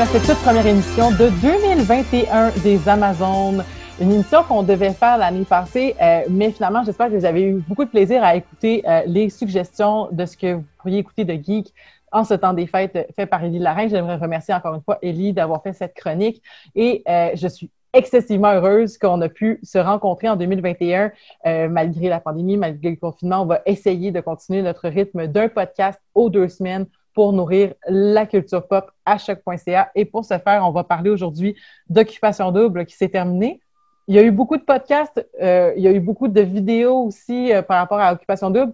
[0.00, 3.62] Bienvenue cette toute première émission de 2021 des Amazones.
[4.00, 7.62] Une émission qu'on devait faire l'année passée, euh, mais finalement, j'espère que vous avez eu
[7.68, 11.34] beaucoup de plaisir à écouter euh, les suggestions de ce que vous pourriez écouter de
[11.34, 11.74] Geek
[12.12, 13.90] en ce temps des fêtes fait par Élie Larraine.
[13.90, 16.40] J'aimerais remercier encore une fois Élie d'avoir fait cette chronique
[16.74, 21.10] et euh, je suis excessivement heureuse qu'on a pu se rencontrer en 2021
[21.68, 23.42] malgré la pandémie, malgré le confinement.
[23.42, 28.26] On va essayer de continuer notre rythme d'un podcast aux deux semaines pour nourrir la
[28.26, 29.90] culture pop à choc.ca.
[29.94, 31.56] Et pour ce faire, on va parler aujourd'hui
[31.88, 33.60] d'Occupation Double qui s'est terminée.
[34.08, 37.04] Il y a eu beaucoup de podcasts, euh, il y a eu beaucoup de vidéos
[37.04, 38.72] aussi euh, par rapport à Occupation Double.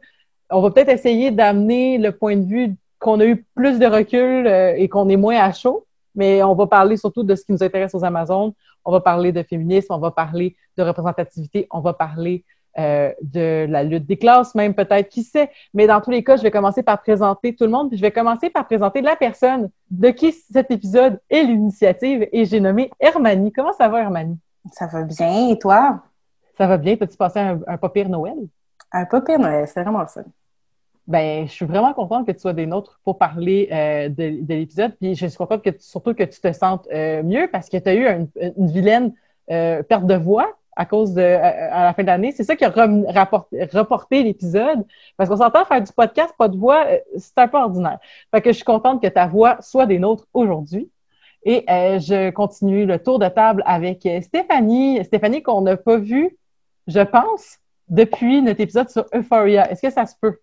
[0.50, 4.46] On va peut-être essayer d'amener le point de vue qu'on a eu plus de recul
[4.46, 7.52] euh, et qu'on est moins à chaud, mais on va parler surtout de ce qui
[7.52, 8.52] nous intéresse aux Amazones.
[8.84, 12.44] On va parler de féminisme, on va parler de représentativité, on va parler
[12.78, 15.50] euh, de la lutte des classes, même peut-être, qui sait.
[15.74, 18.02] Mais dans tous les cas, je vais commencer par présenter tout le monde, puis je
[18.02, 22.90] vais commencer par présenter la personne de qui cet épisode est l'initiative, et j'ai nommé
[23.00, 23.52] Hermanie.
[23.52, 24.38] Comment ça va, Hermanie?
[24.72, 26.02] Ça va bien, et toi?
[26.58, 26.96] Ça va bien.
[26.96, 28.36] Peux-tu passer un, un pas pire Noël?
[28.92, 30.22] Un pas pire Noël, c'est vraiment ça.
[31.06, 34.54] Ben, je suis vraiment contente que tu sois des nôtres pour parler euh, de, de
[34.54, 34.92] l'épisode.
[35.00, 37.88] Puis je suis contente que surtout que tu te sentes euh, mieux parce que tu
[37.88, 39.12] as eu une, une vilaine
[39.46, 42.32] perte de voix à cause de à, la fin de l'année.
[42.32, 44.84] C'est ça qui a reporté l'épisode.
[45.16, 47.98] Parce qu'on s'entend faire du podcast, pas de voix, euh, c'est un peu ordinaire.
[48.30, 50.90] Fait que je suis contente que ta voix soit des nôtres aujourd'hui.
[51.44, 55.02] Et euh, je continue le tour de table avec euh, Stéphanie.
[55.04, 56.36] Stéphanie qu'on n'a pas vue,
[56.86, 59.70] je pense, depuis notre épisode sur Euphoria.
[59.70, 60.38] Est-ce que ça se peut?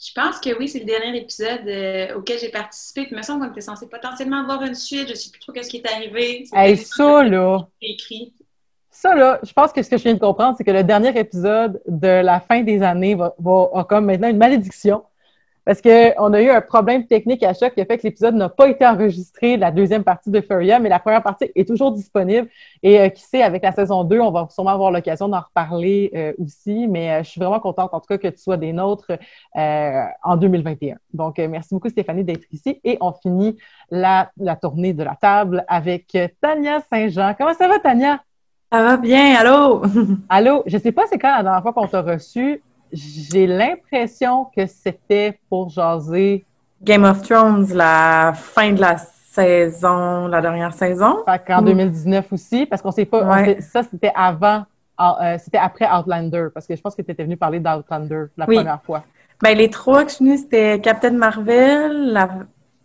[0.00, 3.06] Je pense que oui, c'est le dernier épisode auquel j'ai participé.
[3.08, 5.06] il me semble qu'on était censé potentiellement avoir une suite.
[5.06, 6.44] Je ne sais plus trop ce qui est arrivé.
[6.52, 7.68] Hey, ça, là!
[7.80, 8.34] écrit
[9.04, 11.18] ça, là, je pense que ce que je viens de comprendre, c'est que le dernier
[11.18, 15.02] épisode de la fin des années va, va comme maintenant une malédiction.
[15.66, 18.48] Parce qu'on a eu un problème technique à choc qui a fait que l'épisode n'a
[18.48, 22.48] pas été enregistré, la deuxième partie de Furia, mais la première partie est toujours disponible.
[22.82, 26.10] Et euh, qui sait, avec la saison 2, on va sûrement avoir l'occasion d'en reparler
[26.14, 26.86] euh, aussi.
[26.86, 29.12] Mais euh, je suis vraiment contente, en tout cas, que tu sois des nôtres
[29.54, 30.96] en 2021.
[31.12, 32.80] Donc, merci beaucoup, Stéphanie, d'être ici.
[32.84, 33.56] Et on finit
[33.90, 37.34] la tournée de la table avec Tania Saint-Jean.
[37.38, 38.20] Comment ça va, Tania?
[38.74, 39.82] Ça va bien, allô?
[40.28, 42.60] allô, je sais pas c'est quand la dernière fois qu'on t'a reçu.
[42.90, 46.44] J'ai l'impression que c'était pour jaser.
[46.82, 51.22] Game of Thrones, la fin de la saison, la dernière saison.
[51.50, 53.44] En 2019 aussi, parce qu'on sait pas.
[53.60, 54.64] ça, c'était avant,
[55.00, 58.46] euh, c'était après Outlander, parce que je pense que tu étais venu parler d'Outlander la
[58.46, 59.04] première fois.
[59.40, 62.28] Ben, les trois que je suis c'était Captain Marvel, la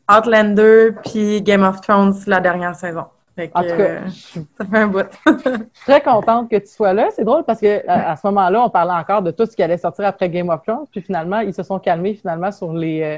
[0.07, 3.05] Outlander, puis Game of Thrones, la dernière saison
[3.53, 4.07] en tout cas,
[4.57, 5.05] ça fait un bout.
[5.25, 7.09] je suis très contente que tu sois là.
[7.15, 9.77] C'est drôle parce que à, ce moment-là, on parlait encore de tout ce qui allait
[9.77, 13.17] sortir après Game of Thrones, puis finalement, ils se sont calmés finalement sur les euh,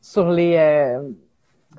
[0.00, 1.02] sur les euh,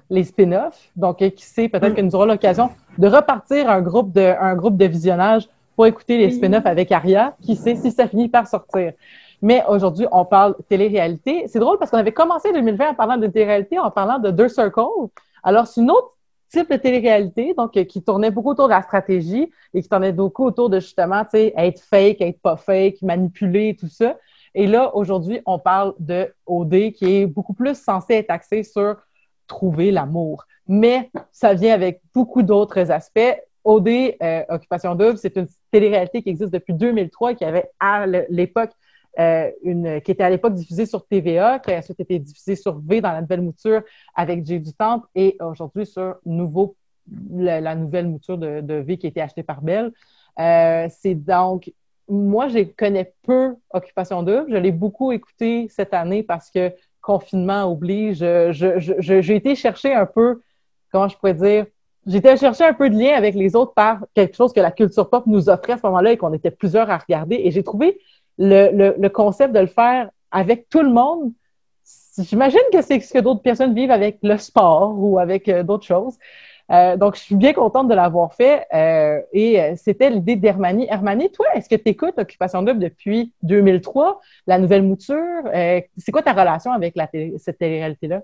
[0.09, 0.91] les spin-offs.
[0.95, 4.77] Donc, qui sait, peut-être que nous aurons l'occasion de repartir un groupe de un groupe
[4.77, 7.35] de visionnage pour écouter les spin-offs avec Aria.
[7.41, 8.93] Qui sait si ça finit par sortir.
[9.41, 11.45] Mais aujourd'hui, on parle télé-réalité.
[11.47, 14.49] C'est drôle parce qu'on avait commencé 2020 en parlant de télé-réalité, en parlant de Deux
[14.49, 14.81] Circles.
[15.43, 16.16] Alors, c'est une autre
[16.49, 20.13] type de télé-réalité, donc euh, qui tournait beaucoup autour de la stratégie et qui tournait
[20.13, 24.17] beaucoup autour de justement, tu sais, être fake, être pas fake, manipuler, tout ça.
[24.55, 28.95] Et là, aujourd'hui, on parle de OD qui est beaucoup plus censé être axé sur
[29.45, 30.45] trouver l'amour.
[30.67, 33.37] Mais ça vient avec beaucoup d'autres aspects.
[33.63, 38.05] OD, euh, Occupation Double, c'est une télé-réalité qui existe depuis 2003 et qui avait à
[38.29, 38.71] l'époque
[39.19, 42.79] euh, une, qui était à l'époque diffusée sur TVA, qui a ensuite été diffusée sur
[42.79, 43.81] V dans la nouvelle mouture
[44.15, 46.75] avec Jay du Temple et aujourd'hui sur nouveau,
[47.31, 49.91] la, nouvelle mouture de, V qui a été achetée par Bell.
[50.39, 51.71] Euh, c'est donc,
[52.07, 54.51] moi, je connais peu Occupation Double.
[54.51, 56.71] Je l'ai beaucoup écouté cette année parce que
[57.01, 58.23] confinement oblige.
[58.51, 60.41] J'ai été chercher un peu,
[60.91, 61.65] comment je pourrais dire,
[62.15, 65.09] été chercher un peu de lien avec les autres par quelque chose que la culture
[65.09, 67.41] pop nous offrait à ce moment-là et qu'on était plusieurs à regarder.
[67.43, 67.99] Et j'ai trouvé
[68.37, 71.31] le, le, concept de le faire avec tout le monde,
[72.17, 75.85] j'imagine que c'est ce que d'autres personnes vivent avec le sport ou avec euh, d'autres
[75.85, 76.17] choses.
[76.69, 78.65] Euh, donc, je suis bien contente de l'avoir fait.
[78.73, 80.85] Euh, et c'était l'idée d'Hermanie.
[80.89, 85.43] Hermanie, toi, est-ce que tu écoutes Occupation Double depuis 2003, la nouvelle mouture?
[85.53, 86.93] c'est quoi ta relation avec
[87.37, 88.21] cette télé-réalité-là?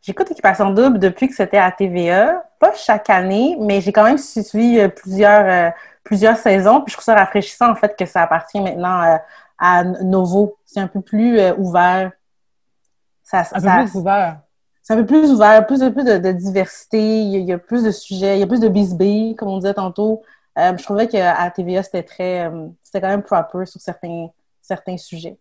[0.00, 2.42] J'écoute Occupation Double depuis que c'était à TVA.
[2.58, 6.80] Pas chaque année, mais j'ai quand même suivi plusieurs plusieurs saisons.
[6.80, 9.16] Puis je trouve ça rafraîchissant, en fait, que ça appartient maintenant euh,
[9.58, 10.56] à Novo.
[10.64, 12.12] C'est un peu plus euh, ouvert.
[13.22, 14.40] Ça, un peu plus ouvert.
[14.82, 18.36] C'est un peu plus ouvert, plus, plus de, diversité, il y, a, plus de sujets,
[18.36, 20.22] il y a plus de bisbee, comme on disait tantôt.
[20.58, 22.50] Euh, je trouvais qu'à TVA, c'était très...
[22.82, 24.26] c'était quand même proper sur certains,
[24.60, 25.38] certains sujets.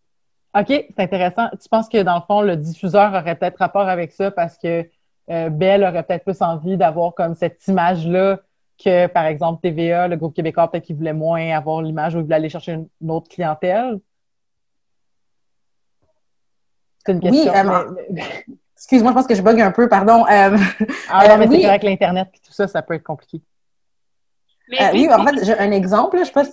[0.56, 1.50] OK, c'est intéressant.
[1.60, 4.88] Tu penses que, dans le fond, le diffuseur aurait peut-être rapport avec ça parce que
[5.28, 8.42] Belle aurait peut-être plus envie d'avoir comme cette image-là
[8.84, 12.24] que, par exemple, TVA, le groupe québécois, peut-être qu'il voulait moins avoir l'image ou il
[12.24, 14.00] voulait aller chercher une, autre clientèle?
[17.06, 17.52] C'est une question.
[17.54, 18.22] Oui,
[18.76, 20.26] Excuse-moi, je pense que je bug un peu, pardon.
[20.26, 20.58] Euh,
[21.10, 23.40] ah non, mais c'est vrai que l'Internet et tout ça, ça peut être compliqué.
[24.70, 26.44] oui, en fait, j'ai un exemple, je sais pas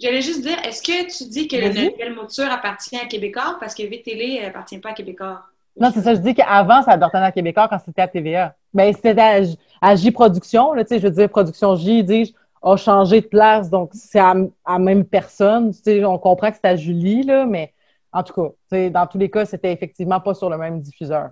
[0.00, 3.58] J'allais juste dire, est-ce que tu dis que la nouvelle mouture appartient à Québécois?
[3.60, 5.42] Parce que VTL appartient pas à Québécois?
[5.78, 6.14] Non, c'est ça.
[6.14, 8.56] Je dis qu'avant, ça appartenait à Québécois quand c'était à TVA.
[8.72, 10.72] Mais ben, c'était à, J Production.
[10.72, 13.70] Là, je veux dire, Production J, dis a changé de place.
[13.70, 14.34] Donc, c'est à,
[14.68, 15.72] la même personne.
[15.86, 17.72] On comprend que c'était à Julie, là, mais
[18.12, 18.34] en tout
[18.70, 21.30] cas, dans tous les cas, c'était effectivement pas sur le même diffuseur.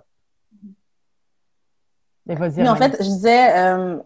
[2.25, 3.97] Mais en fait, je disais, euh,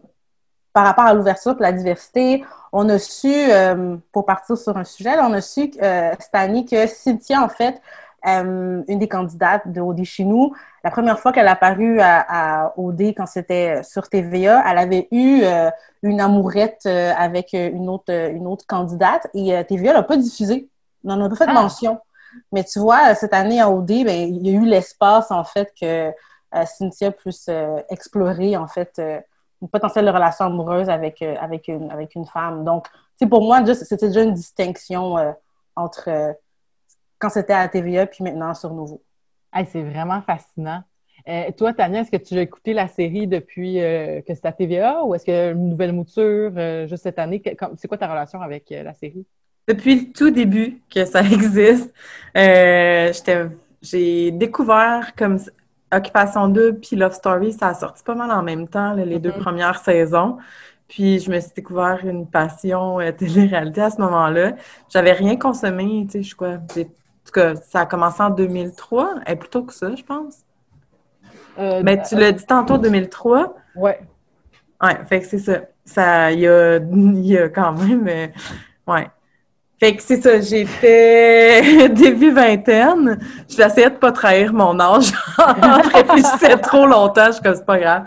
[0.72, 4.86] par rapport à l'ouverture et la diversité, on a su, euh, pour partir sur un
[4.86, 7.82] sujet, on a su euh, cette année que Cynthia, en fait,
[8.28, 10.54] euh, une des candidates de OD chez nous,
[10.84, 15.08] la première fois qu'elle a apparu à, à OD quand c'était sur TVA, elle avait
[15.12, 15.44] eu
[16.02, 20.68] une amourette avec une autre, une autre candidate et TVA l'a pas diffusé.
[21.06, 21.54] On n'en a pas fait ah.
[21.54, 22.00] mention.
[22.52, 25.72] Mais tu vois, cette année à OD, ben, il y a eu l'espace, en fait,
[25.80, 26.12] que
[26.66, 27.50] Cynthia puisse
[27.90, 29.00] explorer, en fait,
[29.64, 32.66] une potentielle relation amoureuse avec, euh, avec, une, avec une femme.
[32.66, 32.88] Donc,
[33.30, 35.32] pour moi, c'était déjà une distinction euh,
[35.78, 36.34] entre euh,
[37.20, 39.04] quand c'était à TVA puis maintenant sur Nouveau.
[39.54, 40.84] c'est vraiment fascinant.
[41.58, 45.16] toi, Tania, est-ce que tu as écouté la série depuis que c'était à TVA ou
[45.16, 46.52] est-ce que une nouvelle mouture
[46.88, 47.42] juste cette année?
[47.78, 49.26] C'est quoi ta relation avec la série?
[49.68, 51.94] Depuis le tout début que ça existe,
[53.82, 55.40] j'ai découvert comme
[55.94, 59.30] Occupation 2 puis Love Story, ça a sorti pas mal en même temps, les deux
[59.30, 59.40] mm-hmm.
[59.40, 60.38] premières saisons.
[60.88, 64.54] Puis je me suis découvert une passion euh, télé-réalité à ce moment-là.
[64.90, 66.56] J'avais rien consommé, tu sais, je crois.
[66.56, 66.84] En
[67.26, 70.38] tout cas, ça a commencé en 2003, et plutôt que ça, je pense.
[71.60, 73.56] Euh, Mais tu l'as dit tantôt, 2003.
[73.76, 74.00] Ouais.
[74.82, 75.62] Ouais, fait que c'est ça.
[75.86, 78.28] Ça, il y a, y a quand même, euh,
[78.88, 79.08] ouais,
[79.84, 83.20] fait que c'est ça, j'étais début vingtaine.
[83.50, 85.12] Je vais essayer de pas trahir mon âge.
[85.38, 88.04] je réfléchissais trop longtemps, je suis comme c'est pas grave.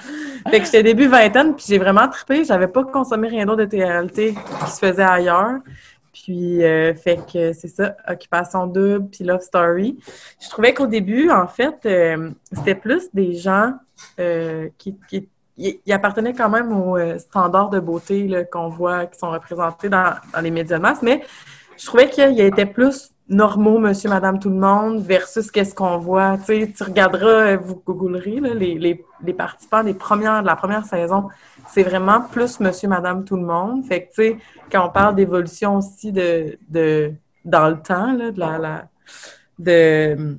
[0.49, 2.45] Fait que j'étais début vingtaine, puis j'ai vraiment trippé.
[2.45, 4.35] J'avais pas consommé rien d'autre de TRLT
[4.65, 5.59] qui se faisait ailleurs.
[6.23, 9.99] Puis, euh, fait que c'est ça, Occupation double, puis Love Story.
[10.41, 13.75] Je trouvais qu'au début, en fait, euh, c'était plus des gens
[14.19, 19.91] euh, qui, qui appartenaient quand même aux standards de beauté qu'on voit, qui sont représentés
[19.91, 21.23] dans, dans les médias de masse, mais
[21.77, 26.38] je trouvais qu'il était plus normaux, monsieur, madame, tout le monde, versus qu'est-ce qu'on voit.
[26.38, 30.56] Tu sais, tu regarderas, vous googlerez, là, les, les, les, participants des premières, de la
[30.56, 31.28] première saison,
[31.69, 33.84] c'est vraiment plus monsieur, madame, tout le monde.
[33.84, 34.37] Fait que, tu sais,
[34.70, 37.12] quand on parle d'évolution aussi de, de,
[37.44, 38.88] dans le temps, là, de la, la
[39.58, 40.37] de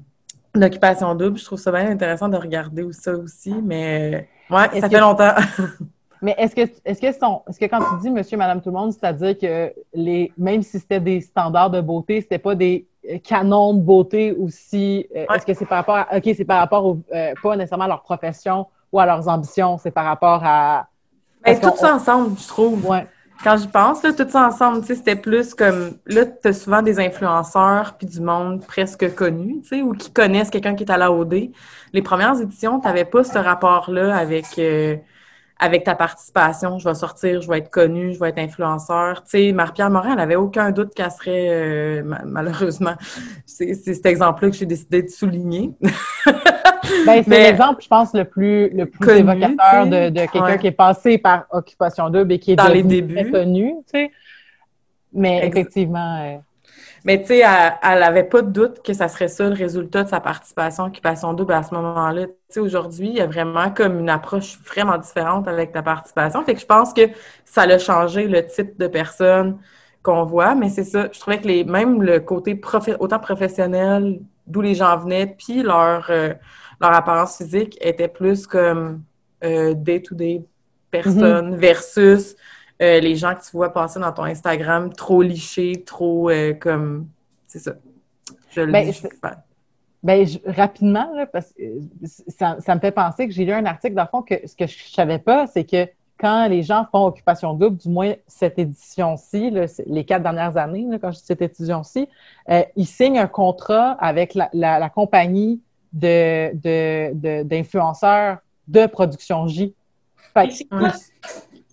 [0.54, 5.00] l'occupation double, je trouve ça bien intéressant de regarder ça aussi, mais ouais, ça fait
[5.00, 5.34] longtemps.
[6.22, 8.92] Mais est-ce que, est-ce que, est-ce que quand tu dis monsieur, madame, tout le monde,
[8.92, 13.74] c'est-à-dire que les, même si c'était des standards de beauté, c'était pas des euh, canons
[13.74, 15.08] de beauté aussi.
[15.16, 17.86] Euh, est-ce que c'est par rapport à, OK, c'est par rapport au, euh, pas nécessairement
[17.86, 20.88] à leur profession ou à leurs ambitions, c'est par rapport à.
[21.46, 22.86] Ben, tout ça ensemble, je trouve.
[22.90, 23.06] Ouais.
[23.44, 26.54] Quand j'y pense, là, tout ça ensemble, tu sais, c'était plus comme, là, tu as
[26.54, 30.84] souvent des influenceurs puis du monde presque connu, tu sais, ou qui connaissent quelqu'un qui
[30.84, 31.52] est à la OD.
[31.94, 34.46] Les premières éditions, tu n'avais pas ce rapport-là avec,
[35.60, 39.24] avec ta participation, je vais sortir, je vais être connue, je vais être influenceur.
[39.24, 42.94] Tu sais, Marie-Pierre Morin, elle avait aucun doute qu'elle serait, euh, malheureusement,
[43.46, 45.72] c'est cet exemple-là que j'ai décidé de souligner.
[47.06, 50.72] ben, c'est l'exemple, je pense, le plus, le plus évocateur de, de quelqu'un qui est
[50.72, 53.32] passé par Occupation Double et qui est Dans les débuts.
[53.32, 54.12] connu, tu sais.
[55.14, 56.22] Mais effectivement...
[56.22, 56.38] Euh,
[57.08, 60.10] mais tu sais, elle n'avait pas de doute que ça serait ça le résultat de
[60.10, 62.26] sa participation à Occupation Double à ce moment-là.
[62.26, 66.44] Tu sais, aujourd'hui, il y a vraiment comme une approche vraiment différente avec ta participation.
[66.44, 67.04] Fait que je pense que
[67.46, 69.58] ça a changé le type de personne
[70.04, 71.08] qu'on voit, mais c'est ça.
[71.14, 72.60] Je trouvais que les, même le côté
[73.00, 76.34] autant professionnel, d'où les gens venaient, puis leur, euh,
[76.82, 79.02] leur apparence physique était plus comme
[79.46, 80.44] euh, day-to-day
[80.92, 81.58] personne mm-hmm.
[81.58, 82.36] versus
[82.82, 87.08] euh, les gens que tu vois passer dans ton Instagram trop lichés, trop euh, comme.
[87.48, 87.74] C'est ça.
[88.52, 88.94] Je le ben,
[90.04, 91.64] ben, rapidement, parce que
[92.38, 94.68] ça, me fait penser que j'ai lu un article, dans le fond, que ce que
[94.68, 95.88] je ne savais pas, c'est que
[96.20, 99.52] quand les gens font occupation double, du moins cette édition-ci,
[99.86, 102.08] les quatre dernières années, quand je dis cette édition-ci,
[102.50, 105.62] euh, ils signent un contrat avec la, compagnie
[105.94, 109.74] d'influenceurs de, de, de, Production J.
[110.36, 110.68] C'est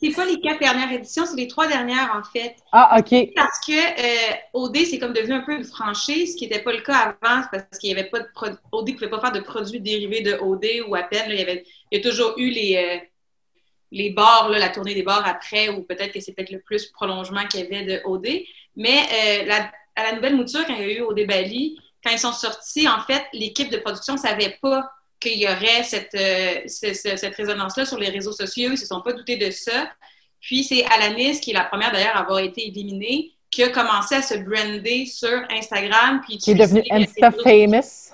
[0.05, 2.57] c'est pas les quatre dernières éditions, c'est les trois dernières, en fait.
[2.73, 3.33] Ah, OK.
[3.35, 6.73] Parce que euh, OD, c'est comme devenu un peu une franchise, ce qui n'était pas
[6.73, 8.59] le cas avant, parce qu'il n'y avait pas de produits.
[8.73, 11.27] OD ne pouvait pas faire de produits dérivés de OD ou à peine.
[11.29, 13.07] il, y avait, il y a toujours eu les, euh,
[13.93, 17.47] les bars, la tournée des bars après, ou peut-être que c'est peut-être le plus prolongement
[17.47, 18.27] qu'il y avait de OD.
[18.77, 19.53] Mais euh,
[19.97, 22.89] à la nouvelle mouture, quand il y a eu OD Bali, quand ils sont sortis,
[22.89, 24.91] en fait, l'équipe de production ne savait pas
[25.25, 28.69] qu'il y aurait cette, euh, cette résonance-là sur les réseaux sociaux.
[28.69, 29.91] Ils ne se sont pas doutés de ça.
[30.41, 34.17] Puis c'est Alanis, qui est la première d'ailleurs à avoir été éliminée, qui a commencé
[34.17, 36.21] à se brander sur Instagram.
[36.27, 38.13] Puis qui est devenue Insta famous.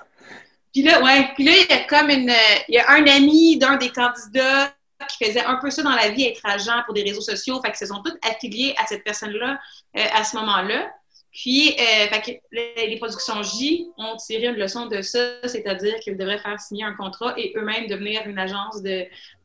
[0.73, 2.31] Puis là, ouais, puis là, il y a comme une,
[2.69, 4.73] il y a un ami d'un des candidats
[5.09, 7.59] qui faisait un peu ça dans la vie, être agent pour des réseaux sociaux.
[7.61, 9.59] Fait que se sont tous affiliés à cette personne-là
[9.97, 10.89] euh, à ce moment-là.
[11.31, 12.07] Puis, euh,
[12.51, 16.93] les productions J ont tiré une leçon de ça, c'est-à-dire qu'ils devraient faire signer un
[16.93, 18.81] contrat et eux-mêmes devenir une agence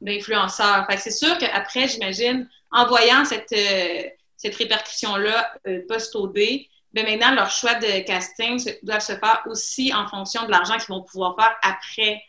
[0.00, 0.84] d'influenceurs.
[0.90, 4.02] Fait que c'est sûr qu'après, j'imagine, en voyant cette, euh,
[4.44, 6.38] répercussion-là euh, post-OD,
[6.92, 10.94] ben maintenant, leur choix de casting doivent se faire aussi en fonction de l'argent qu'ils
[10.94, 12.22] vont pouvoir faire après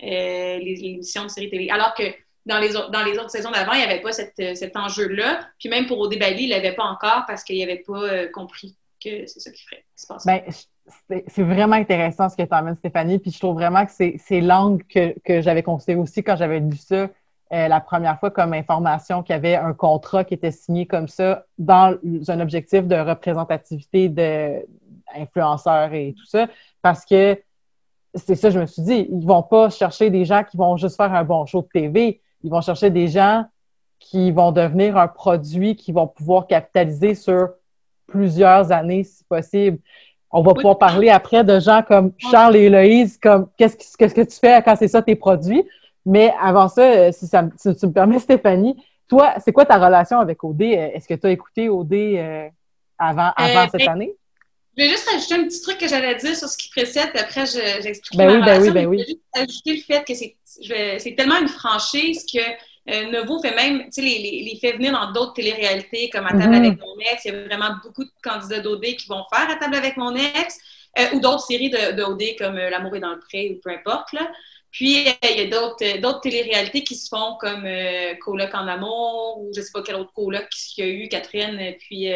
[0.00, 1.70] les émissions de séries télé.
[1.70, 2.02] Alors que
[2.44, 5.46] dans les, autres saisons d'avant, il n'y avait pas cet enjeu-là.
[5.60, 8.74] Puis même pour OD Bali, il ne l'avait pas encore parce qu'il n'avait pas compris
[9.02, 9.52] que c'est.
[10.24, 10.42] Ben,
[11.28, 13.18] c'est vraiment intéressant ce que tu amènes, Stéphanie.
[13.18, 16.76] Puis je trouve vraiment que c'est l'angle que, que j'avais considéré aussi quand j'avais lu
[16.76, 17.08] ça
[17.52, 21.06] euh, la première fois comme information qu'il y avait un contrat qui était signé comme
[21.06, 26.48] ça dans un objectif de représentativité d'influenceurs et tout ça.
[26.80, 27.38] Parce que
[28.14, 30.96] c'est ça, je me suis dit, ils vont pas chercher des gens qui vont juste
[30.96, 32.22] faire un bon show de TV.
[32.42, 33.44] Ils vont chercher des gens
[33.98, 37.50] qui vont devenir un produit qui vont pouvoir capitaliser sur
[38.12, 39.78] plusieurs années, si possible.
[40.30, 44.22] On va pouvoir parler après de gens comme Charles et Héloïse, comme qu'est-ce que, que
[44.22, 45.64] tu fais quand c'est ça tes produits?
[46.04, 48.76] Mais avant ça, euh, si, ça, tu me permets, Stéphanie,
[49.08, 50.62] toi, c'est quoi ta relation avec OD?
[50.62, 52.48] Est-ce que tu as écouté OD euh,
[52.98, 54.14] avant, avant euh, cette ben, année?
[54.76, 57.20] Je vais juste ajouter un petit truc que j'allais dire sur ce qui précède, puis
[57.20, 58.98] après, j'explique ben oui, ben oui, ben oui.
[59.00, 62.40] Je vais juste ajouter le fait que c'est tellement une franchise que
[62.90, 66.26] euh, Nouveau fait même, tu sais, les, les, les, fait venir dans d'autres téléréalités comme
[66.26, 66.64] À table mhm.
[66.64, 67.24] avec mon ex.
[67.24, 70.14] Il y a vraiment beaucoup de candidats d'OD qui vont faire À table avec mon
[70.14, 70.58] ex
[70.98, 74.12] euh, ou d'autres séries d'OD comme euh, L'amour est dans le pré ou peu importe.
[74.12, 74.30] Là.
[74.70, 77.68] Puis, il y a d'autres, d'autres téléréalités qui se font comme
[78.22, 81.74] Coloc en amour ou je sais pas quel autre coloc qu'il y a eu, Catherine,
[81.78, 82.10] puis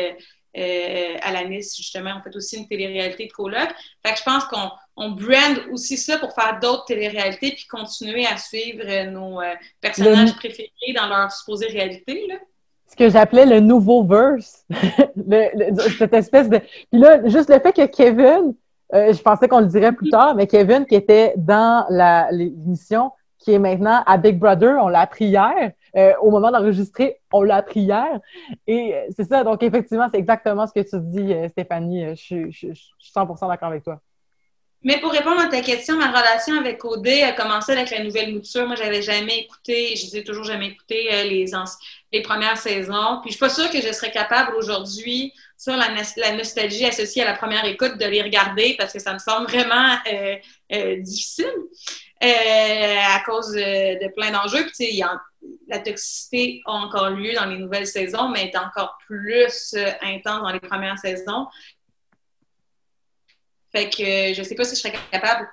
[0.56, 3.68] euh, à la Nice, justement, on fait aussi une télé-réalité de coloc.
[4.04, 8.26] Fait que je pense qu'on on brand aussi ça pour faire d'autres téléréalités puis continuer
[8.26, 12.26] à suivre euh, nos euh, personnages préférés dans leur supposée réalité.
[12.28, 12.36] Là.
[12.88, 14.64] Ce que j'appelais le nouveau verse.
[15.98, 16.58] cette espèce de.
[16.58, 18.54] Puis là, juste le fait que Kevin,
[18.92, 21.84] je pensais qu'on le dirait plus tard, mais Kevin qui était dans
[22.30, 25.72] l'émission, qui est maintenant à Big Brother, on l'a appris hier.
[25.96, 28.20] Euh, au moment d'enregistrer, on l'a appris hier.
[28.66, 32.14] Et euh, c'est ça, donc effectivement, c'est exactement ce que tu dis, euh, Stéphanie.
[32.16, 32.72] Je, suis
[33.14, 34.00] 100% d'accord avec toi.
[34.82, 38.34] Mais pour répondre à ta question, ma relation avec OD a commencé avec la nouvelle
[38.34, 38.66] mouture.
[38.66, 41.46] Moi, j'avais jamais écouté, je disais toujours jamais écouté les,
[42.12, 43.20] les premières saisons.
[43.22, 45.88] Puis je suis pas sûre que je serais capable aujourd'hui, sur la,
[46.32, 49.96] nostalgie associée à la première écoute, de les regarder parce que ça me semble vraiment
[51.00, 51.52] difficile.
[52.20, 54.66] à cause de, plein d'enjeux.
[54.66, 55.02] Puis,
[55.68, 60.42] la toxicité a encore lieu dans les nouvelles saisons, mais est encore plus euh, intense
[60.42, 61.46] dans les premières saisons.
[63.72, 65.48] Fait que je ne sais pas si je serais capable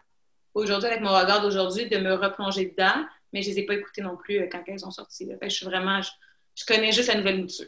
[0.53, 3.74] aujourd'hui, avec mon regard d'aujourd'hui, de me replonger dedans, mais je ne les ai pas
[3.74, 5.27] écoutées non plus euh, quand elles ont sorti.
[5.27, 7.67] Fait que je suis vraiment, je, connais juste la nouvelle mouture.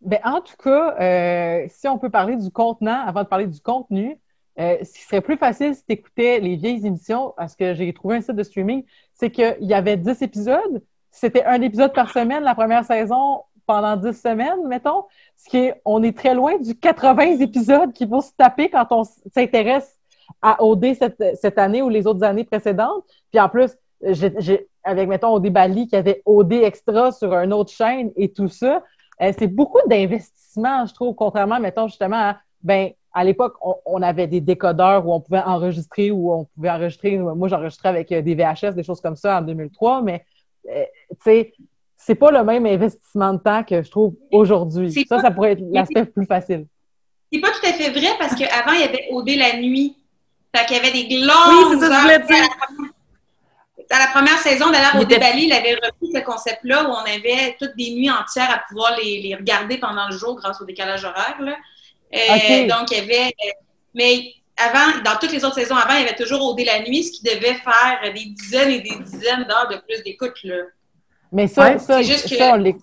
[0.00, 3.60] Ben, en tout cas, euh, si on peut parler du contenant avant de parler du
[3.60, 4.18] contenu,
[4.56, 8.16] ce qui serait plus facile si tu écoutais les vieilles émissions, parce que j'ai trouvé
[8.16, 12.42] un site de streaming, c'est qu'il y avait 10 épisodes, c'était un épisode par semaine
[12.42, 15.04] la première saison pendant 10 semaines, mettons.
[15.36, 18.86] Ce qui est, on est très loin du 80 épisodes qu'il faut se taper quand
[18.90, 19.98] on s'intéresse
[20.42, 23.04] à OD cette, cette, année ou les autres années précédentes.
[23.30, 23.76] Puis en plus,
[24.82, 28.82] avec, mettons, OD Bali qui avait OD Extra sur une autre chaîne et tout ça.
[29.22, 34.02] Euh, c'est beaucoup d'investissement, je trouve, contrairement, mettons, justement, à, ben, à l'époque, on, on,
[34.02, 37.16] avait des décodeurs où on pouvait enregistrer, où on pouvait enregistrer.
[37.16, 40.24] Moi, j'enregistrais avec euh, des VHS, des choses comme ça en 2003, mais
[40.68, 41.52] euh, tu sais,
[41.96, 44.92] c'est pas le même investissement de temps que je trouve aujourd'hui.
[45.08, 46.66] Ça, ça pourrait être l'aspect plus facile.
[47.32, 49.96] C'est pas tout à fait vrai parce qu'avant, il y avait OD la nuit.
[50.54, 52.93] Fait qu'il y avait des longues Oui, c'est ça que je dire.
[53.90, 57.56] Dans la première saison, d'ailleurs, OD Bali, il avait repris ce concept-là où on avait
[57.60, 61.36] toutes des nuits entières à pouvoir les, regarder pendant le jour grâce au décalage horaire.
[61.40, 61.56] Là.
[62.14, 63.26] Euh, donc, il y avait...
[63.26, 63.50] Euh,
[63.94, 67.04] mais avant, dans toutes les autres saisons avant, il y avait toujours OD la nuit,
[67.04, 70.32] ce qui devait faire des dizaines et des dizaines d'heures de plus d'écoute.
[71.32, 72.74] Mais ça, ça, ça, on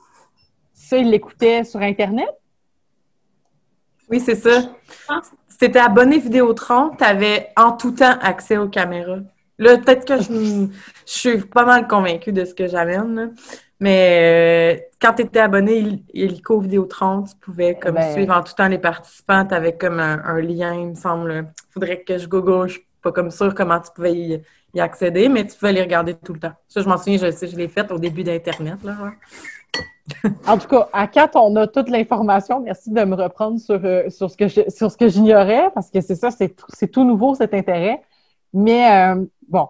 [0.74, 2.30] ça, ils l'écoutaient sur Internet?
[4.10, 4.64] Oui, c'est ça.
[5.48, 9.20] C'était abonné Vidéotron, tu avais en tout temps accès aux caméras.
[9.62, 10.68] Là, peut-être que je,
[11.06, 13.34] je, suis pas mal convaincue de ce que j'amène,
[13.80, 18.54] mais euh, quand tu étais abonné Hélico Vidéotron, tu pouvais comme Ben- suivre en tout
[18.54, 21.46] temps les participants, tu avais comme un, un lien, il me semble.
[21.70, 24.42] faudrait que je google, je suis pas comme sûre comment tu pouvais y,
[24.74, 26.54] y accéder, mais tu pouvais les regarder tout le temps.
[26.68, 28.96] Ça, je m'en souviens, je sais, je l'ai fait au début d'Internet, là.
[30.48, 32.60] En tout cas, à 4, on a toute l'information.
[32.62, 35.90] Merci de me reprendre sur, euh, sur ce que je- sur ce que j'ignorais, parce
[35.92, 38.02] que c'est ça, c'est tout- c'est tout nouveau cet intérêt.
[38.54, 39.68] Mais euh, bon,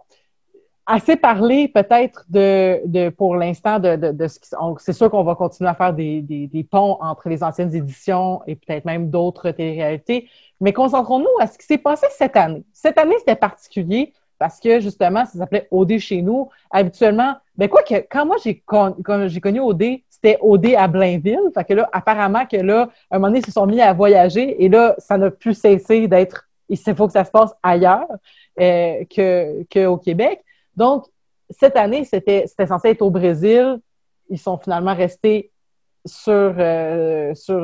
[0.86, 5.70] assez parlé peut-être de, pour l'instant de, de, ce qui c'est sûr qu'on va continuer
[5.70, 10.30] à faire des, des, ponts entre les anciennes éditions et peut-être même d'autres téléréalités.
[10.60, 12.64] Mais concentrons-nous à ce qui s'est passé cette année.
[12.74, 16.50] Cette année, c'était particulier parce que justement, ça s'appelait OD chez nous.
[16.72, 18.96] Habituellement, ben quoi que quand moi j'ai con-
[19.28, 21.52] j'ai connu OD, c'était OD à Blainville.
[21.54, 23.94] Fait que là, apparemment que là, à un moment donné, ils se sont mis à
[23.94, 26.48] voyager et là, ça n'a plus cessé d'être.
[26.72, 28.08] Il faut que ça se passe ailleurs
[28.60, 29.04] euh,
[29.70, 30.44] qu'au Québec.
[30.76, 31.06] Donc,
[31.50, 33.80] cette année, c'était censé être au Brésil.
[34.30, 35.52] Ils sont finalement restés
[36.06, 37.60] sur, euh, sur,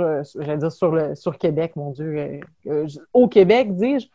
[0.58, 4.08] dire sur, le, sur Québec, mon Dieu, euh, au Québec, dis-je.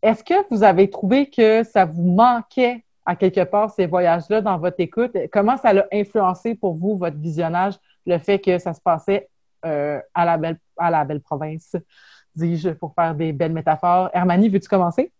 [0.00, 4.56] Est-ce que vous avez trouvé que ça vous manquait à quelque part ces voyages-là dans
[4.56, 5.14] votre écoute?
[5.30, 7.74] Comment ça l'a influencé pour vous, votre visionnage,
[8.06, 9.28] le fait que ça se passait
[9.62, 11.76] à, la belle, à la belle province,
[12.38, 14.10] dis-je, pour faire des belles métaphores?
[14.12, 15.12] Hermanie, veux-tu commencer?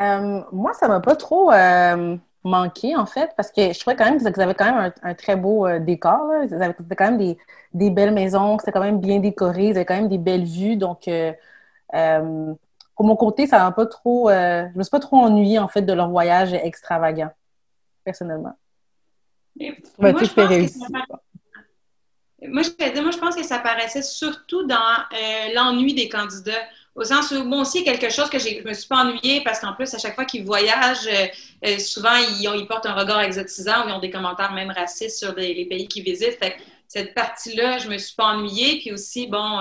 [0.00, 4.04] Euh, moi, ça m'a pas trop euh, manqué, en fait, parce que je trouvais quand
[4.04, 6.26] même que vous avez quand même un, un très beau euh, décor.
[6.26, 6.46] Là.
[6.46, 7.38] Vous avez quand même des,
[7.72, 10.76] des belles maisons, c'était quand même bien décoré, vous avez quand même des belles vues.
[10.76, 11.32] Donc, euh,
[11.94, 12.52] euh,
[12.94, 14.28] pour mon côté, ça m'a pas trop.
[14.28, 17.30] euh, je me suis pas trop ennuyée, en fait, de leur voyage extravagant,
[18.04, 18.54] personnellement.
[19.58, 20.86] Mais Trouvais-tu moi, je pense que ça
[22.42, 26.52] Moi, je dire, moi, je pense que ça paraissait surtout dans euh, l'ennui des candidats.
[26.94, 29.72] Au sens où, moi aussi, quelque chose que je me suis pas ennuyée parce qu'en
[29.72, 31.26] plus, à chaque fois qu'ils voyagent, euh,
[31.66, 35.34] euh, souvent, ils, portent un regard exotisant ou ils ont des commentaires même racistes sur
[35.34, 36.38] les pays qu'ils visitent.
[36.38, 38.80] Fait que cette partie-là, je me suis pas ennuyée.
[38.80, 39.60] Puis aussi, bon,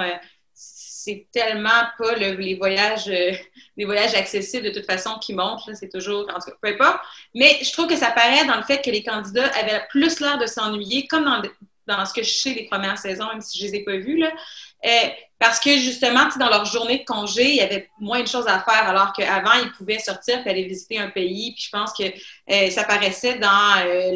[0.54, 3.10] c'est tellement pas le- les voyages
[3.78, 5.70] les voyages accessibles de toute façon qui montent.
[5.74, 7.00] C'est toujours, en tout cas, peu importe.
[7.34, 10.38] Mais je trouve que ça paraît dans le fait que les candidats avaient plus l'air
[10.38, 11.42] de s'ennuyer, comme dans,
[11.88, 14.17] dans ce que je sais des premières saisons, même si je les ai pas vues.
[14.17, 14.32] Là.
[14.86, 14.89] Euh,
[15.39, 18.60] parce que justement, dans leur journée de congé, il y avait moins de choses à
[18.60, 21.54] faire, alors qu'avant, ils pouvaient sortir et aller visiter un pays.
[21.54, 24.15] Puis je pense que euh, ça paraissait dans euh,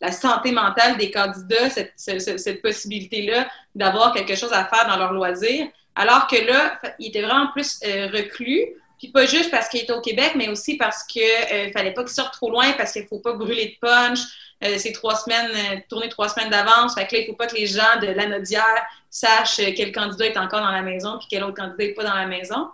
[0.00, 4.96] la, santé mentale des candidats, cette, ce- cette possibilité-là d'avoir quelque chose à faire dans
[4.96, 5.66] leur loisir.
[5.94, 7.80] Alors que là, il était vraiment plus
[8.12, 8.66] reclus.
[8.98, 12.02] Puis pas juste parce qu'il était au Québec, mais aussi parce qu'il ne fallait pas
[12.02, 14.18] qu'il sorte trop loin, parce qu'il ne faut pas brûler de punch.
[14.62, 16.94] Euh, c'est trois semaines, euh, tourner trois semaines d'avance.
[16.94, 20.26] Fait que là, il faut pas que les gens de l'anodière sachent euh, quel candidat
[20.26, 22.68] est encore dans la maison puis quel autre candidat n'est pas dans la maison.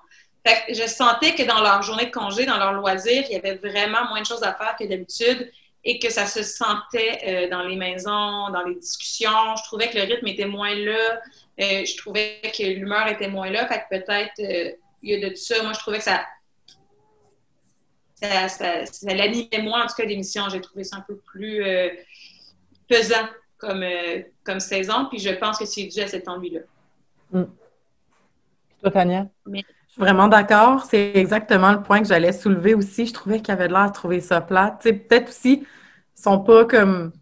[0.47, 3.37] Fait que je sentais que dans leur journée de congé, dans leur loisir, il y
[3.37, 5.51] avait vraiment moins de choses à faire que d'habitude
[5.87, 9.57] et que ça se sentait euh, dans les maisons, dans les discussions.
[9.57, 11.21] Je trouvais que le rythme était moins là.
[11.61, 13.67] Euh, je trouvais que l'humeur était moins là.
[13.69, 14.73] Fait que peut-être, euh,
[15.03, 15.63] il y a de ça.
[15.63, 16.27] Moi, je trouvais que ça,
[18.21, 20.49] ça, ça, ça l'animait moins, en tout cas, l'émission.
[20.49, 21.89] J'ai trouvé ça un peu plus euh,
[22.89, 25.07] pesant comme, euh, comme saison.
[25.11, 26.61] Puis je pense que c'est dû à cet ennui-là.
[28.81, 29.27] Toi, Tania?
[29.47, 29.61] Je
[29.93, 30.85] suis vraiment d'accord.
[30.85, 33.07] C'est exactement le point que j'allais soulever aussi.
[33.07, 34.47] Je trouvais qu'il y avait de l'air de trouver ça
[34.81, 35.67] sais, peut-être aussi,
[36.17, 37.13] ils sont pas comme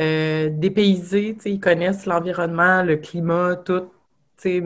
[0.00, 1.34] euh, dépaysés.
[1.36, 3.90] tu sais, Ils connaissent l'environnement, le climat, tout.
[4.36, 4.64] Tu sais,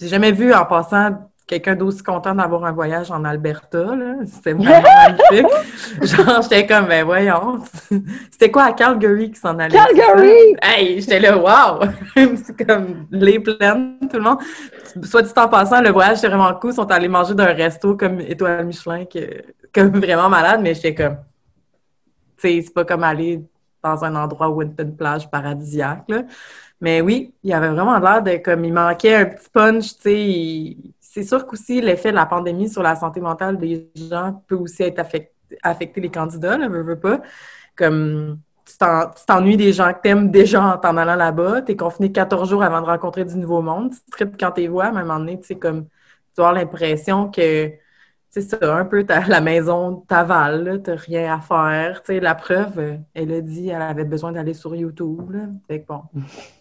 [0.00, 3.78] J'ai jamais vu en passant quelqu'un d'aussi content d'avoir un voyage en Alberta.
[3.96, 4.14] là.
[4.26, 4.82] C'était vraiment
[5.30, 5.46] magnifique.
[6.02, 7.58] Genre, j'étais comme, ben voyons.
[8.30, 9.76] C'était quoi à Calgary qui s'en allait?
[9.76, 10.54] Calgary!
[10.62, 11.80] Hey, j'étais là, wow!
[12.44, 14.38] C'est comme les plaines, tout le monde.
[15.02, 16.70] Soit dit en passant, le voyage, c'est vraiment cool.
[16.70, 19.42] Ils sont allés manger d'un resto comme Étoile Michelin, que,
[19.74, 21.16] comme vraiment malade, mais j'étais comme,
[22.36, 23.42] tu sais, c'est pas comme aller
[23.82, 26.22] dans un endroit où une plage paradisiaque, là.
[26.80, 30.02] Mais oui, il y avait vraiment l'air de comme il manquait un petit punch, tu
[30.02, 30.14] sais.
[30.20, 34.56] il- C'est sûr qu'aussi l'effet de la pandémie sur la santé mentale des gens peut
[34.56, 37.20] aussi être affecté, affecter les candidats, là, veux, pas.
[37.76, 41.76] Comme tu t'en- tu t'ennuies des gens que t'aimes déjà en t'en allant là-bas, t'es
[41.76, 44.88] confiné 14 jours avant de rencontrer du nouveau monde, tu tripes quand t'es vois, à
[44.88, 45.86] un moment donné, tu comme
[46.36, 47.72] tu as l'impression que
[48.30, 52.02] c'est ça, un peu la maison t'avale, t'as rien à faire.
[52.02, 55.34] Tu sais, la preuve, euh, elle a dit elle avait besoin d'aller sur YouTube.
[55.88, 56.02] Bon.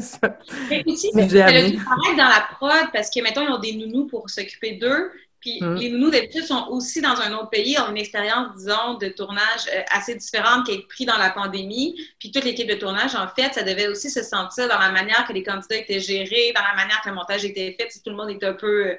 [0.00, 0.38] Ça,
[0.70, 1.70] Mais aussi, amené.
[1.70, 5.10] dû paraître dans la prod parce que, mettons, ils ont des nounous pour s'occuper d'eux.
[5.40, 5.74] Puis Mm.
[5.76, 9.62] les nounous d'habitude sont aussi dans un autre pays, ont une expérience, disons, de tournage
[9.72, 11.94] euh, assez différente qui a été pris dans la pandémie.
[12.18, 15.24] Puis toute l'équipe de tournage, en fait, ça devait aussi se sentir dans la manière
[15.28, 18.10] que les candidats étaient gérés, dans la manière que le montage était fait, si tout
[18.10, 18.96] le monde était un peu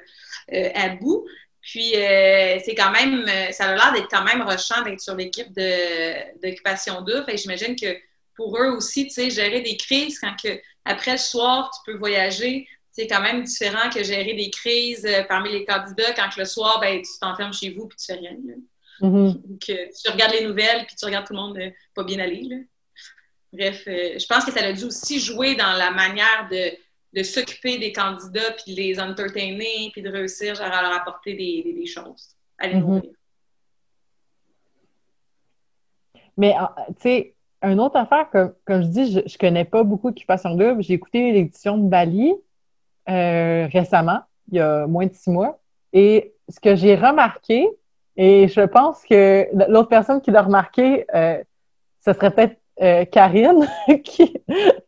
[0.54, 1.26] euh, à bout.
[1.60, 5.52] Puis euh, c'est quand même, ça a l'air d'être quand même rushant d'être sur l'équipe
[5.54, 7.22] de- d'occupation double.
[7.26, 7.94] Fait que j'imagine que
[8.40, 11.98] pour eux aussi, tu sais, gérer des crises quand que après le soir, tu peux
[11.98, 16.40] voyager, c'est quand même différent que gérer des crises euh, parmi les candidats quand que
[16.40, 18.32] le soir, ben, tu t'enfermes chez vous puis tu fais rien.
[18.46, 18.54] là.
[19.02, 19.42] Mhm.
[19.46, 19.72] Ou que
[20.02, 22.44] tu regardes les nouvelles puis tu regardes tout le monde euh, pas bien aller.
[22.44, 22.56] là.
[23.52, 26.72] Bref, euh, je pense que ça a dû aussi jouer dans la manière de,
[27.18, 31.34] de s'occuper des candidats puis de les entertainer puis de réussir genre, à leur apporter
[31.34, 32.80] des, des- des choses, à les Mhm.
[32.80, 33.10] nourrir.
[36.36, 39.82] Mais, ah, tu sais, une autre affaire, comme, comme je dis, je, je connais pas
[39.82, 40.82] beaucoup Occupation Double.
[40.82, 42.34] J'ai écouté l'édition de Bali
[43.08, 44.20] euh, récemment,
[44.50, 45.58] il y a moins de six mois.
[45.92, 47.68] Et ce que j'ai remarqué,
[48.16, 51.42] et je pense que l'autre personne qui l'a remarqué, euh,
[52.04, 53.68] ce serait peut-être euh, Karine,
[54.04, 54.34] qui,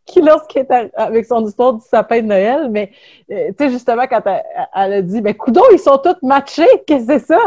[0.06, 2.90] qui lorsqu'elle est avec son histoire du sapin de Noël, mais
[3.30, 4.42] euh, tu sais, justement, quand elle,
[4.74, 7.40] elle a dit, ben, coudons, ils sont tous matchés, qu'est-ce que c'est ça?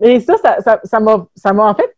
[0.00, 1.96] Et ça, ça, ça, ça m'a, ça m'a en fait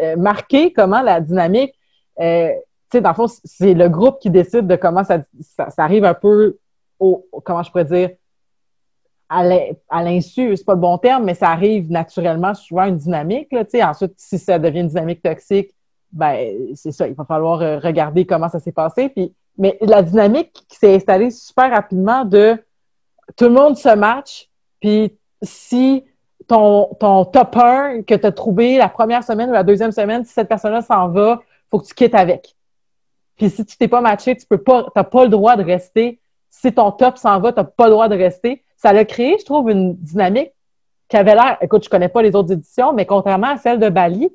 [0.00, 1.75] euh, marqué comment la dynamique,
[2.20, 2.48] euh,
[2.90, 5.82] tu sais, dans le fond, c'est le groupe qui décide de comment ça, ça, ça
[5.82, 6.56] arrive un peu
[7.00, 8.10] au, comment je pourrais dire,
[9.28, 12.96] à l'in- à l'insu, c'est pas le bon terme, mais ça arrive naturellement, souvent une
[12.96, 13.64] dynamique, là.
[13.90, 15.72] Ensuite, si ça devient une dynamique toxique,
[16.12, 19.08] ben, c'est ça, il va falloir euh, regarder comment ça s'est passé.
[19.08, 22.56] Puis, mais la dynamique qui s'est installée super rapidement de
[23.36, 24.48] tout le monde se match,
[24.80, 26.04] puis si
[26.46, 30.24] ton, ton top 1 que tu as trouvé la première semaine ou la deuxième semaine,
[30.24, 32.54] si cette personne-là s'en va, faut que tu quittes avec.
[33.36, 36.20] Puis si tu t'es pas matché, tu peux pas, t'as pas le droit de rester.
[36.50, 38.64] Si ton top s'en va, t'as pas le droit de rester.
[38.76, 40.52] Ça a créé, je trouve, une dynamique
[41.08, 43.88] qui avait l'air, écoute, je connais pas les autres éditions, mais contrairement à celle de
[43.88, 44.30] Bali,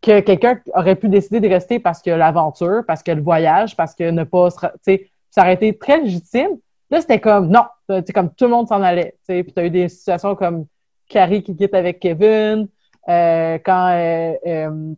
[0.00, 3.94] que quelqu'un aurait pu décider de rester parce que l'aventure, parce que le voyage, parce
[3.94, 6.58] que ne pas tu sais, ça aurait été très légitime.
[6.90, 9.42] Là, c'était comme, non, c'est comme tout le monde s'en allait, tu sais.
[9.42, 10.66] Puis t'as eu des situations comme
[11.08, 12.68] Carrie qui quitte avec Kevin,
[13.08, 14.94] euh, quand, euh, euh,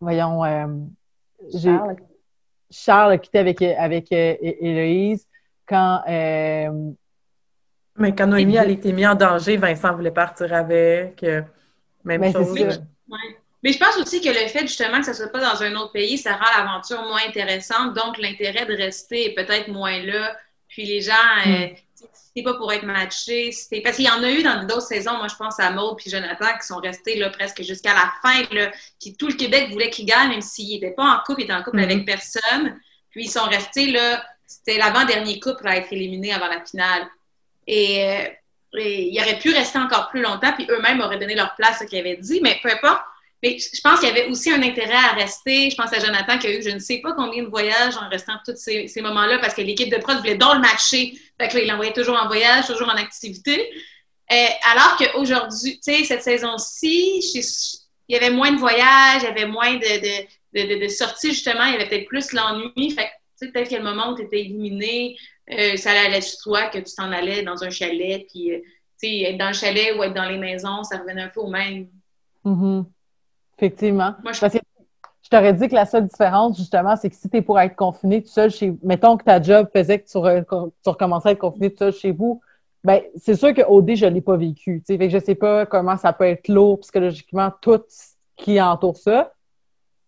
[0.00, 0.66] voyons, euh,
[1.62, 1.96] Charles.
[2.70, 5.26] Charles a quitté avec, avec euh, Hé- Héloïse,
[5.66, 6.90] quand, euh,
[7.96, 11.22] Mais quand Noémie elle a été mise en danger, Vincent voulait partir avec.
[11.22, 11.42] euh,
[12.04, 12.58] Même Ben, chose.
[12.60, 13.18] Ouais.
[13.62, 15.92] Mais je pense aussi que le fait justement que ça soit pas dans un autre
[15.92, 20.34] pays, ça rend l'aventure moins intéressante, donc l'intérêt de rester est peut-être moins là.
[20.68, 21.12] Puis les gens,
[21.46, 21.66] euh,
[22.32, 24.64] si c'est pas pour être matché, si t'es- parce qu'il y en a eu dans
[24.64, 27.92] d'autres saisons, moi je pense à Maud puis Jonathan qui sont restés là presque jusqu'à
[27.92, 31.18] la fin, là, qui tout le Québec voulait qu'ils gagnent, même s'ils n'étaient pas en
[31.26, 31.84] couple, ils étaient en couple Mhm.
[31.84, 32.80] avec personne.
[33.10, 37.08] Puis ils sont restés là, c'était l'avant-dernier couple à être éliminé avant la finale.
[37.66, 38.24] Et, euh,
[38.78, 41.84] et ils auraient pu rester encore plus longtemps, puis eux-mêmes auraient donné leur place à
[41.84, 43.02] ce qu'ils avaient dit, mais peu importe.
[43.42, 45.70] Mais je pense qu'il y avait aussi un intérêt à rester.
[45.70, 48.08] Je pense à Jonathan qui a eu je ne sais pas combien de voyages en
[48.10, 51.18] restant tous ces, moments-là parce que l'équipe de prod voulait donc le matcher.
[51.40, 53.70] Fait que là, il l'envoyait toujours en voyage, toujours en activité.
[54.30, 57.20] Euh, alors qu'aujourd'hui, tu sais, cette saison-ci,
[58.08, 61.64] il y avait moins de voyages, il y avait moins de, sorties, justement.
[61.64, 62.90] Il y avait peut-être plus l'ennui.
[62.90, 63.08] Fait
[63.40, 65.16] que, peut-être que le moment où tu étais éliminé,
[65.50, 68.58] euh, ça allait sur toi que tu t'en allais dans un chalet, puis, euh,
[69.00, 71.40] tu sais, être dans le chalet ou être dans les maisons, ça revenait un peu
[71.40, 71.88] au même.
[72.44, 72.84] mhm.
[73.60, 74.14] Effectivement.
[74.22, 74.58] Moi, je Parce que
[75.22, 77.76] je t'aurais dit que la seule différence, justement, c'est que si tu es pour être
[77.76, 80.44] confiné tout seul chez mettons que ta job faisait que tu, re-
[80.82, 82.40] tu recommençais à être confiné tout seul chez vous,
[82.82, 84.82] ben c'est sûr que OD, je ne l'ai pas vécu.
[84.86, 88.96] Fait que je sais pas comment ça peut être lourd psychologiquement, tout ce qui entoure
[88.96, 89.32] ça.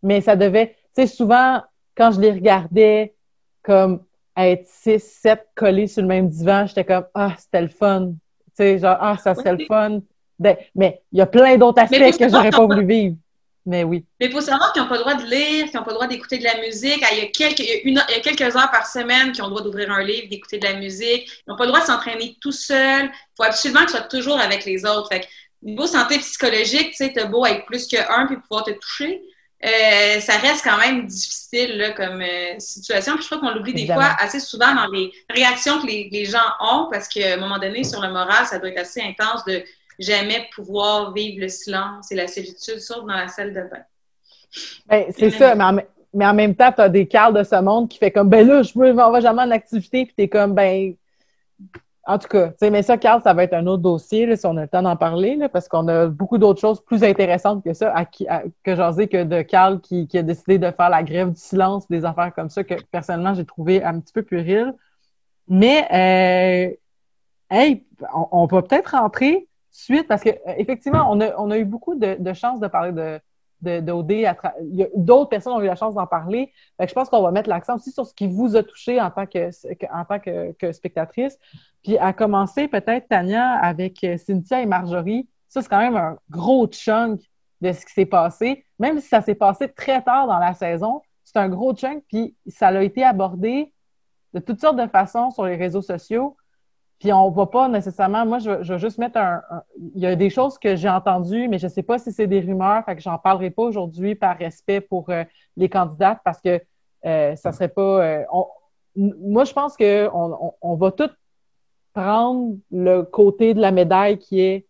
[0.02, 1.60] Mais ça devait, tu sais, souvent,
[1.96, 3.14] quand je les regardais
[3.62, 4.00] comme
[4.36, 8.12] être six, sept collés sur le même divan, j'étais comme Ah, c'était le fun.
[8.46, 10.00] Tu sais, genre, ah, ça serait le fun.
[10.38, 13.16] Ben, mais il y a plein d'autres aspects que j'aurais pas- voulu vivre.
[13.64, 14.04] Mais oui.
[14.20, 15.94] Mais il faut savoir qu'ils n'ont pas le droit de lire, qu'ils n'ont pas le
[15.94, 17.02] droit d'écouter de la musique.
[17.12, 19.30] Il y, a quelques, il, y a une- il y a quelques heures par semaine
[19.32, 21.28] qu'ils ont le droit d'ouvrir un livre, d'écouter de la musique.
[21.28, 23.04] Ils n'ont pas le droit de s'entraîner tout seul.
[23.04, 25.08] Il faut absolument qu'ils soient toujours avec les autres.
[25.08, 25.26] Fait que,
[25.62, 29.22] niveau santé psychologique, tu sais, t'as beau être plus qu'un puis pouvoir te toucher.
[29.64, 33.14] euh, ça reste quand même difficile là, comme euh, situation.
[33.14, 36.24] Puis je crois qu'on l'oublie des fois assez souvent dans les réactions que les, les
[36.24, 39.44] gens ont parce qu'à un moment donné, sur le moral, ça doit être assez intense
[39.44, 39.62] de
[39.98, 43.84] jamais pouvoir vivre le silence et la solitude, sauf dans la salle de bain.
[44.86, 45.76] Ben, c'est ça, mais en,
[46.14, 48.46] mais en même temps, tu as des Carl de ce monde qui fait comme ben
[48.46, 50.94] là, je veux, on va jamais en activité, puis t'es comme ben.
[52.04, 54.56] En tout cas, tu mais ça, Carl, ça va être un autre dossier, si on
[54.56, 57.74] a le temps d'en parler, là, parce qu'on a beaucoup d'autres choses plus intéressantes que
[57.74, 58.26] ça, à qui,
[58.64, 61.40] que j'en sais que de Carl qui, qui a décidé de faire la grève du
[61.40, 64.74] silence, des affaires comme ça, que personnellement, j'ai trouvé un petit peu puéril.
[65.46, 71.50] Mais, euh, hey, on, on va peut-être rentrer suite, parce que euh, on a, on
[71.50, 73.20] a eu beaucoup de, de chance de parler de
[73.62, 74.12] d'OD.
[74.96, 76.52] D'autres personnes ont eu la chance d'en parler.
[76.80, 79.26] je pense qu'on va mettre l'accent aussi sur ce qui vous a touché en tant
[79.26, 79.50] que,
[79.92, 81.38] en tant que, que spectatrice.
[81.82, 85.28] Puis à commencer, peut-être, Tania, avec euh, Cynthia et Marjorie.
[85.48, 87.20] Ça, c'est quand même un gros chunk
[87.60, 88.64] de ce qui s'est passé.
[88.78, 92.34] Même si ça s'est passé très tard dans la saison, c'est un gros chunk, puis
[92.48, 93.72] ça a été abordé
[94.34, 96.36] de toutes sortes de façons sur les réseaux sociaux.
[97.02, 99.42] Puis on va pas nécessairement, moi, je, vais juste mettre un,
[99.96, 102.38] Il y a des choses que j'ai entendues, mais je sais pas si c'est des
[102.38, 105.24] rumeurs, fait que j'en parlerai pas aujourd'hui par respect pour euh,
[105.56, 106.62] les candidates parce que
[107.04, 108.04] euh, ça serait pas.
[108.04, 108.24] Euh,
[108.94, 111.10] moi, je pense qu'on on, va tout
[111.92, 114.68] prendre le côté de la médaille qui est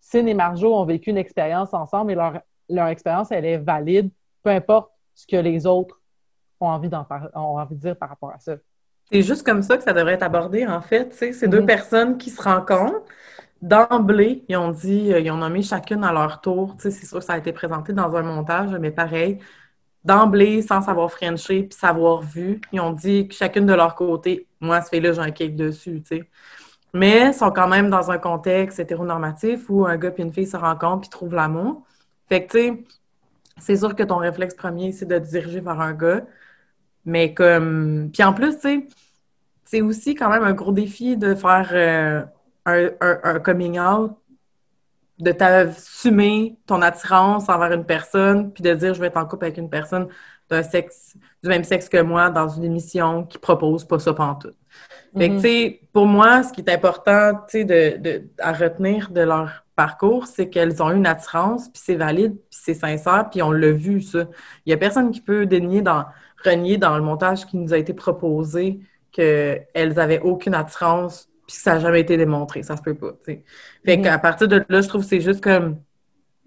[0.00, 4.10] Cine et Marjo ont vécu une expérience ensemble et leur, leur expérience, elle est valide,
[4.42, 6.00] peu importe ce que les autres
[6.58, 8.56] ont envie, d'en ont envie de dire par rapport à ça.
[9.10, 11.12] C'est juste comme ça que ça devrait être abordé, en fait.
[11.14, 11.66] C'est deux mhm.
[11.66, 13.04] personnes qui se rencontrent.
[13.62, 16.76] D'emblée, ils ont dit, euh, ils ont nommé chacune à leur tour.
[16.78, 19.38] C'est sûr que ça a été présenté dans un montage, mais pareil,
[20.04, 24.46] d'emblée, sans savoir frencher puis savoir vu, ils ont dit que chacune de leur côté,
[24.60, 26.28] moi, ce fait-là, j'ai un cake dessus, sais.
[26.92, 30.46] Mais ils sont quand même dans un contexte hétéronormatif où un gars et une fille
[30.46, 31.82] se rencontrent puis trouvent l'amour.
[32.28, 32.84] Fait que, tu sais,
[33.58, 36.22] c'est sûr que ton réflexe premier, c'est de te diriger vers un gars.
[37.04, 38.10] Mais comme.
[38.12, 38.86] Puis en plus, tu sais,
[39.64, 42.22] c'est aussi quand même un gros défi de faire euh,
[42.66, 44.12] un, coming out,
[45.18, 49.44] de t'assumer ton attirance envers une personne, puis de dire je vais être en couple
[49.44, 50.08] avec une personne
[50.48, 54.56] d'un sexe, du même sexe que moi dans une émission qui propose pas ça pantoute.
[55.16, 55.36] Fait que, mm-hmm.
[55.36, 59.20] tu sais, pour moi, ce qui est important, tu sais, de, de, à retenir de
[59.20, 63.50] leur parcours, c'est qu'elles ont une attirance, puis c'est valide, puis c'est sincère, puis on
[63.50, 64.26] l'a vu, ça.
[64.66, 66.04] Il y a personne qui peut dénier dans
[66.44, 68.80] renier dans le montage qui nous a été proposé
[69.12, 72.62] qu'elles avaient aucune attirance puis que ça n'a jamais été démontré.
[72.62, 73.42] Ça se peut pas, Fait
[73.84, 74.02] mm-hmm.
[74.02, 75.78] qu'à partir de là, je trouve que c'est juste comme...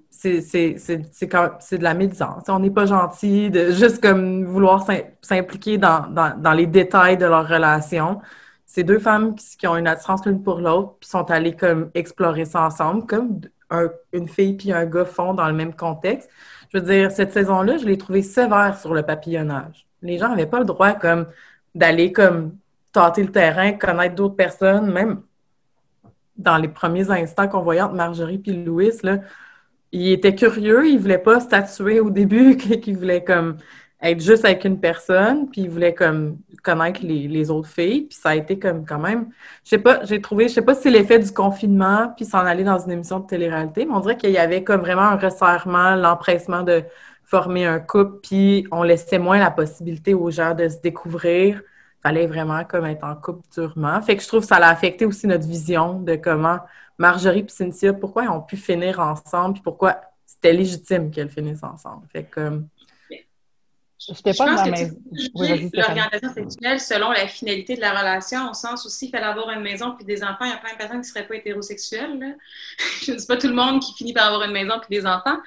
[0.10, 2.44] C'est de la médisance.
[2.48, 4.88] On n'est pas gentil de juste comme vouloir
[5.22, 8.22] s'impliquer dans, dans, les détails de leur relation.
[8.66, 12.46] C'est deux femmes qui, ont une attirance l'une pour l'autre, puis sont allées comme explorer
[12.46, 13.42] ça ensemble, comme
[14.14, 16.30] une fille puis un gars font dans le même contexte.
[16.74, 19.86] Je veux dire, cette saison-là, je l'ai trouvée sévère sur le papillonnage.
[20.02, 21.28] Les gens n'avaient pas le droit comme
[21.76, 22.58] d'aller comme
[22.92, 25.22] tâter le terrain, connaître d'autres personnes, même
[26.38, 29.20] dans les premiers instants qu'on voyait entre Marjorie et Louis, là,
[29.92, 33.58] il était curieux, il voulait pas statuer au début qu'il voulait comme
[34.04, 38.30] être juste avec une personne, puis il voulait comme connaître les, autres filles, puis ça
[38.30, 39.30] a été comme quand même,
[39.64, 42.40] je sais pas, j'ai trouvé, je sais pas si c'est l'effet du confinement, puis s'en
[42.40, 45.16] aller dans une émission de télé-réalité, mais on dirait qu'il y avait comme vraiment un
[45.16, 46.84] resserrement, l'empressement de
[47.24, 51.62] former un couple, puis on laissait moins la possibilité aux gens de se découvrir.
[52.02, 54.02] Fallait vraiment comme être en couple durement.
[54.02, 56.60] Fait que je trouve que ça a affecté aussi notre vision de comment
[56.98, 61.64] Marjorie et Cynthia, pourquoi ils ont pu finir ensemble, puis pourquoi c'était légitime qu'elles finissent
[61.64, 62.06] ensemble.
[62.12, 62.62] Fait que
[64.08, 69.10] je pense que l'orientation sexuelle selon la finalité de la relation, au sens aussi, il
[69.10, 70.46] fallait avoir une maison puis des enfants.
[70.46, 72.38] Il y a plein de personnes qui ne seraient pas hétérosexuelles.
[73.02, 75.06] je ne dis pas tout le monde qui finit par avoir une maison puis des
[75.06, 75.38] enfants.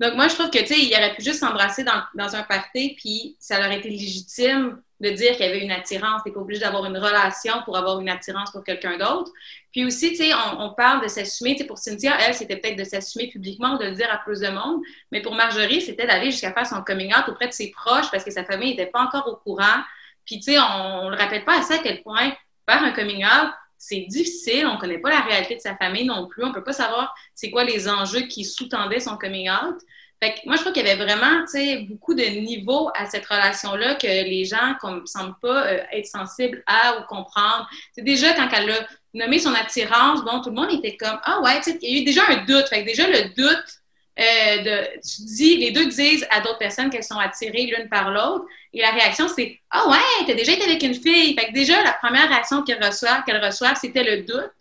[0.00, 2.42] Donc, moi, je trouve que, tu sais, il aurait pu juste s'embrasser dans, dans, un
[2.42, 6.22] party, puis ça aurait été légitime de dire qu'il y avait une attirance.
[6.22, 9.30] Tu n'es pas obligé d'avoir une relation pour avoir une attirance pour quelqu'un d'autre.
[9.72, 11.52] Puis aussi, tu sais, on, parle de s'assumer.
[11.52, 14.40] Tu sais, pour Cynthia, elle, c'était peut-être de s'assumer publiquement, de le dire à plus
[14.40, 14.80] de monde.
[15.12, 18.24] Mais pour Marjorie, c'était d'aller jusqu'à faire son coming out auprès de ses proches parce
[18.24, 19.82] que sa famille n'était pas encore au courant.
[20.24, 22.32] Puis, tu sais, on ne le rappelle pas assez à quel point
[22.66, 24.66] faire un coming out, c'est difficile.
[24.66, 26.44] On ne connaît pas la réalité de sa famille non plus.
[26.44, 29.80] On ne peut pas savoir c'est quoi les enjeux qui sous-tendaient son coming out.
[30.22, 31.44] Fait que moi, je crois qu'il y avait vraiment
[31.88, 36.62] beaucoup de niveaux à cette relation-là que les gens ne semblent pas euh, être sensibles
[36.66, 37.66] à ou comprendre.
[37.92, 41.40] C'est déjà quand elle a nommé son attirance, bon, tout le monde était comme Ah
[41.40, 42.68] ouais, il y a eu déjà un doute.
[42.68, 43.79] Fait que déjà, le doute,
[44.16, 48.44] de, tu dis, les deux disent à d'autres personnes qu'elles sont attirées l'une par l'autre.
[48.72, 51.34] Et la réaction, c'est Ah ouais, t'as déjà été avec une fille.
[51.34, 54.52] Fait que déjà, la première réaction qu'elle reçoit, qu'elle reçoit, c'était le doute.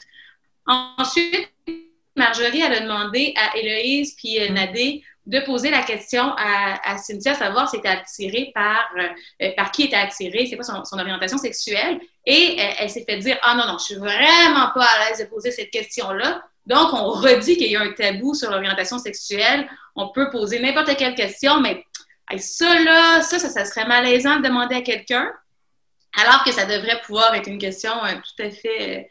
[0.66, 1.50] Ensuite,
[2.16, 6.98] Marjorie, elle a demandé à Héloïse puis euh, Nadé de poser la question à, à
[6.98, 9.08] Cynthia, savoir si elle était attirée par, euh,
[9.44, 12.00] euh, par qui était attirée, c'est quoi son, son, orientation sexuelle.
[12.26, 15.20] Et euh, elle s'est fait dire Ah non, non, je suis vraiment pas à l'aise
[15.20, 16.44] de poser cette question-là.
[16.66, 19.68] Donc, on redit qu'il y a un tabou sur l'orientation sexuelle.
[19.96, 21.84] On peut poser n'importe quelle question, mais
[22.38, 25.32] ça, là, ça, ça, serait malaisant de demander à quelqu'un,
[26.16, 29.10] alors que ça devrait pouvoir être une question tout à fait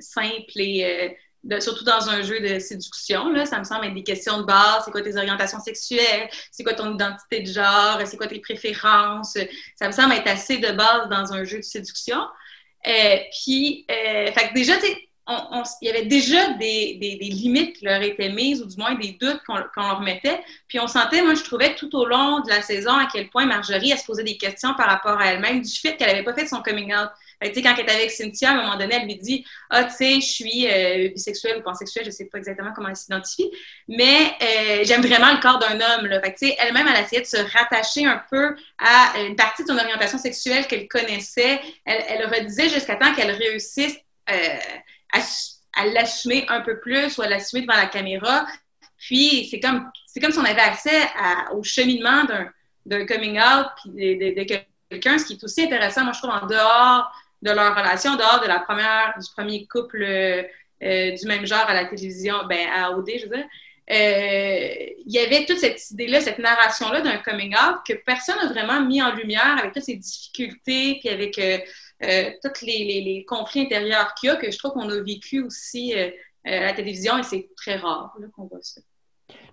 [0.00, 1.16] simple et
[1.60, 4.84] surtout dans un jeu de séduction, là, ça me semble être des questions de base.
[4.84, 6.28] C'est quoi tes orientations sexuelles?
[6.50, 8.00] C'est quoi ton identité de genre?
[8.04, 9.38] C'est quoi tes préférences?
[9.76, 12.20] Ça me semble être assez de base dans un jeu de séduction.
[12.86, 14.74] Euh, puis, euh, fait que déjà,
[15.80, 19.40] il y avait déjà des, limites qui leur étaient mises, ou du moins des doutes
[19.44, 20.40] qu'on leur mettait.
[20.68, 23.46] Puis on sentait, moi, je trouvais tout au long de la saison à quel point
[23.46, 26.34] Marjorie, elle se posait des questions par rapport à elle-même, du fait qu'elle n'avait pas
[26.34, 27.10] fait son coming out.
[27.42, 29.96] sais, quand elle était avec Cynthia, à un moment donné, elle lui dit Ah, tu
[29.96, 33.50] sais, je suis euh, bisexuelle ou pansexuelle, je ne sais pas exactement comment elle s'identifie,
[33.88, 36.06] mais euh, j'aime vraiment le corps d'un homme.
[36.06, 36.20] Là.
[36.20, 40.18] Fait elle-même, elle essayait de se rattacher un peu à une partie de son orientation
[40.18, 41.60] sexuelle qu'elle connaissait.
[41.84, 43.96] Elle, elle redisait jusqu'à temps qu'elle réussisse
[44.30, 44.58] euh,
[45.12, 48.46] à, l'assumer un peu plus ou à l'assumer devant la caméra.
[48.98, 51.08] Puis, c'est comme, c'est comme si on avait accès
[51.52, 52.24] au cheminement
[52.86, 54.42] d'un, coming out puis de,
[54.90, 57.10] quelqu'un, ce qui est aussi intéressant, moi, je trouve, en dehors
[57.42, 61.68] de leur relation, en dehors de la première, du premier couple euh, du même genre
[61.68, 63.46] à la télévision, ben, à OD, je veux dire.
[63.90, 68.46] Euh, il y avait toute cette idée-là, cette narration-là d'un coming out que personne n'a
[68.46, 71.58] vraiment mis en lumière avec toutes ces difficultés, puis avec euh,
[72.02, 75.94] euh, tous les, conflits intérieurs qu'il y a, que je trouve qu'on a vécu aussi
[75.94, 76.08] euh,
[76.46, 78.80] euh, à la télévision et c'est très rare qu'on voit ça.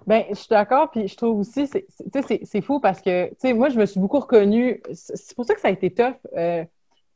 [0.08, 3.70] Bien, je suis d'accord, puis je trouve aussi, c'est fou parce que, tu sais, moi,
[3.70, 6.16] je me suis beaucoup reconnue, c'est pour ça que ça a été tough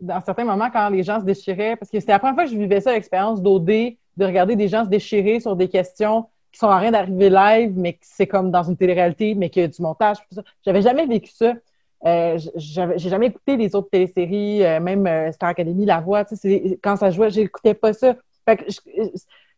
[0.01, 2.51] dans certains moments quand les gens se déchiraient, parce que c'était la première fois que
[2.51, 6.59] je vivais ça, l'expérience d'OD, de regarder des gens se déchirer sur des questions qui
[6.59, 9.67] sont en train d'arriver live, mais c'est comme dans une télé-réalité, mais qu'il y a
[9.69, 10.43] du montage, tout ça.
[10.65, 11.53] J'avais jamais vécu ça.
[12.05, 16.23] Euh, j'ai jamais écouté les autres téléséries, euh, même euh, Star Academy, La Voix,
[16.81, 18.15] quand ça jouait, j'écoutais pas ça.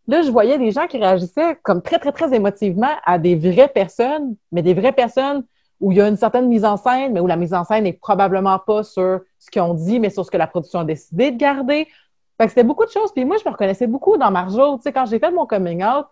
[0.07, 3.69] là, je voyais des gens qui réagissaient comme très, très, très émotivement à des vraies
[3.69, 5.45] personnes, mais des vraies personnes
[5.79, 7.85] où il y a une certaine mise en scène, mais où la mise en scène
[7.85, 10.85] n'est probablement pas sur ce qu'ils ont dit, mais sur ce que la production a
[10.85, 11.87] décidé de garder.
[12.37, 13.11] Fait que c'était beaucoup de choses.
[13.13, 14.77] Puis moi, je me reconnaissais beaucoup dans Marjo.
[14.77, 16.05] Tu sais, quand j'ai fait mon coming out,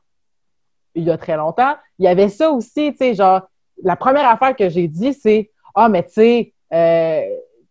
[0.94, 3.42] il y a très longtemps, il y avait ça aussi, tu sais, genre,
[3.84, 7.22] la première affaire que j'ai dit, c'est ah, mais tu sais, euh,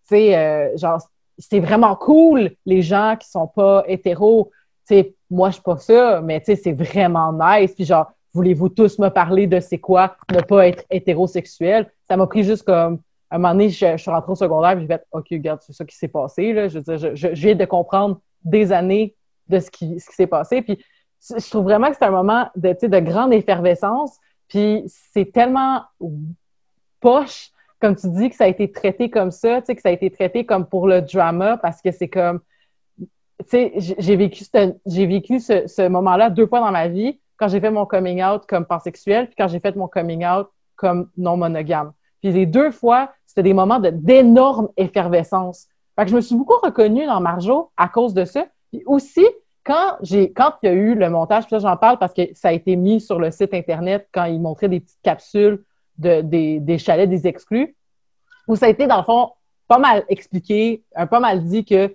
[0.08, 1.00] tu sais, euh, genre,
[1.38, 4.50] c'est vraiment cool, les gens qui sont pas hétéros.
[4.86, 7.74] Tu sais, moi, je suis pas ça, mais tu sais, c'est vraiment nice.
[7.74, 11.90] Puis genre, voulez-vous tous me parler de c'est quoi ne pas être hétérosexuel?
[12.08, 14.86] Ça m'a pris juste comme, un moment donné, je, suis rentrée au secondaire, et j'ai
[14.86, 16.68] fait, OK, regarde, c'est ça qui s'est passé, là.
[16.68, 19.14] Je veux dire, je, de comprendre des années
[19.48, 20.62] de ce qui, ce qui s'est passé.
[20.62, 20.82] Puis
[21.20, 24.16] je trouve vraiment que c'est un moment de, de grande effervescence.
[24.48, 25.82] Puis c'est tellement
[27.00, 27.49] poche
[27.80, 29.92] comme tu dis, que ça a été traité comme ça, tu sais, que ça a
[29.92, 32.40] été traité comme pour le drama, parce que c'est comme,
[32.98, 33.06] tu
[33.46, 34.44] sais, j'ai vécu,
[34.86, 38.22] j'ai vécu ce, ce moment-là deux fois dans ma vie, quand j'ai fait mon coming
[38.22, 41.92] out comme pansexuel, puis quand j'ai fait mon coming out comme non monogame.
[42.20, 45.66] Puis les deux fois, c'était des moments d'énorme effervescence.
[45.96, 48.46] Fait que je me suis beaucoup reconnue dans Marjo à cause de ça.
[48.70, 49.26] Puis aussi,
[49.64, 52.22] quand j'ai quand il y a eu le montage, puis ça j'en parle parce que
[52.34, 55.64] ça a été mis sur le site internet quand ils montraient des petites capsules
[56.00, 57.76] des, chalets des exclus,
[58.48, 59.30] où ça a été, dans le fond,
[59.68, 61.94] pas mal expliqué, un pas mal dit que,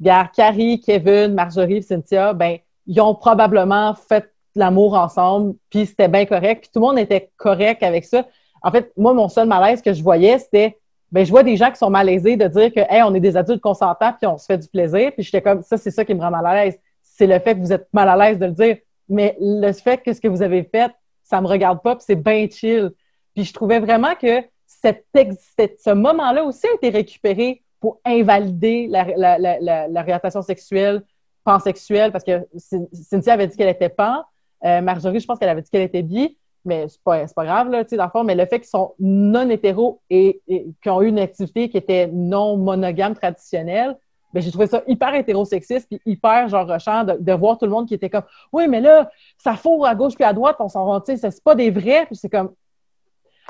[0.00, 6.24] gars, Carrie, Kevin, Marjorie, Cynthia, ben, ils ont probablement fait l'amour ensemble, puis c'était bien
[6.24, 8.26] correct, puis tout le monde était correct avec ça.
[8.62, 10.78] En fait, moi, mon seul malaise que je voyais, c'était,
[11.12, 13.36] ben, je vois des gens qui sont malaisés de dire que, hey, on est des
[13.36, 16.14] adultes consentants, puis on se fait du plaisir, puis j'étais comme, ça, c'est ça qui
[16.14, 16.78] me rend mal à l'aise.
[17.02, 18.76] C'est le fait que vous êtes mal à l'aise de le dire.
[19.08, 20.92] Mais le fait que ce que vous avez fait,
[21.22, 22.92] ça me regarde pas, puis c'est bien chill.
[23.36, 30.40] Puis je trouvais vraiment que cette, ce moment-là aussi a été récupéré pour invalider l'orientation
[30.40, 31.02] sexuelle,
[31.44, 32.48] pansexuelle, parce que
[32.92, 34.24] Cynthia avait dit qu'elle était pan.
[34.64, 37.70] Euh, Marjorie, je pense qu'elle avait dit qu'elle était bi, mais c'est pas, pas grave,
[37.70, 38.24] là, tu sais, dans le fond.
[38.24, 42.06] Mais le fait qu'ils sont non hétéros et, qu'ils ont eu une activité qui était
[42.06, 43.98] non monogame traditionnelle,
[44.32, 47.86] ben, j'ai trouvé ça hyper hétérosexiste puis hyper genre rushant de, voir tout le monde
[47.86, 51.02] qui était comme oui mais là ça fourre à gauche puis à droite on s'en
[51.04, 52.52] sais c'est pas des vrais puis c'est comme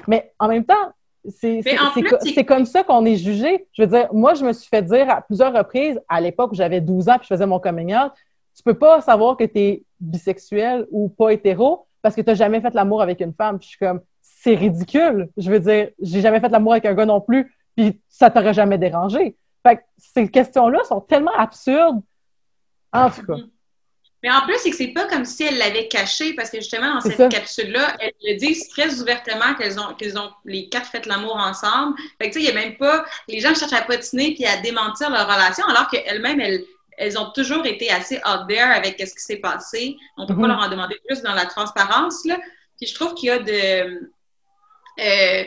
[0.07, 0.93] mais en même temps,
[1.29, 3.67] c'est comme ça qu'on est jugé.
[3.73, 6.55] Je veux dire, moi, je me suis fait dire à plusieurs reprises, à l'époque où
[6.55, 8.13] j'avais 12 ans puis je faisais mon coming out,
[8.55, 12.35] tu peux pas savoir que tu es bisexuel ou pas hétéro parce que tu n'as
[12.35, 13.59] jamais fait l'amour avec une femme.
[13.59, 15.29] Puis je suis comme, c'est ridicule.
[15.37, 18.55] Je veux dire, j'ai jamais fait l'amour avec un gars non plus, puis ça t'aurait
[18.55, 19.37] jamais dérangé.
[19.67, 22.01] Fait que ces questions-là sont tellement absurdes.
[22.93, 23.35] En tout cas.
[23.35, 23.51] Mm-hmm.
[24.27, 26.95] Mais en plus, c'est que c'est pas comme si elle l'avait caché, parce que justement,
[26.95, 31.07] dans cette capsule-là, elles le disent très ouvertement qu'elles ont, qu'elles ont les quatre fait
[31.07, 31.97] l'amour ensemble.
[32.21, 33.05] Fait que, tu sais, il n'y a même pas.
[33.29, 36.65] Les gens cherchent à patiner puis à démentir leur relation, alors qu'elles-mêmes, elles,
[36.99, 39.97] elles ont toujours été assez out there avec ce qui s'est passé.
[40.17, 40.49] On peut pas mm-hmm.
[40.49, 42.37] leur en demander plus dans la transparence, là.
[42.81, 44.11] Puis je trouve qu'il y a de.
[44.99, 45.45] Euh,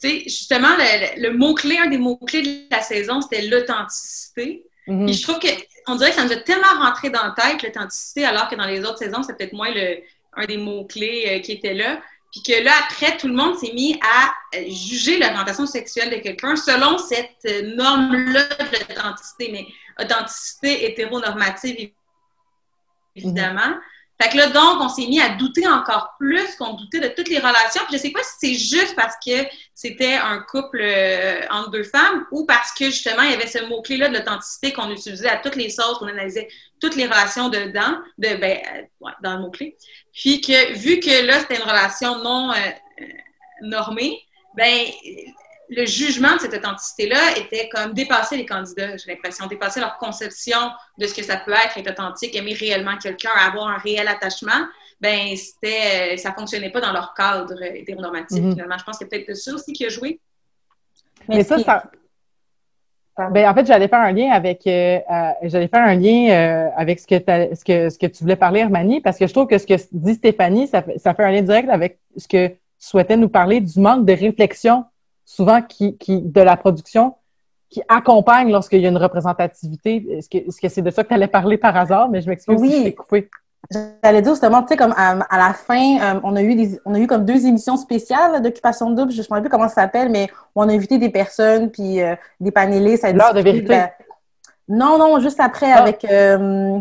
[0.00, 0.76] tu sais, justement,
[1.16, 4.62] le mot-clé, un des mots-clés de la saison, c'était l'authenticité.
[4.86, 5.06] Mhm.
[5.06, 5.48] Puis je trouve que
[5.86, 8.66] on dirait que ça nous a tellement rentré dans la tête, l'authenticité, alors que dans
[8.66, 9.98] les autres saisons, c'est peut-être moins le,
[10.36, 12.00] un des mots-clés euh, qui était là.
[12.32, 16.16] Puis que là, après, tout le monde s'est mis à euh, juger l'orientation sexuelle de
[16.16, 19.50] quelqu'un selon cette euh, norme-là de l'authenticité.
[19.50, 19.66] Mais
[20.00, 21.90] authenticité hétéronormative,
[23.16, 23.76] évidemment.
[24.20, 27.28] Fait que là, donc, on s'est mis à douter encore plus qu'on doutait de toutes
[27.28, 27.82] les relations.
[27.88, 31.84] Puis je sais pas si c'est juste parce que c'était un couple euh, entre deux
[31.84, 35.38] femmes ou parce que justement, il y avait ce mot-clé-là de l'authenticité qu'on utilisait à
[35.38, 36.48] toutes les sauces, qu'on analysait
[36.80, 39.78] toutes les relations dedans, de, ben, euh, dans le mot-clé.
[40.12, 43.04] Puis que vu que là, c'était une relation non euh,
[43.62, 44.20] normée,
[44.54, 44.86] ben
[45.70, 50.58] le jugement de cette authenticité-là était comme dépasser les candidats, j'ai l'impression, dépasser leur conception
[50.98, 54.66] de ce que ça peut être, être authentique, aimer réellement quelqu'un, avoir un réel attachement.
[55.00, 58.78] Ben, c'était, ça fonctionnait pas dans leur cadre hétéronormatif, mm finalement.
[58.78, 60.20] Je pense qu'il y a peut-être ça aussi qui a joué.
[61.28, 61.84] Mais, ça, ça...
[63.30, 66.68] Ben, en fait, j'allais faire un lien avec, euh, euh, j'allais faire un lien euh,
[66.76, 69.46] avec ce que, ce, que, ce que tu voulais parler, Hermanie, parce que je trouve
[69.46, 72.48] que ce que dit Stéphanie, ça fait, ça fait un lien direct avec ce que
[72.48, 74.84] tu souhaitais nous parler du manque de réflexion
[75.30, 77.14] souvent qui, qui, de la production
[77.68, 80.04] qui accompagne lorsqu'il y a une représentativité.
[80.18, 82.08] Est-ce que c'est de ça que tu allais parler par hasard?
[82.08, 82.70] Mais je m'excuse oui.
[82.70, 83.30] si je coupé.
[84.02, 86.94] J'allais dire justement, tu sais, comme à, la fin, euh, on, a eu des, on
[86.94, 90.10] a eu comme deux émissions spéciales d'occupation double, je ne sais plus comment ça s'appelle,
[90.10, 93.06] mais on a invité des personnes, puis euh, des panélistes.
[93.12, 93.84] L'heure de vérité?
[94.66, 95.82] Non, non, juste après, ah.
[95.82, 96.80] avec euh,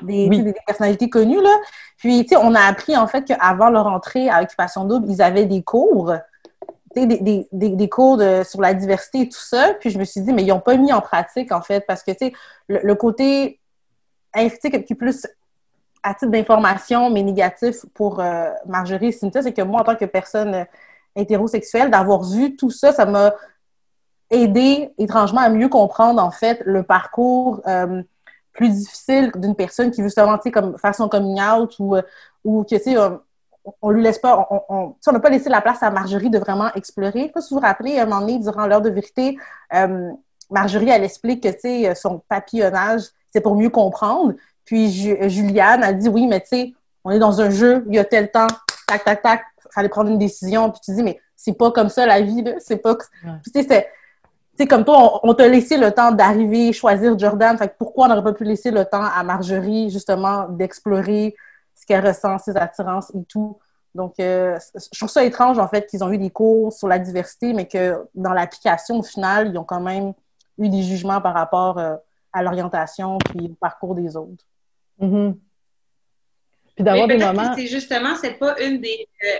[0.00, 1.54] des, des, personnalités connues, là.
[1.98, 5.20] Puis, tu sais, on a appris, en fait, qu'avant leur entrée à Occupation double, ils
[5.20, 6.14] avaient des cours
[7.04, 9.74] des, des, cours de, sur la diversité et tout ça.
[9.78, 12.02] Puis je me suis dit, mais ils n'ont pas mis en pratique, en fait, parce
[12.02, 12.32] que, tu sais,
[12.68, 13.60] le, le, côté
[14.34, 15.26] qui est plus
[16.02, 19.96] à titre d'information, mais négatif pour euh, Marjorie et Cynthia, c'est que moi, en tant
[19.96, 20.64] que personne euh,
[21.16, 23.34] hétérosexuelle, d'avoir vu tout ça, ça m'a
[24.30, 28.02] aidé étrangement à mieux comprendre, en fait, le parcours euh,
[28.52, 31.96] plus difficile d'une personne qui veut justement, tu sais, comme faire son coming out ou,
[32.44, 32.96] ou que, tu sais,
[33.82, 37.32] on lui laisse pas, on n'a pas laissé la place à Marjorie de vraiment explorer.
[37.34, 39.38] Je si vous vous rappelez, à un moment donné, durant l'heure de vérité,
[39.74, 40.10] euh,
[40.50, 43.02] Marjorie, elle explique que, tu sais, son papillonnage,
[43.32, 44.34] c'est pour mieux comprendre.
[44.64, 44.90] Puis
[45.28, 46.72] Juliane a dit, oui, mais tu sais,
[47.04, 48.46] on est dans un jeu, il y a tel temps,
[48.86, 50.70] tac, tac, tac, fallait prendre une décision.
[50.70, 52.52] Puis tu dis, mais c'est pas comme ça la vie, là.
[52.58, 52.96] C'est pas...
[52.96, 53.88] tu sais,
[54.58, 57.58] c'est comme toi, on, t'a laissé le temps d'arriver, choisir Jordan.
[57.58, 61.36] Fait que pourquoi on n'aurait pas pu laisser le temps à Marjorie, justement, d'explorer
[61.86, 63.58] ce qu'elle ressent, ses attirances et tout.
[63.94, 66.98] Donc, euh, je trouve ça étrange, en fait, qu'ils ont eu des cours sur la
[66.98, 70.12] diversité, mais que dans l'application, au final, ils ont quand même
[70.58, 71.96] eu des jugements par rapport euh,
[72.32, 74.44] à l'orientation puis au parcours des autres.
[75.00, 75.34] Mm-hmm.
[76.74, 77.54] Puis d'avoir des moments...
[77.54, 79.08] C'est justement, c'est pas une des...
[79.24, 79.38] Euh?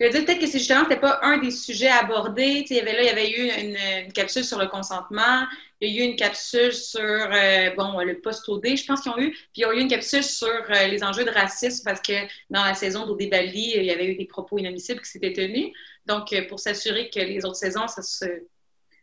[0.00, 2.64] Je veux dire, peut-être que c'est justement, c'était pas un des sujets abordés.
[2.68, 5.46] il y avait là, il y avait eu une capsule sur le consentement,
[5.82, 9.18] il y a eu une capsule sur euh, bon, le post-OD, je pense qu'ils ont
[9.18, 9.30] eu.
[9.30, 12.12] Puis il y a eu une capsule sur euh, les enjeux de racisme parce que
[12.48, 15.70] dans la saison d'OD Bali, il y avait eu des propos inadmissibles qui s'étaient tenus.
[16.06, 18.24] Donc, euh, pour s'assurer que les autres saisons, ça se,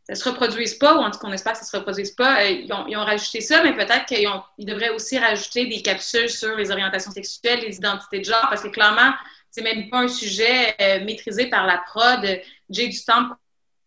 [0.08, 2.46] ça se reproduise pas, ou en tout cas, on espère que ça se reproduise pas,
[2.46, 4.28] ils ont, rajouté ça, mais peut-être qu'ils
[4.58, 8.64] ils devraient aussi rajouter des capsules sur les orientations sexuelles, les identités de genre, parce
[8.64, 9.14] que clairement,
[9.58, 12.42] c'est même pas un sujet maîtrisé par la prod.
[12.70, 13.30] J'ai du temps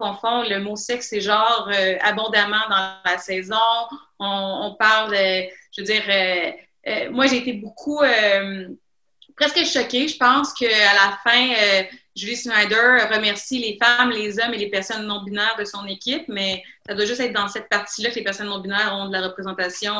[0.00, 3.56] confond le mot sexe et genre euh, abondamment dans la saison.
[4.18, 6.50] On, parle, je veux dire, euh,
[6.88, 8.00] euh, moi j'ai été beaucoup,
[9.36, 10.08] presque choquée.
[10.08, 11.54] Je pense qu'à la fin,
[12.16, 16.24] Julie Snyder remercie les femmes, les hommes et les personnes non binaires de son équipe,
[16.28, 19.12] mais ça doit juste être dans cette partie-là que les personnes non binaires ont de
[19.12, 19.94] la représentation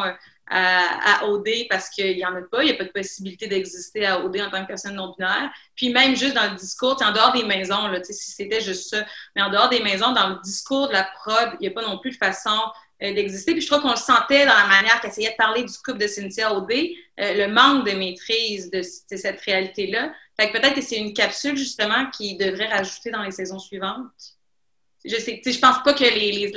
[0.51, 2.63] à, OD parce qu'il n'y en a pas.
[2.63, 5.51] Il n'y a pas de possibilité d'exister à OD en tant que personne non-binaire.
[5.77, 9.05] Puis même juste dans le discours, en dehors des maisons, là, si c'était juste ça,
[9.37, 11.83] mais en dehors des maisons, dans le discours de la prod, il n'y a pas
[11.83, 12.59] non plus de façon
[13.03, 13.53] euh, d'exister.
[13.53, 15.99] Puis je trouve qu'on le sentait dans la manière qu'elle essayait de parler du couple
[15.99, 16.87] de Cynthia OD, euh,
[17.17, 20.13] le manque de maîtrise de, cette réalité-là.
[20.39, 24.40] Fait que peut-être que c'est une capsule justement qui devrait rajouter dans les saisons suivantes.
[25.05, 26.53] Je sais, je pense pas que les, les,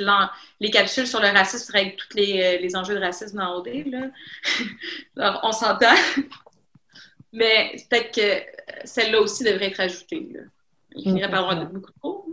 [0.60, 3.86] les, capsules sur le racisme règlent tous les, euh, les, enjeux de racisme dans OD.
[3.86, 4.10] Là.
[5.16, 5.94] Alors, on s'entend.
[7.32, 10.28] Mais peut-être que celle-là aussi devrait être ajoutée.
[10.32, 10.40] Là.
[10.94, 12.26] Je finirais par avoir beaucoup mots.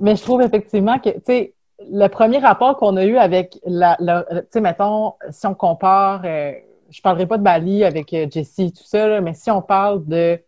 [0.00, 3.96] Mais je trouve effectivement que, tu sais, le premier rapport qu'on a eu avec la,
[3.96, 6.52] tu sais, mettons, si on compare, euh,
[6.90, 10.40] je parlerai pas de Bali avec euh, Jessie, tout ça, mais si on parle de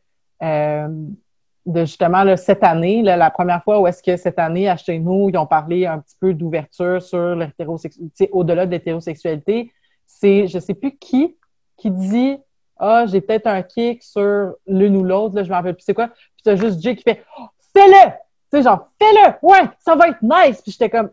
[1.67, 5.29] de justement cette année, la première fois où est-ce que cette année, à chez nous,
[5.29, 9.73] ils ont parlé un petit peu d'ouverture sur l'hétérosexualité, au-delà de l'hétérosexualité,
[10.07, 11.37] c'est je sais plus qui
[11.77, 12.39] qui dit
[12.79, 15.95] Ah, j'ai peut-être un kick sur l'une ou l'autre, là, je m'en rappelle plus c'est
[15.95, 16.09] quoi.
[16.09, 18.13] Puis t'as juste Jay qui fait oh, Fais-le!
[18.51, 19.35] Tu sais, genre, fais-le!
[19.43, 20.63] Ouais, ça va être nice!
[20.63, 21.11] Puis j'étais comme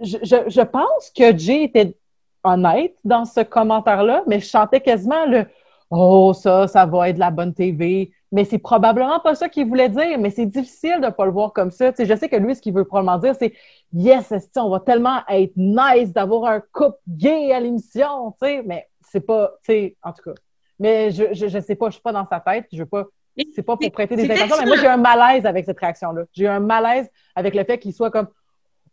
[0.00, 1.96] je, je, je pense que Jay était
[2.42, 5.46] honnête dans ce commentaire-là, mais je chantais quasiment le
[5.90, 9.66] Oh, ça, ça va être de la bonne TV mais c'est probablement pas ça qu'il
[9.66, 11.92] voulait dire, mais c'est difficile de pas le voir comme ça.
[11.92, 13.54] Tu sais, je sais que lui, ce qu'il veut probablement dire, c'est
[13.92, 18.88] Yes, on va tellement être nice d'avoir un couple gay à l'émission, tu sais, mais
[19.00, 20.34] c'est pas, tu sais, en tout cas.
[20.78, 23.06] Mais je, je, je sais pas, je suis pas dans sa tête, je veux pas.
[23.54, 26.22] C'est pas pour prêter des intentions, mais moi, j'ai un malaise avec cette réaction-là.
[26.32, 28.28] J'ai un malaise avec le fait qu'il soit comme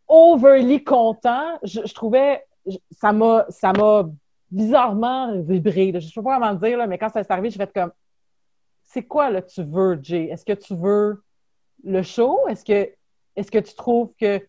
[0.07, 1.57] overly content.
[1.63, 2.43] Je, je trouvais,
[2.91, 4.05] ça m'a, ça m'a
[4.51, 5.91] bizarrement vibré.
[5.95, 7.91] Je sais pas comment le dire, là, mais quand ça s'est arrivé, je fait comme
[8.93, 10.25] c'est quoi là tu veux, Jay?
[10.25, 11.23] Est-ce que tu veux
[11.83, 12.47] le show?
[12.47, 12.91] Est-ce que
[13.35, 14.39] est-ce que tu trouves que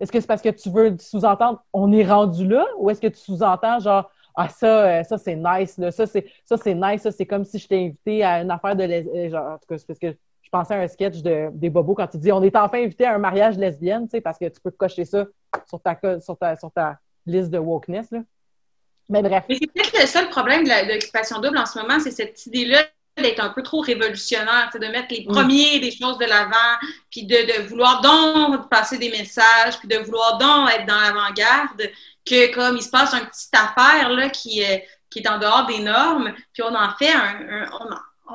[0.00, 2.64] est-ce que c'est parce que tu veux sous-entendre on est rendu là?
[2.78, 6.26] Ou est-ce que tu sous-entends genre ah ça euh, ça c'est nice là, ça c'est
[6.44, 9.30] ça c'est nice, ça c'est comme si je t'ai invité à une affaire de euh,
[9.30, 11.96] genre en tout cas c'est parce que je pensais à un sketch de, des bobos
[11.96, 14.44] quand tu dis on est enfin invité à un mariage lesbienne, tu sais parce que
[14.44, 15.26] tu peux cocher ça
[15.66, 18.20] sur ta sur ta sur ta liste de wokeness là.
[19.08, 19.44] Mais bref.
[19.48, 22.84] Mais c'est peut-être le seul problème de l'occupation double en ce moment, c'est cette idée-là
[23.22, 25.32] d'être un peu trop révolutionnaire, de mettre les mm.
[25.32, 26.76] premiers des choses de l'avant,
[27.10, 31.90] puis de, vouloir donc passer des messages, puis de vouloir donc être dans l'avant-garde,
[32.24, 35.66] que comme il se passe une petite affaire là, qui, est, qui est en dehors
[35.66, 37.66] des normes, puis on en fait un,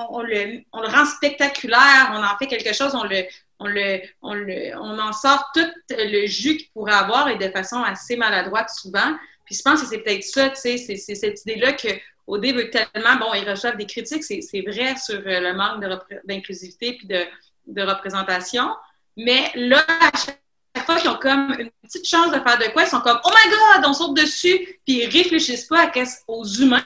[0.10, 3.24] on, le, on, le, rend spectaculaire, on en fait quelque chose, on le,
[3.60, 7.50] on le, on le, on en sort tout le jus qu'il pourrait avoir et de
[7.50, 9.16] façon assez maladroite souvent.
[9.46, 11.90] Puis je pense que c'est peut-être ça, tu sais, c'est cette idée-là que
[12.28, 15.84] OD veut tellement, bon, ils reçoivent des critiques, c'est vrai sur euh, le manque
[16.26, 18.70] d'inclusivité puis de, représentation,
[19.18, 22.84] mais là, à chaque fois qu'ils ont comme une petite chance de faire de quoi,
[22.84, 25.92] ils sont comme «Oh my God!» on saute dessus, puis ils réfléchissent pas
[26.28, 26.86] aux humains,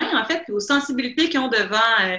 [0.00, 2.16] en fait, puis aux sensibilités qu'ils ont devant, euh,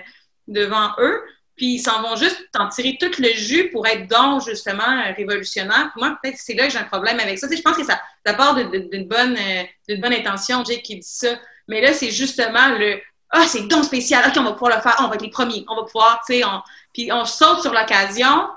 [0.47, 1.21] devant eux,
[1.55, 5.89] puis ils s'en vont juste en tirer tout le jus pour être donc, justement, révolutionnaire.
[5.91, 7.47] Pour moi, peut-être c'est là que j'ai un problème avec ça.
[7.51, 11.39] Je pense que ça, ça part d'une bonne, euh, bonne intention, Jake, qui dit ça.
[11.67, 12.99] Mais là, c'est justement le
[13.29, 15.65] Ah, c'est donc spécial, OK, on va pouvoir le faire, on va être les premiers,
[15.67, 16.61] on va pouvoir, tu sais, on...
[16.93, 18.47] puis on saute sur l'occasion,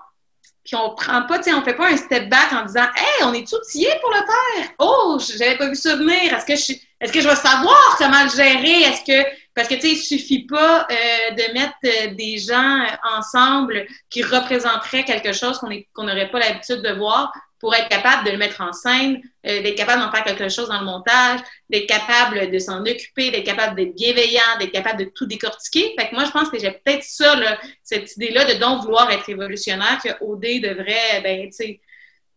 [0.64, 3.24] puis on prend pas, tu sais, on fait pas un step back en disant Hey,
[3.24, 4.70] on est outillés pour le faire?
[4.78, 8.22] Oh, j'avais pas vu ça venir, est-ce que je est-ce que je vais savoir comment
[8.24, 8.82] le gérer?
[8.82, 12.86] Est-ce que parce que tu sais, il suffit pas euh, de mettre euh, des gens
[13.16, 18.30] ensemble qui représenteraient quelque chose qu'on n'aurait pas l'habitude de voir pour être capable de
[18.30, 21.86] le mettre en scène, euh, d'être capable d'en faire quelque chose dans le montage, d'être
[21.86, 25.94] capable de s'en occuper, d'être capable d'être bienveillant, d'être capable de tout décortiquer.
[25.98, 29.10] Fait que moi, je pense que j'ai peut-être ça, là, cette idée-là de donc vouloir
[29.12, 31.80] être révolutionnaire, que OD devrait, ben, tu sais,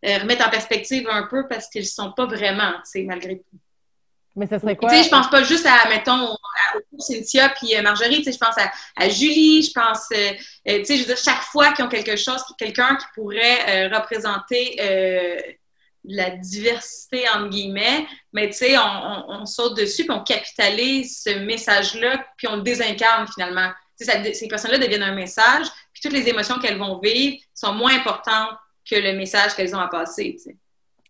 [0.05, 3.38] euh, remettre en perspective un peu parce qu'ils ne sont pas vraiment, tu sais, malgré
[3.38, 3.57] tout.
[4.36, 4.89] Mais ça serait quoi?
[4.89, 6.36] Tu sais, je pense pas juste à, mettons,
[6.99, 10.32] Cynthia puis euh, Marjorie, tu sais, je pense à, Julie, je pense, euh,
[10.67, 13.88] euh, tu sais, je veux dire, chaque fois qu'ils ont quelque chose, quelqu'un qui pourrait
[13.88, 14.78] représenter
[16.05, 22.26] la diversité, entre guillemets, mais tu sais, on, saute dessus puis on capitalise ce message-là
[22.38, 23.69] puis on le désincarne finalement.
[23.97, 27.74] Tu sais, ces personnes-là deviennent un message puis toutes les émotions qu'elles vont vivre sont
[27.74, 28.57] moins importantes
[28.89, 30.57] que le message qu'elles ont à passer, tu sais.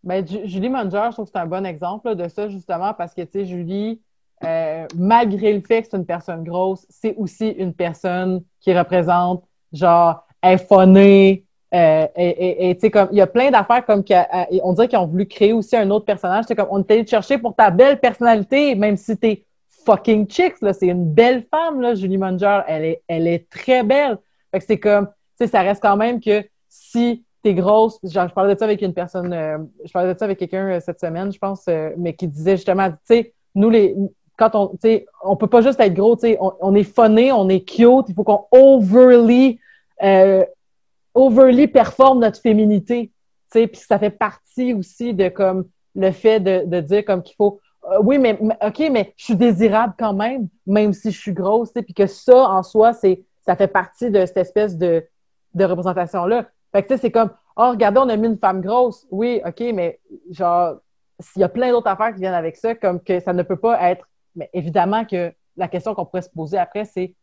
[0.04, 3.22] Ben, Julie Munger, je trouve que c'est un bon exemple de ça, justement, parce que,
[3.22, 4.02] tu sais, Julie,
[4.46, 9.44] euh, malgré le fait que c'est une personne grosse, c'est aussi une personne qui représente,
[9.72, 14.88] genre, infonée, euh, et, tu sais, comme, il y a plein d'affaires comme qu'on dirait
[14.88, 16.46] qu'ils ont voulu créer aussi un autre personnage.
[16.48, 19.46] C'est comme, on allé te chercher pour ta belle personnalité, même si t'es
[19.86, 20.74] fucking chicks, là.
[20.74, 22.62] C'est une belle femme, là, Julie Munger.
[22.68, 24.20] Elle est, elle est très belle.
[24.52, 28.00] Fait que c'est comme, tu sais, ça reste quand même que si t'es grosse.
[28.04, 30.70] Genre, je parlais de ça avec une personne, euh, je parlais de ça avec quelqu'un
[30.70, 33.96] euh, cette semaine, je pense, euh, mais qui disait justement, tu sais, nous les,
[34.38, 34.72] quand on,
[35.24, 38.16] on peut pas juste être gros, tu sais, on, est funné, on est cute, il
[38.16, 39.60] faut qu'on overly,
[41.14, 43.12] overly performe notre féminité,
[43.52, 45.66] puis ça fait partie aussi de comme
[45.96, 47.60] le fait de, de dire comme qu'il faut,
[48.02, 51.94] oui, mais, ok, mais je suis désirable quand même, même si je suis grosse, puis
[51.94, 55.06] que ça en soi, c'est, ça fait partie de cette espèce de,
[55.54, 56.46] de représentation là.
[56.72, 59.06] Fait que, tu sais, c'est comme, oh, regardez, on a mis une femme grosse.
[59.12, 60.00] Oui, OK, mais
[60.32, 60.78] genre,
[61.20, 63.58] s'il y a plein d'autres affaires qui viennent avec ça, comme que ça ne peut
[63.58, 64.08] pas être.
[64.36, 67.16] Mais évidemment que la question qu'on pourrait se poser après, c'est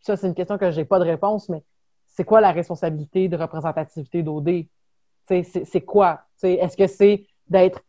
[0.00, 1.62] ça, c'est une question que j'ai pas de réponse, mais
[2.06, 4.66] c'est quoi la responsabilité de représentativité d'OD?
[5.26, 6.22] C'est quoi?
[6.42, 7.82] Est-ce que c'est d'être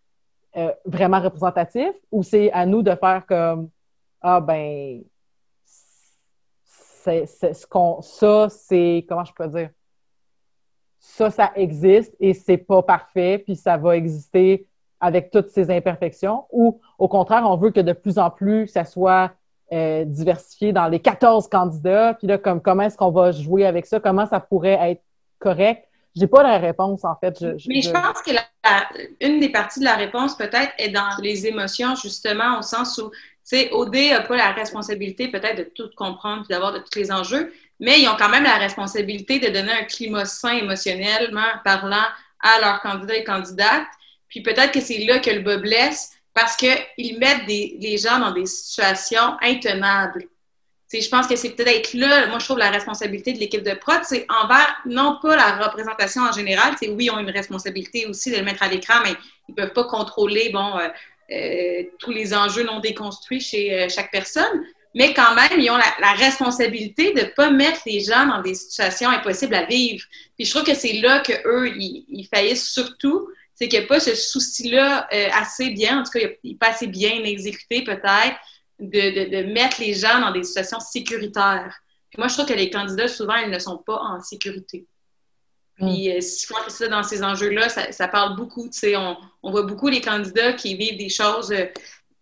[0.57, 3.69] euh, vraiment représentatif ou c'est à nous de faire comme
[4.21, 5.03] Ah ben
[5.63, 9.69] c'est ce qu'on ça, c'est comment je peux dire?
[10.99, 14.67] ça, ça existe et c'est pas parfait, puis ça va exister
[14.99, 18.85] avec toutes ces imperfections, ou au contraire, on veut que de plus en plus, ça
[18.85, 19.31] soit
[19.71, 23.85] euh, diversifié dans les 14 candidats, puis là, comme, comment est-ce qu'on va jouer avec
[23.85, 25.01] ça, comment ça pourrait être
[25.39, 25.85] correct?
[26.15, 27.39] J'ai pas la réponse, en fait.
[27.67, 28.31] Mais je pense que
[29.21, 33.09] une des parties de la réponse, peut-être, est dans les émotions, justement, au sens où,
[33.09, 36.97] tu sais, OD n'a pas la responsabilité, peut-être, de tout comprendre puis d'avoir de tous
[36.97, 41.47] les enjeux, mais ils ont quand même la responsabilité de donner un climat sain émotionnellement
[41.63, 42.07] parlant
[42.41, 43.87] à leurs candidats et candidates.
[44.29, 48.19] Puis peut-être que c'est là que le bas blesse parce qu'ils mettent des, les gens
[48.19, 50.25] dans des situations intenables.
[50.93, 53.99] je pense que c'est peut-être là, moi je trouve la responsabilité de l'équipe de prod,
[54.03, 58.31] c'est envers non pas la représentation en général, c'est oui, ils ont une responsabilité aussi
[58.31, 59.13] de le mettre à l'écran, mais
[59.47, 60.87] ils ne peuvent pas contrôler bon, euh,
[61.31, 64.63] euh, tous les enjeux non déconstruits chez euh, chaque personne,
[64.95, 68.55] mais quand même, ils ont la, responsabilité de ne pas mettre les gens dans des
[68.55, 70.03] situations impossibles à vivre.
[70.35, 73.87] Puis je trouve que c'est là qu'eux, ils, ils faillissent surtout, c'est qu'il n'y a
[73.87, 77.83] pas ce souci-là euh, assez bien, en tout cas, il n'est pas assez bien exécuté
[77.83, 78.37] peut-être,
[78.79, 81.77] de, de, mettre les gens dans des situations sécuritaires.
[82.09, 84.85] Puis moi, je trouve que les candidats, souvent, ils ne sont pas en sécurité.
[85.75, 88.69] Puis, euh, si on ça dans ces enjeux-là, ça, ça, parle beaucoup.
[88.69, 91.53] Tu sais, on, on, voit beaucoup les candidats qui vivent des choses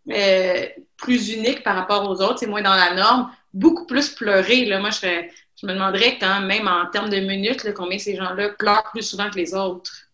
[0.10, 0.66] euh,
[0.98, 4.66] plus uniques par rapport aux autres, c'est moins dans la norme, beaucoup plus pleurer.
[4.66, 4.80] Là.
[4.80, 5.08] Moi, je,
[5.62, 9.30] je me demanderais quand même en termes de minutes combien ces gens-là pleurent plus souvent
[9.30, 10.07] que les autres.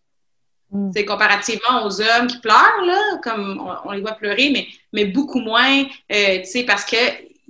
[0.92, 1.06] C'est mm.
[1.06, 5.84] comparativement aux hommes qui pleurent, là, comme on, les voit pleurer, mais, mais beaucoup moins,
[6.12, 6.96] euh, tu sais, parce que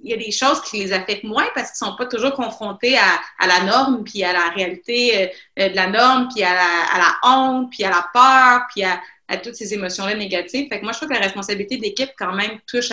[0.02, 2.98] il y a des choses qui les affectent moins parce qu'ils sont pas toujours confrontés
[2.98, 6.84] à, à la norme, puis à la réalité euh, de la norme, puis à la,
[6.92, 10.68] à la honte, puis à la peur, puis à, à toutes ces émotions-là négatives.
[10.68, 12.90] Fait que moi, je trouve que la responsabilité d'équipe, quand même, touche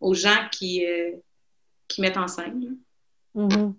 [0.00, 1.12] aux gens qui, euh,
[1.88, 2.76] qui mettent en scène.
[3.34, 3.74] Mm-hmm.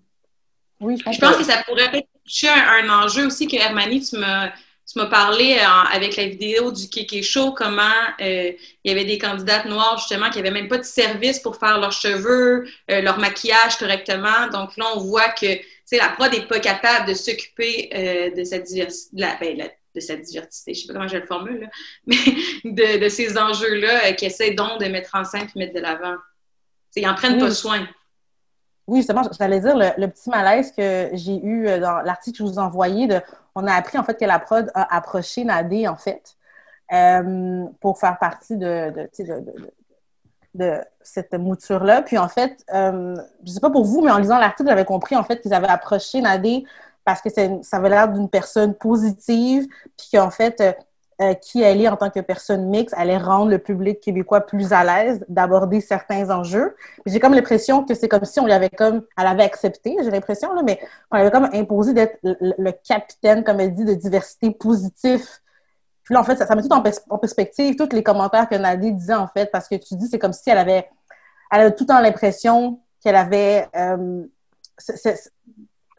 [0.80, 1.44] Oui, je pense, que...
[1.44, 4.52] ça pourrait toucher un, enjeu aussi que Hermanie, tu m'as
[4.86, 5.58] tu m'as parlé
[5.92, 7.82] avec la vidéo du Kéké Show comment
[8.20, 8.52] euh,
[8.84, 11.80] il y avait des candidates noires justement qui n'avaient même pas de service pour faire
[11.80, 14.48] leurs cheveux, euh, leur maquillage correctement.
[14.52, 15.46] Donc là, on voit que
[15.92, 20.80] la prod n'est pas capable de s'occuper de cette diversité, ben, de cette diversité, je
[20.80, 21.70] sais pas comment je le formule,
[22.06, 22.16] mais
[22.64, 26.16] de, ces enjeux-là euh, qui essaient donc de mettre en scène et mettre de l'avant.
[26.96, 27.88] Ils en prennent pas soin.
[28.86, 32.50] Oui, justement, j'allais dire le, petit malaise que j'ai eu euh, dans l'article que je
[32.50, 33.06] vous ai envoyé.
[33.06, 33.20] De,
[33.54, 36.36] on a appris en fait que la prod a approché Nadé, en fait,
[36.92, 38.92] euh, pour faire partie de,
[41.02, 42.02] cette mouture-là.
[42.02, 45.16] Puis en fait, je ne sais pas pour vous, mais en lisant l'article, j'avais compris
[45.16, 46.64] en fait qu'ils avaient approché Nadé
[47.04, 50.62] parce que ça avait l'air d'une personne positive, puis qu'en fait,
[51.20, 54.72] euh, qui elle est en tant que personne mixte allait rendre le public québécois plus
[54.72, 56.74] à l'aise d'aborder certains enjeux.
[57.06, 60.10] J'ai comme l'impression que c'est comme si on lui avait comme, elle avait accepté, j'ai
[60.10, 60.80] l'impression, mais
[61.12, 65.24] on avait comme imposé d'être le, capitaine, comme elle dit, de diversité positive.
[66.02, 69.14] Puis là, en fait, ça, met tout en, perspective, tous les commentaires que Nadie disait,
[69.14, 70.88] en fait, parce que tu dis, c'est comme si elle avait,
[71.52, 74.24] elle avait tout le temps l'impression qu'elle avait euh,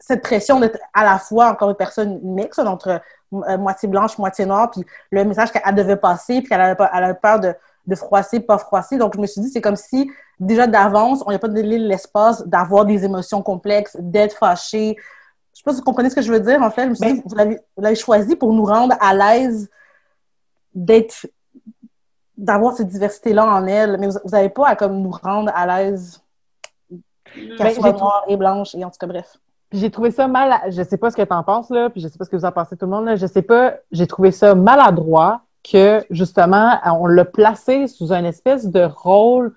[0.06, 3.00] cette pression d'être à la fois encore une personne mixte, entre
[3.32, 7.40] euh, moitié blanche, moitié noire, puis le message qu'elle devait passer, puis qu'elle avait, peur
[7.40, 7.52] de,
[7.88, 8.98] de froisser, pas froisser.
[8.98, 12.46] Donc, je me suis dit, c'est comme si, déjà d'avance, on n'a pas donné l'espace
[12.46, 14.96] d'avoir des émotions complexes, d'être fâché.
[15.52, 16.84] Je sais pas si vous comprenez ce que je veux dire, en fait.
[16.84, 19.68] Je me suis dit, vous l'avez choisi pour nous rendre à l'aise
[20.72, 21.26] d'être
[22.36, 26.22] d'avoir cette diversité-là en elle, mais vous n'avez pas à comme nous rendre à l'aise
[27.34, 29.36] qu'elle ben, soit noire et blanche, et en tout cas, bref
[29.72, 32.08] j'ai trouvé ça mal, je sais pas ce que tu en penses, là, puis je
[32.08, 34.06] sais pas ce que vous en pensez tout le monde, là, je sais pas, j'ai
[34.06, 39.54] trouvé ça maladroit que, justement, on l'a placé sous un espèce de rôle,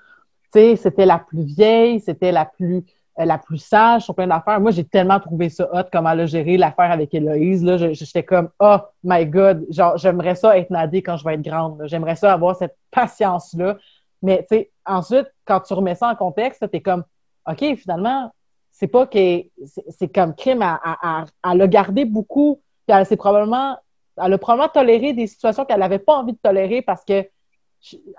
[0.52, 2.84] tu sais, c'était la plus vieille, c'était la plus
[3.20, 4.62] euh, la plus sage sur plein d'affaires.
[4.62, 8.24] Moi, j'ai tellement trouvé ça hot, comment elle a géré l'affaire avec Héloïse, là, j'étais
[8.24, 12.16] comme, oh my God, genre, j'aimerais ça être nadée quand je vais être grande, j'aimerais
[12.16, 13.78] ça avoir cette patience-là,
[14.22, 17.04] mais, tu sais, ensuite, quand tu remets ça en contexte, tu es comme,
[17.48, 18.32] OK, finalement,
[18.80, 19.44] c'est pas que
[19.90, 22.62] c'est comme crime à, le garder beaucoup.
[22.88, 23.78] Puis elle, probablement,
[24.16, 27.28] a probablement toléré des situations qu'elle n'avait pas envie de tolérer parce que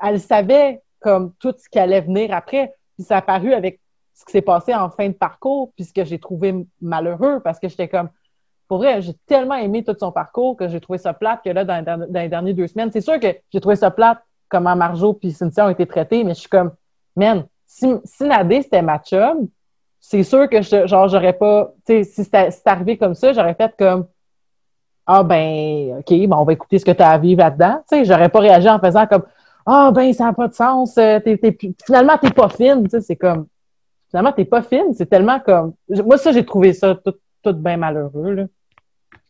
[0.02, 2.74] elle savait comme tout ce qui allait venir après.
[2.94, 3.80] Puis ça a paru avec
[4.12, 7.58] ce qui s'est passé en fin de parcours, puis ce que j'ai trouvé malheureux parce
[7.58, 8.10] que j'étais comme,
[8.68, 11.64] pour vrai, j'ai tellement aimé tout son parcours que j'ai trouvé ça plate que là,
[11.64, 14.18] dans, les dernières deux semaines, c'est sûr que j'ai trouvé ça plate
[14.50, 16.72] comment Marjo puis Cynthia ont été traités, mais je suis comme,
[17.16, 19.48] man, si, si Nadé c'était ma chum,
[20.00, 23.54] c'est sûr que je, genre j'aurais pas tu sais si c'était arrivé comme ça j'aurais
[23.54, 24.06] fait comme
[25.06, 27.98] ah ben ok bon on va écouter ce que tu as à vivre là-dedans tu
[27.98, 29.24] sais j'aurais pas réagi en faisant comme
[29.66, 31.20] ah ben ça n'a pas de sens euh,
[31.84, 33.46] finalement t'es pas fine tu sais c'est comme
[34.10, 34.92] finalement t'es pas fine.
[34.94, 38.44] C'est tellement comme moi ça j'ai trouvé ça tout, tout bien malheureux là.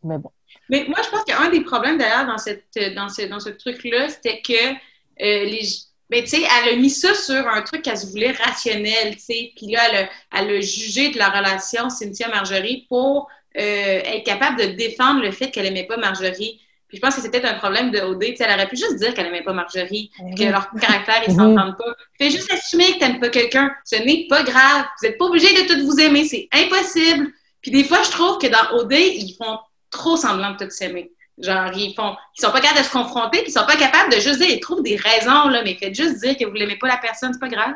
[0.03, 0.31] Mais bon.
[0.68, 2.66] Mais moi je pense qu'un des problèmes d'ailleurs dans cette
[2.97, 5.62] dans ce dans ce truc là c'était que euh, les
[6.11, 9.21] mais tu sais, elle a mis ça sur un truc qu'elle se voulait rationnel, tu
[9.21, 9.53] sais.
[9.57, 10.09] Puis là, elle a,
[10.41, 15.51] elle a, jugé de la relation Cynthia-Marjorie pour euh, être capable de défendre le fait
[15.51, 16.61] qu'elle aimait pas Marjorie.
[16.89, 18.25] Puis je pense que c'était un problème de OD.
[18.37, 21.33] sais, elle aurait pu juste dire qu'elle aimait pas Marjorie, eh que leur caractère, ils
[21.33, 21.39] mhm.
[21.39, 21.95] s'entendent pas.
[22.19, 23.71] Fais juste assumer que t'aimes pas quelqu'un.
[23.85, 24.87] Ce n'est pas grave.
[25.01, 26.25] Vous n'êtes pas obligé de tout vous aimer.
[26.25, 27.29] C'est impossible.
[27.63, 29.59] Puis des fois, je trouve que dans OD, ils font
[29.91, 31.13] trop semblant de tout s'aimer.
[31.41, 34.12] Genre, ils font, ils sont pas capables de se confronter, puis ils sont pas capables
[34.12, 36.76] de juste dire, ils trouvent des raisons, là, mais faites juste dire que vous l'aimez
[36.76, 37.74] pas la personne, c'est pas grave.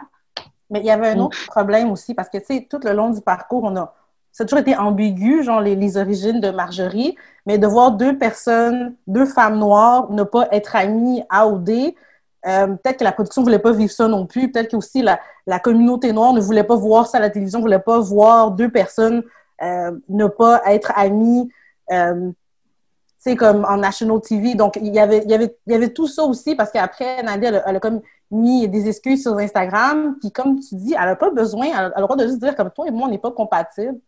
[0.71, 3.11] Mais il y avait un autre problème aussi, parce que, tu sais, tout le long
[3.11, 3.95] du parcours, on a,
[4.33, 8.19] ça a toujours été ambigu, genre les, les, origines de Marjorie, mais de voir deux
[8.19, 11.95] personnes, deux femmes noires ne pas être amies à OD,
[12.47, 15.01] euh, peut-être que la production ne voulait pas vivre ça non plus, peut-être que aussi
[15.01, 18.01] la, la, communauté noire ne voulait pas voir ça à la télévision, ne voulait pas
[18.01, 19.23] voir deux personnes
[19.63, 21.49] euh, ne pas être amies.
[21.91, 22.31] Euh,
[23.25, 24.55] c'est comme en National TV.
[24.55, 27.23] Donc, il y avait, il y avait, il y avait tout ça aussi parce qu'après,
[27.23, 30.19] Nadia, elle, elle, a comme mis des excuses sur Instagram.
[30.21, 32.55] Puis, comme tu dis, elle n'a pas besoin, elle a le droit de juste dire
[32.55, 33.99] comme toi et moi, on n'est pas compatibles.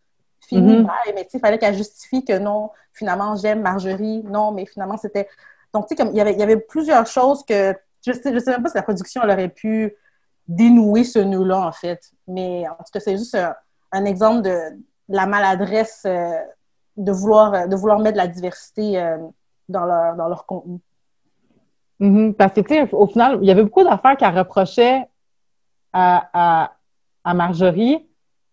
[0.41, 1.13] Fini, mm-hmm.
[1.15, 4.23] mais il fallait qu'elle justifie que non, finalement, j'aime Marjorie.
[4.23, 5.27] Non, mais finalement, c'était.
[5.73, 7.75] Donc, tu sais, comme il y, avait, il y avait plusieurs choses que.
[8.05, 9.95] Je sais, je sais même pas si la production elle aurait pu
[10.47, 12.11] dénouer ce nœud-là, en fait.
[12.27, 13.55] Mais en tout cas, c'est juste un,
[13.91, 14.59] un, exemple de
[15.09, 16.03] la maladresse.
[16.05, 16.37] Euh,
[16.97, 19.17] de vouloir, euh, de vouloir mettre de la diversité euh,
[19.69, 20.79] dans, leur, dans leur contenu.
[22.01, 22.33] Mm-hmm.
[22.33, 25.07] Parce que, tu sais, au final, il y avait beaucoup d'affaires qu'elle reprochait
[25.93, 26.71] à, à,
[27.23, 28.07] à, Marjorie,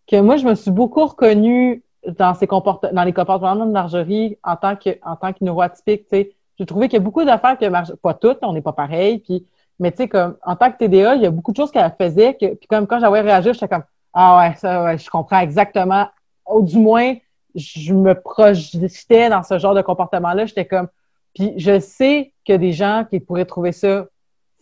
[0.07, 1.83] que moi, je me suis beaucoup reconnue
[2.19, 6.05] dans, ses comportements, dans les comportements de Marjorie en tant que, en tant que neuroatypique,
[6.05, 6.37] tu sais.
[6.57, 9.19] J'ai trouvé qu'il y a beaucoup d'affaires que Marjorie, pas toutes, on n'est pas pareil,
[9.19, 9.47] puis,
[9.81, 11.93] mais tu sais, comme, en tant que TDA, il y a beaucoup de choses qu'elle
[12.01, 13.83] faisait, que, puis comme quand j'avais réagi, j'étais comme,
[14.13, 16.07] ah ouais, ça, ouais, je comprends exactement,
[16.49, 17.15] ou du moins,
[17.55, 20.47] je me projetais dans ce genre de comportement-là.
[20.47, 20.89] J'étais comme,
[21.35, 24.07] puis je sais a des gens qui pourraient trouver ça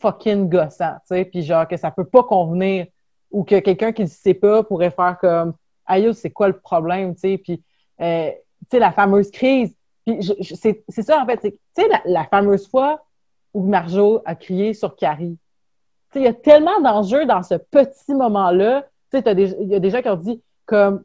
[0.00, 2.86] fucking gossant, tu sais, puis genre que ça peut pas convenir
[3.30, 5.54] ou que quelqu'un qui ne sait pas pourrait faire comme,
[5.86, 7.62] aïe, c'est quoi le problème, tu sais, puis,
[8.00, 9.74] euh, tu sais, la fameuse crise.
[10.04, 13.04] Puis c'est ça, en fait, tu sais, la, la, fameuse fois
[13.54, 15.38] où Marjo a crié sur Carrie.
[16.10, 18.84] Tu sais, il y a tellement d'enjeux dans ce petit moment-là.
[19.12, 21.04] Tu sais, il y a des gens qui ont dit comme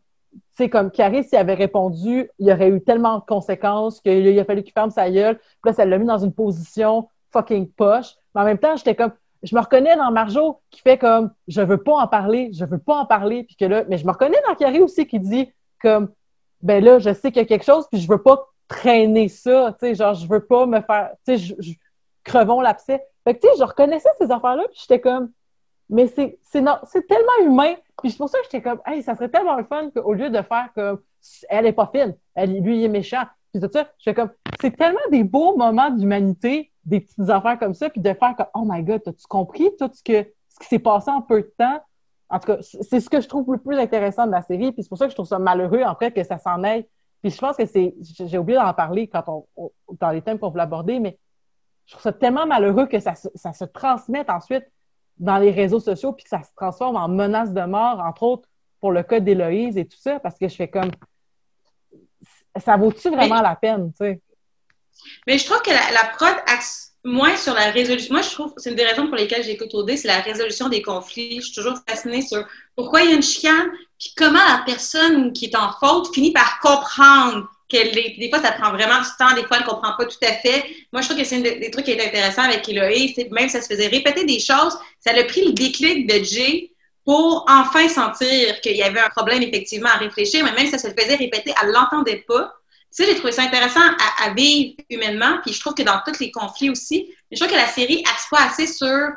[0.55, 4.45] c'est comme Carrie, s'il avait répondu, il y aurait eu tellement de conséquences qu'il a
[4.45, 5.37] fallu qu'il ferme sa gueule.
[5.37, 8.15] Puis là, ça l'a mis dans une position fucking poche.
[8.33, 9.11] Mais en même temps, j'étais comme,
[9.43, 12.79] je me reconnais dans Marjo qui fait comme, je veux pas en parler, je veux
[12.79, 13.43] pas en parler.
[13.43, 16.09] Puis que là, mais je me reconnais dans Carrie aussi qui dit comme,
[16.61, 19.75] ben là, je sais qu'il y a quelque chose, puis je veux pas traîner ça.
[19.79, 21.55] Tu sais, genre, je veux pas me faire, tu sais,
[22.23, 23.03] crevons l'abcès.
[23.23, 25.31] Fait que, tu sais, je reconnaissais ces affaires-là, puis j'étais comme,
[25.89, 29.55] mais c'est tellement humain puis c'est pour ça que j'étais comme, hey, ça serait tellement
[29.55, 31.01] le fun qu'au lieu de faire comme,
[31.49, 33.23] elle est pas fine, elle, lui, il est méchant.
[33.51, 34.29] Puis tout ça, je fais comme,
[34.61, 38.47] c'est tellement des beaux moments d'humanité, des petites affaires comme ça, puis de faire comme,
[38.53, 41.53] oh my god, as-tu compris tout ce, que, ce qui s'est passé en peu de
[41.57, 41.81] temps?
[42.29, 44.83] En tout cas, c'est ce que je trouve le plus intéressant de la série, puis
[44.83, 46.85] c'est pour ça que je trouve ça malheureux, en fait, que ça s'en aille.
[47.23, 49.23] Puis je pense que c'est, j'ai oublié d'en parler quand
[49.57, 51.17] on, dans les thèmes qu'on voulait aborder, mais
[51.87, 54.65] je trouve ça tellement malheureux que ça, ça se transmette ensuite
[55.19, 58.49] dans les réseaux sociaux puis que ça se transforme en menace de mort, entre autres
[58.79, 60.91] pour le cas d'Héloïse et tout ça, parce que je fais comme
[62.59, 64.21] ça vaut-tu vraiment la peine, tu sais?
[65.27, 68.13] Mais je trouve que la, prod axe moins sur la résolution.
[68.13, 70.81] Moi, je trouve c'est une des raisons pour lesquelles j'écoute OD, c'est la résolution des
[70.81, 71.37] conflits.
[71.37, 72.43] Je suis toujours fascinée sur
[72.75, 76.33] pourquoi il y a une chicane, puis comment la personne qui est en faute finit
[76.33, 78.17] par comprendre est.
[78.17, 80.33] Des fois, ça prend vraiment du temps, des fois, elle ne comprend pas tout à
[80.33, 80.63] fait.
[80.93, 83.61] Moi, je trouve que c'est un des, trucs qui est intéressant avec Eloïse, même ça
[83.61, 86.71] se faisait répéter des choses, ça a pris le déclic de Jay
[87.03, 90.77] pour enfin sentir qu'il y avait un problème effectivement à réfléchir, mais même si ça
[90.77, 92.53] se faisait répéter, elle ne l'entendait pas.
[92.89, 93.81] Ça, j'ai trouvé ça intéressant
[94.23, 97.55] à, vivre humainement, puis je trouve que dans tous les conflits aussi, je trouve que
[97.55, 99.11] la série axe pas assez sur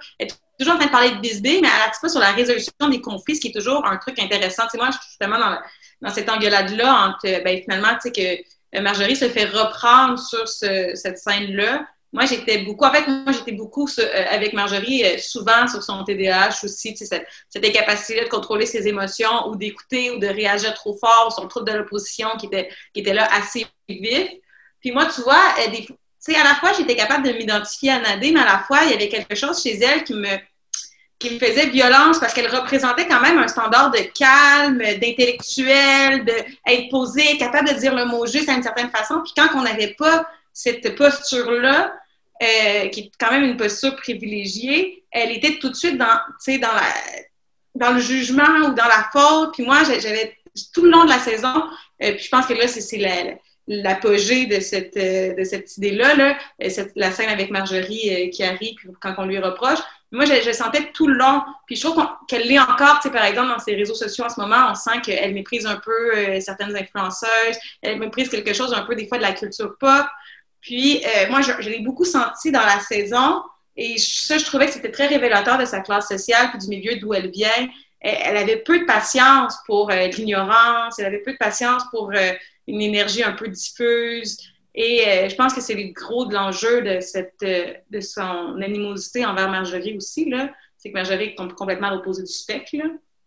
[0.60, 3.00] toujours en train de parler de bisbee, mais elle axe pas sur la résolution des
[3.00, 4.64] conflits, ce qui est toujours un truc intéressant.
[4.64, 5.58] Tu sais, moi, justement, dans,
[6.00, 10.46] dans cette engueulade-là entre, ben, finalement, tu sais, que euh, Marjorie se fait reprendre sur
[10.48, 11.86] cette scène-là.
[12.12, 16.02] Moi, j'étais beaucoup, en fait, moi, j'étais beaucoup euh, avec Marjorie, euh, souvent sur son
[16.02, 20.26] TDAH aussi, tu sais, cette, cette incapacité de contrôler ses émotions ou d'écouter ou de
[20.26, 24.28] réagir trop fort, son trouble de l'opposition qui était, qui était là assez vif.
[24.80, 28.32] Puis moi, tu vois, tu sais, à la fois, j'étais capable de m'identifier à Nadé,
[28.32, 30.28] mais à la fois, il y avait quelque chose chez elle qui me,
[31.20, 37.36] qui faisait violence parce qu'elle représentait quand même un standard de calme, d'intellectuel, d'être posé,
[37.36, 39.20] capable de dire le mot juste à une certaine façon.
[39.22, 41.94] Puis quand on n'avait pas cette posture-là,
[42.42, 46.72] euh, qui est quand même une posture privilégiée, elle était tout de suite dans, dans,
[46.72, 46.92] la,
[47.74, 49.52] dans le jugement ou dans la faute.
[49.52, 50.38] Puis moi, j'avais
[50.72, 51.64] tout le long de la saison,
[52.02, 53.34] euh, puis je pense que là, c'est la,
[53.68, 56.38] l'apogée de cette, euh, de cette idée-là, là,
[56.96, 59.80] la scène avec Marjorie qui arrive quand on lui reproche.
[60.12, 61.42] Moi, je, je, sentais tout le long.
[61.66, 64.28] Puis je trouve qu'elle l'est encore, tu sais, par exemple, dans ses réseaux sociaux en
[64.28, 68.74] ce moment, on sent qu'elle méprise un peu euh, certaines influenceuses, elle méprise quelque chose
[68.74, 70.06] un peu des fois de la culture pop.
[70.60, 73.42] Puis euh, moi, je, je l'ai beaucoup senti dans la saison.
[73.76, 76.96] Et ça, je trouvais que c'était très révélateur de sa classe sociale puis du milieu
[76.96, 77.68] d'où elle vient.
[78.00, 82.32] elle, avait peu de patience pour euh, l'ignorance, elle avait peu de patience pour euh,
[82.66, 84.36] une énergie un peu diffuse.
[84.74, 89.26] Et euh, je pense que c'est le gros de l'enjeu de, cette, de son animosité
[89.26, 90.32] envers Marjorie aussi.
[90.78, 92.70] C'est que Marjorie est complètement à l'opposé du spectre.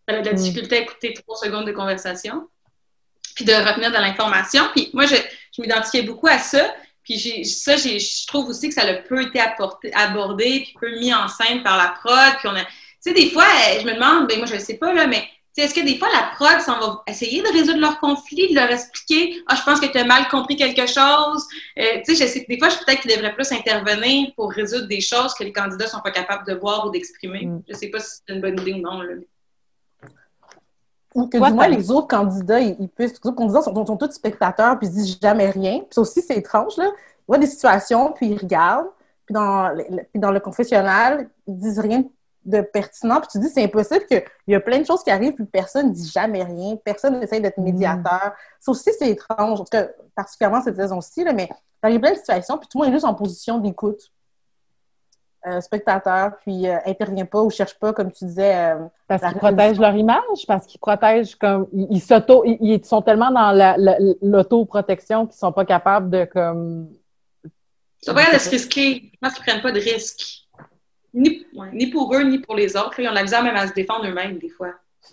[0.06, 0.36] Elle a de la mm.
[0.36, 2.48] difficulté à écouter trois secondes de conversation,
[3.34, 4.64] puis de retenir de l'information.
[4.74, 6.74] Puis moi, je, je m'identifiais beaucoup à ça.
[7.04, 9.38] Puis ça, je trouve aussi que ça a peu été
[9.92, 12.38] abordé, puis peu mis en scène par la prod.
[12.38, 12.70] Puis on a, tu
[13.00, 15.28] sais, des fois, euh, je me demande, ben moi, je ne sais pas, là, mais
[15.62, 18.70] est-ce que des fois, la prod s'en va essayer de résoudre leur conflit, de leur
[18.70, 21.46] expliquer Ah, je pense que tu as mal compris quelque chose.
[21.78, 25.00] Euh, tu sais, je sais, des fois, peut-être qu'ils devraient plus intervenir pour résoudre des
[25.00, 27.46] choses que les candidats ne sont pas capables de voir ou d'exprimer.
[27.46, 27.62] Mm.
[27.68, 29.00] Je ne sais pas si c'est une bonne idée ou non.
[29.00, 29.14] Là.
[31.14, 33.12] Ou que du moins, les autres candidats, ils, puissent.
[33.12, 35.78] Les autres candidats sont, sont, tous spectateurs puis ils disent jamais rien.
[35.78, 36.86] Puis ça aussi, c'est étrange, là.
[36.86, 38.90] Ils voient des situations, puis ils regardent.
[39.24, 39.72] Puis dans,
[40.12, 42.08] puis dans le confessionnal, ils disent rien de
[42.72, 43.20] pertinent.
[43.20, 45.88] Puis tu dis, c'est impossible qu'il y a plein de choses qui arrivent, puis personne
[45.88, 47.64] ne dit jamais rien, personne n'essaie d'être mm.
[47.64, 48.32] médiateur.
[48.60, 51.48] Ça aussi, c'est étrange, en tout cas, particulièrement cette saison-ci, mais
[51.84, 54.10] il y a plein de situations, puis tout le monde est juste en position d'écoute.
[55.46, 58.72] Euh, spectateur, puis euh, intervient pas ou cherche pas, comme tu disais.
[58.72, 61.66] Euh, parce qu'ils protègent leur image, parce qu'ils protègent comme.
[61.74, 62.44] Ils, s'auto.
[62.46, 63.52] Ils, sont tellement dans
[64.22, 66.88] l'auto-protection qu'ils sont pas capables de comme.
[67.44, 67.50] Ils
[68.06, 69.10] sont pas capables de se risquer.
[69.12, 70.43] Je pense qu'ils prennent pas de risques
[71.14, 72.98] ni, pour eux, ni pour les autres.
[72.98, 74.72] Ils ont la misère même à se défendre eux-mêmes, des fois.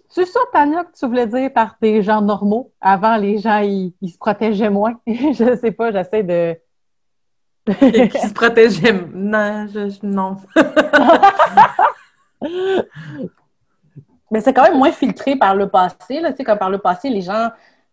[0.10, 2.72] C'est ça, Tania, que tu voulais dire par des gens normaux.
[2.82, 5.00] Avant, les gens, ils, se protégeaient moins.
[5.08, 6.58] je sais pas, j'essaie de.
[7.68, 9.06] Qui se protégeaient.
[9.14, 10.38] Non, je, non.
[14.32, 16.22] Mais c'est quand même moins filtré par le passé.
[16.22, 16.32] Là.
[16.32, 17.50] Tu sais, comme par le passé, les gens,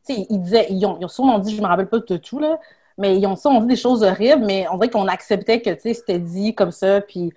[0.06, 2.16] tu sais, ils disaient, ils ont, ils ont souvent dit, je me rappelle pas de
[2.16, 2.58] tout, là,
[2.96, 5.80] mais ils ont souvent dit des choses horribles, mais on dirait qu'on acceptait que, tu
[5.80, 7.32] sais, c'était dit comme ça, puis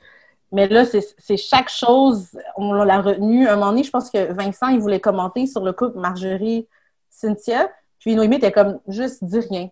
[0.52, 3.47] mais là, c'est chaque chose, on l'a retenu.
[3.47, 7.72] Un moment donné, je pense que Vincent, il voulait commenter sur le couple Marjorie-Cynthia.
[7.99, 9.70] Puis Noémie était comme, juste dis rien.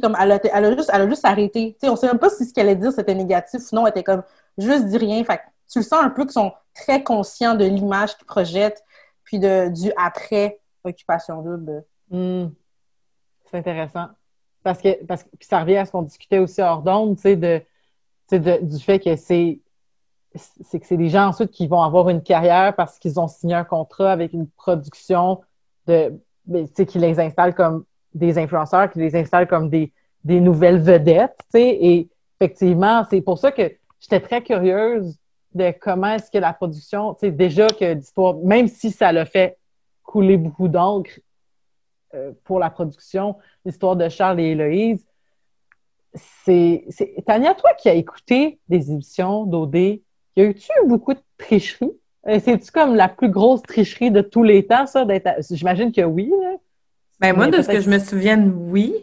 [0.00, 1.76] comme, elle a, elle, a juste, elle a juste arrêté.
[1.82, 3.60] on sait même pas si ce qu'elle allait dire, c'était négatif.
[3.60, 4.22] Sinon, elle était comme,
[4.56, 5.22] juste dis rien.
[5.24, 5.40] Fait
[5.70, 8.84] tu le sens un peu qu'ils sont très conscients de l'image qu'ils projettent,
[9.24, 11.84] puis de, du après occupation double.
[12.10, 12.46] Hmm.
[13.50, 14.06] C'est intéressant.
[14.62, 17.36] Parce que, parce que ça revient à ce qu'on discutait aussi hors d'onde, tu sais,
[17.36, 17.60] de,
[18.30, 19.60] de, du fait que c'est
[20.36, 23.54] c'est que c'est des gens ensuite qui vont avoir une carrière parce qu'ils ont signé
[23.54, 25.40] un contrat avec une production
[25.86, 26.12] de,
[26.46, 27.84] ben, qui les installe comme
[28.14, 29.92] des influenceurs, qui les installe comme des,
[30.24, 32.08] nouvelles vedettes, et
[32.40, 35.16] effectivement, c'est pour ça que j'étais très curieuse
[35.54, 39.56] de comment est-ce que la production, déjà que l'histoire, même si ça l'a fait
[40.02, 41.12] couler beaucoup d'encre
[42.14, 45.06] euh, pour la production, l'histoire de Charles et Héloïse,
[46.14, 46.86] c'est,
[47.26, 50.00] Tania, toi qui as écouté des émissions d'OD
[50.36, 51.92] y a eu-tu beaucoup de tricheries?
[52.28, 55.06] Euh, c'est-tu comme la plus grosse tricherie de tous les temps, ça?
[55.50, 56.32] J'imagine que oui.
[57.20, 58.94] Ben, moi, de ce que je me souvienne, oui.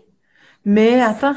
[0.65, 1.35] Mais attends,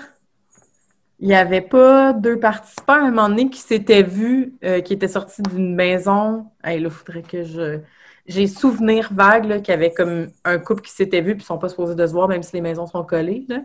[1.19, 4.93] il n'y avait pas deux participants à un moment donné qui s'étaient vus, euh, qui
[4.93, 6.47] étaient sortis d'une maison.
[6.63, 7.81] Hey, là, il faudrait que je.
[8.27, 11.59] J'ai souvenir vague qu'il y avait comme un couple qui s'était vu puis ils sont
[11.59, 13.47] pas supposés de se voir, même si les maisons sont collées.
[13.49, 13.61] Là.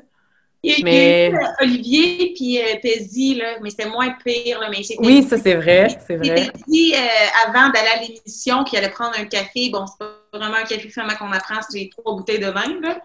[0.64, 4.60] Il y a, eu euh, Olivier puis euh, là, mais c'était moins pire.
[4.60, 5.88] Là, mais oui, ça c'est vrai.
[6.06, 6.52] C'est vrai.
[6.68, 9.72] dit euh, avant d'aller à l'émission qu'il allait prendre un café.
[9.72, 12.80] Bon, c'est pas vraiment un café finalement qu'on apprend, c'est trois bouteilles de vin.
[12.80, 13.00] Là.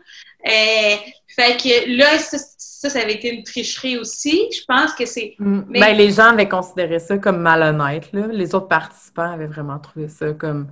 [0.46, 0.96] Euh,
[1.28, 4.48] fait que là, ça, ça, avait été une tricherie aussi.
[4.52, 5.34] Je pense que c'est.
[5.38, 5.60] Mm.
[5.70, 8.12] Ben, les gens avaient considéré ça comme malhonnête.
[8.12, 8.26] Là.
[8.26, 10.68] Les autres participants avaient vraiment trouvé ça comme.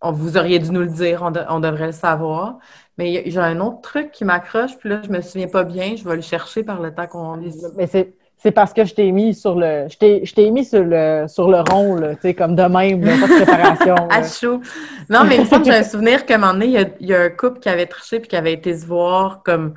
[0.00, 2.58] On, vous auriez dû nous le dire, on, on devrait le savoir.
[2.98, 5.96] Mais j'ai un autre truc qui m'accroche, puis là, je me souviens pas bien.
[5.96, 7.36] Je vais le chercher par le temps qu'on
[7.76, 9.86] Mais c'est parce que je t'ai mis sur le.
[9.88, 13.42] Je t'ai mis sur le sur le rond, tu sais, comme de même, pas de
[13.42, 13.94] préparation.
[14.10, 14.60] à chaud.
[15.08, 16.78] Non, mais il me semble que j'ai un souvenir qu'à un moment donné, il y,
[16.78, 19.42] a, il y, a, un couple qui avait triché puis qui avait été se voir
[19.42, 19.74] comme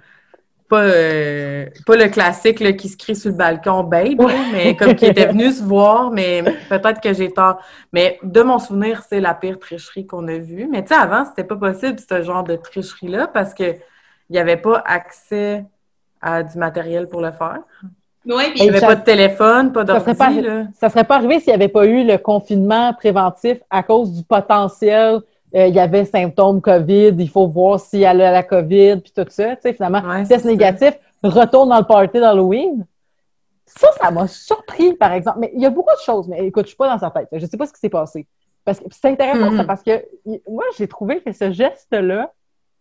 [0.70, 4.96] pas, euh, pas le classique là, qui se crie sur le balcon babe, mais comme
[4.96, 7.60] qui était venu se voir, mais peut-être que j'ai tort.
[7.94, 10.68] Mais de mon souvenir, c'est la pire tricherie qu'on a vue.
[10.70, 13.76] Mais tu sais, avant, c'était pas possible ce genre de tricherie-là parce que
[14.30, 15.64] il n'y avait pas accès
[16.22, 17.60] à du matériel pour le faire.
[18.26, 20.14] Oui, il n'y avait pas de téléphone, pas d'ordi.
[20.16, 23.84] Ça ne ça serait pas arrivé s'il n'y avait pas eu le confinement préventif à
[23.84, 25.20] cause du potentiel euh,
[25.54, 29.26] il y avait symptômes COVID, il faut voir si elle a la COVID, puis tout
[29.30, 29.56] ça.
[29.56, 32.86] Tu sais, finalement, test négatif, retourne dans le party d'Halloween.
[33.66, 35.40] Ça, ça m'a surpris, par exemple.
[35.40, 37.28] Mais il y a beaucoup de choses, mais écoute, je suis pas dans sa tête.
[37.32, 38.28] Je sais pas ce qui s'est passé.
[38.64, 39.66] Parce que c'est intéressant, ça, mm-hmm.
[39.66, 40.06] parce que
[40.50, 42.32] moi, j'ai trouvé que ce geste-là,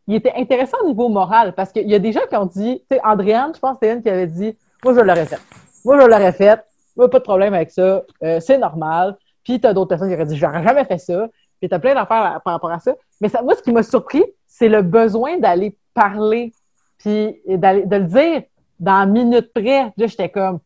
[0.09, 2.83] il était intéressant au niveau moral, parce qu'il y a des gens qui ont dit,
[2.91, 5.41] tu sais, Andréane, je pense que c'était une qui avait dit, moi, je l'aurais fait.
[5.85, 6.65] Moi, je l'aurais fait.
[6.97, 8.03] Moi, pas de problème avec ça.
[8.23, 9.17] Euh, c'est normal.
[9.45, 11.29] Puis, tu as d'autres personnes qui auraient dit, j'aurais jamais fait ça.
[11.61, 12.95] Puis t'as plein d'affaires par rapport à ça.
[13.21, 16.53] Mais ça, moi, ce qui m'a surpris, c'est le besoin d'aller parler,
[16.99, 18.43] puis de le dire
[18.81, 19.93] dans minute près.
[19.97, 20.61] Là, j'étais comme,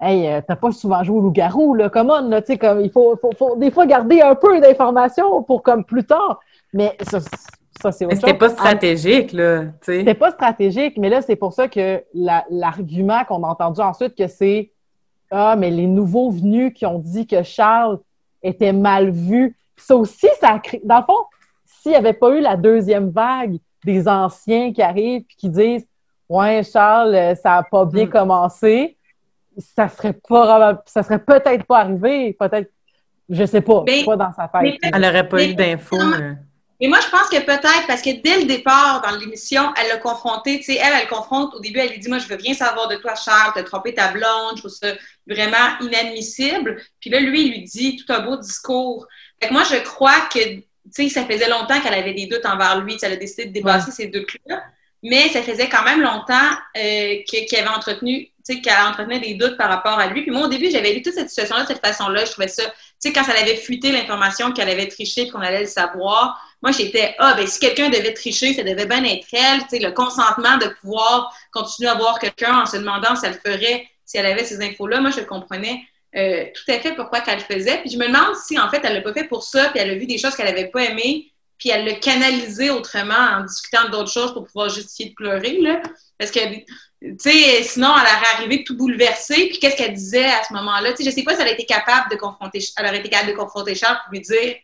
[0.00, 2.90] hey, euh, t'as pas souvent joué au loup-garou, là, comment, là, tu sais, comme, il
[2.90, 6.40] faut, faut, faut, des fois garder un peu d'informations pour comme plus tard.
[6.72, 7.20] Mais ça,
[7.80, 9.98] ça c'est C'était pas stratégique, là, tu sais.
[9.98, 14.28] C'était pas stratégique, mais là, c'est pour ça que l'argument qu'on a entendu ensuite, que
[14.28, 14.70] c'est,
[15.30, 17.98] ah, mais les nouveaux venus qui ont dit que Charles
[18.42, 19.56] était mal vu.
[19.76, 21.26] Ça aussi, ça a créé, dans le fond,
[21.64, 25.86] s'il n'y avait pas eu la deuxième vague des anciens qui arrivent et qui disent,
[26.28, 28.10] ouais, Charles, ça n'a pas bien mm.
[28.10, 28.96] commencé,
[29.58, 32.70] ça serait pas ça serait peut-être pas arrivé, peut-être,
[33.28, 34.78] je sais pas, pas dans sa tête.
[34.82, 35.98] Elle n'aurait pas eu d'infos.
[36.80, 39.96] Mais moi, je pense que peut-être parce que dès le départ dans l'émission, elle l'a
[39.96, 40.58] confronté.
[40.58, 42.88] Tu sais, elle, elle confronte au début, elle lui dit Moi, je veux rien savoir
[42.88, 44.88] de toi, Charles, t'as trompé ta blonde, je trouve ça
[45.26, 46.76] vraiment inadmissible.
[47.00, 49.06] Puis là, lui, il lui dit tout un beau discours.
[49.40, 52.46] Fait que moi, je crois que, tu sais, ça faisait longtemps qu'elle avait des doutes
[52.46, 52.96] envers lui.
[53.02, 54.62] Elle a décidé de dépasser ces doutes-là.
[55.02, 59.68] Mais ça faisait quand même longtemps euh, qu'elle avait entretenu qu'elle entretenait des doutes par
[59.68, 60.22] rapport à lui.
[60.22, 62.24] Puis moi, au début, j'avais lu toute cette situation-là de cette façon-là.
[62.24, 65.40] Je trouvais ça, tu sais, quand ça avait fuité l'information qu'elle avait triché et qu'on
[65.40, 69.26] allait le savoir, moi, j'étais, ah, ben si quelqu'un devait tricher, ça devait bien être
[69.32, 69.62] elle.
[69.62, 73.34] Tu sais, le consentement de pouvoir continuer à voir quelqu'un en se demandant si elle
[73.44, 75.00] ferait, si elle avait ces infos-là.
[75.00, 75.82] Moi, je comprenais
[76.14, 77.78] euh, tout à fait pourquoi qu'elle le faisait.
[77.78, 79.90] Puis je me demande si, en fait, elle l'a pas fait pour ça, puis elle
[79.90, 83.88] a vu des choses qu'elle avait pas aimées, puis elle l'a canalisé autrement en discutant
[83.88, 85.82] d'autres choses pour pouvoir justifier de pleurer, là.
[86.18, 86.40] Parce que
[87.02, 89.48] tu sais, sinon, elle aurait arrivé tout bouleversée.
[89.48, 90.92] Puis qu'est-ce qu'elle disait à ce moment-là?
[90.92, 93.08] Tu sais, je sais pas si elle a été capable de confronter, elle aurait été
[93.08, 94.56] capable de confronter Charles pour lui dire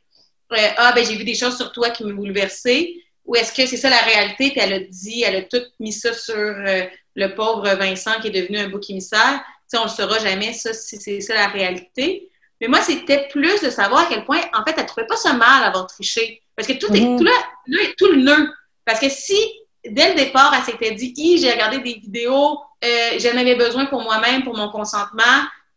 [0.53, 2.97] euh, Ah, ben j'ai vu des choses sur toi qui m'ont bouleversée.
[3.25, 4.51] Ou est-ce que c'est ça la réalité?
[4.51, 6.83] Puis elle a dit, elle a tout mis ça sur euh,
[7.15, 9.45] le pauvre Vincent qui est devenu un bouc émissaire.
[9.73, 12.29] Sais, on le saura jamais, ça, si c'est ça la réalité.
[12.61, 15.33] Mais moi, c'était plus de savoir à quel point, en fait, elle trouvait pas ça
[15.33, 16.43] mal d'avoir triché.
[16.55, 17.19] Parce que tout est mm-hmm.
[17.19, 17.33] tout là,
[17.69, 18.53] là, tout le nœud.
[18.85, 19.35] Parce que si
[19.83, 24.03] dès le départ, elle s'était dit j'ai regardé des vidéos, euh, j'en avais besoin pour
[24.03, 25.23] moi-même, pour mon consentement,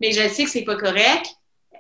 [0.02, 1.26] mais je sais que c'est pas correct.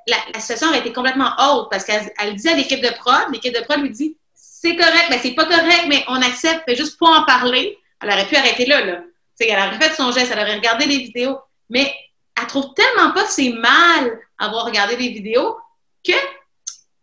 [0.07, 3.61] La, situation aurait été complètement haute parce qu'elle dit à l'équipe de prod, l'équipe de
[3.61, 7.09] prod lui dit c'est correct, mais c'est pas correct, mais on accepte, mais juste pour
[7.09, 7.78] en parler.
[8.01, 9.01] Elle aurait pu arrêter là, là.
[9.39, 11.39] elle aurait fait son geste, elle aurait regardé les vidéos,
[11.70, 11.93] mais
[12.40, 15.58] elle trouve tellement pas que c'est mal avoir regardé des vidéos
[16.06, 16.14] que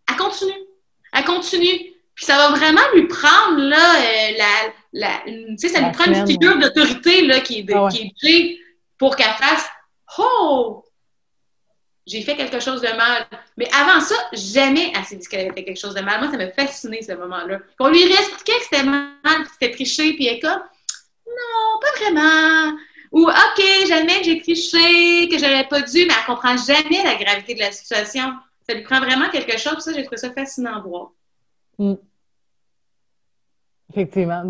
[0.09, 0.53] elle continue.
[1.12, 1.93] Elle continue.
[2.14, 6.05] Puis ça va vraiment lui prendre là, euh, la, la, tu sais, ça lui prend
[6.05, 8.61] une figure d'autorité là, qui, est, ah qui
[8.99, 9.66] pour qu'elle fasse
[10.18, 10.85] Oh!
[12.07, 13.26] J'ai fait quelque chose de mal.
[13.57, 16.20] Mais avant ça, jamais elle s'est dit qu'elle avait fait quelque chose de mal.
[16.20, 17.61] Moi, ça m'a fasciné ce moment-là.
[17.78, 20.62] Qu'on lui réexpliquait que c'était mal, que c'était triché, puis elle est comme
[21.26, 22.51] Non, pas vraiment.
[23.93, 27.61] Jamais que j'ai triché, que j'aurais pas dû, mais elle comprend jamais la gravité de
[27.61, 28.22] la situation.
[28.66, 31.11] Ça lui prend vraiment quelque chose, ça, j'ai trouvé ça fascinant à voir.
[31.78, 31.95] Mm.
[33.90, 34.45] Effectivement.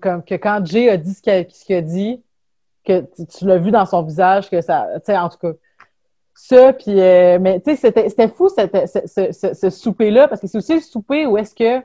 [0.00, 2.20] Comme que quand Jay a dit ce qu'il a, dit,
[2.84, 3.06] que
[3.38, 4.88] tu, l'as vu dans son visage, que ça.
[4.94, 5.52] Tu sais, en tout cas.
[6.34, 7.00] Ça, puis.
[7.00, 11.38] Euh, mais tu sais, c'était fou ce, souper-là, parce que c'est aussi le souper où
[11.38, 11.84] est-ce que.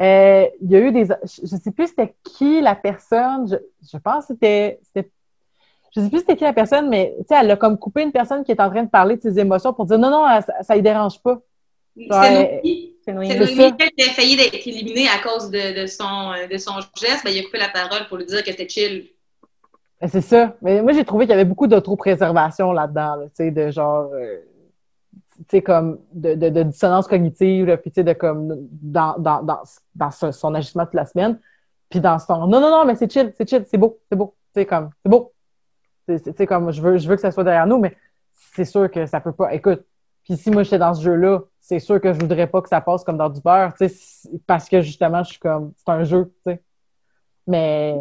[0.00, 1.04] Euh, il y a eu des.
[1.04, 3.46] Je ne sais plus c'était qui la personne.
[3.48, 5.10] Je, pense que c'était.
[5.94, 8.02] Je ne sais plus c'était qui la personne, mais tu sais, elle a comme coupé
[8.02, 10.26] une personne qui est en train de parler de ses émotions pour dire non, non,
[10.62, 11.40] ça ne dérange pas.
[11.96, 12.62] C'est
[13.04, 17.22] c'est Noémie qui a failli d'être éliminé à cause de, son, de son geste.
[17.24, 19.08] Ben, il a coupé la parole pour lui dire que c'était chill.
[20.00, 20.56] Ben, c'est ça.
[20.62, 24.38] Mais moi, j'ai trouvé qu'il y avait beaucoup d'autopréservation là-dedans, tu sais, de genre, euh,
[25.36, 29.62] tu sais, comme de, de, dissonance cognitive, puis tu sais, de comme, dans, dans, dans,
[29.94, 31.38] dans son, agissement toute la semaine.
[31.90, 34.34] Puis dans son, non, non, non, mais c'est chill, c'est chill, c'est beau, c'est beau,
[34.54, 35.33] tu sais, comme, c'est beau.
[36.08, 37.96] Tu sais, comme, je veux, je veux que ça soit derrière nous, mais
[38.54, 39.52] c'est sûr que ça peut pas.
[39.54, 39.84] Écoute,
[40.24, 42.80] puis si moi, j'étais dans ce jeu-là, c'est sûr que je voudrais pas que ça
[42.80, 43.72] passe comme dans du beurre,
[44.46, 46.62] parce que justement, je suis comme, c'est un jeu, tu sais.
[47.46, 47.94] Mais.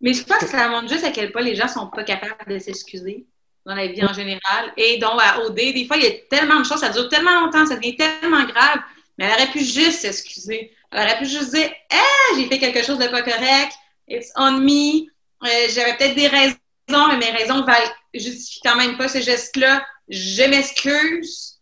[0.00, 2.34] Mais je pense que ça montre juste à quel point les gens sont pas capables
[2.48, 3.26] de s'excuser
[3.64, 4.72] dans la vie en général.
[4.76, 7.40] Et donc, à OD, des fois, il y a tellement de choses, ça dure tellement
[7.40, 8.78] longtemps, ça devient tellement grave,
[9.18, 10.72] mais elle aurait pu juste s'excuser.
[10.90, 13.72] Elle aurait pu juste dire, eh, j'ai fait quelque chose de pas correct,
[14.06, 15.06] it's on me,
[15.44, 16.56] euh, j'avais peut-être des raisons,
[16.88, 21.60] mais mes raisons valent, justifient quand même pas ce geste-là, je m'excuse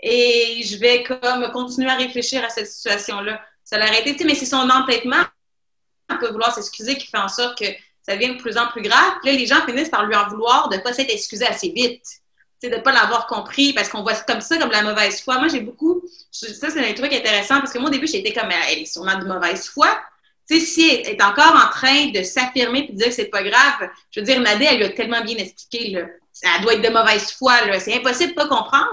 [0.00, 3.40] et je vais comme continuer à réfléchir à cette situation-là.
[3.64, 5.24] Ça l'a arrêté, mais c'est son entêtement
[6.18, 7.66] peut vouloir s'excuser qui fait en sorte que
[8.02, 9.14] ça devient de plus en plus grave.
[9.24, 12.04] Là, les gens finissent par lui en vouloir de ne pas s'être excusé assez vite.
[12.62, 15.38] de ne pas l'avoir compris parce qu'on voit comme ça comme la mauvaise foi.
[15.38, 16.02] Moi, j'ai beaucoup.
[16.30, 19.18] Ça, c'est un truc intéressant parce que moi, au début, j'étais comme elle est sûrement
[19.18, 19.88] de mauvaise foi.
[20.48, 23.30] Tu sais, si elle est encore en train de s'affirmer et de dire que c'est
[23.30, 26.06] pas grave, je veux dire, Nadé, elle lui a tellement bien expliqué, là.
[26.42, 27.54] Elle doit être de mauvaise foi.
[27.78, 28.90] C'est impossible de pas comprendre.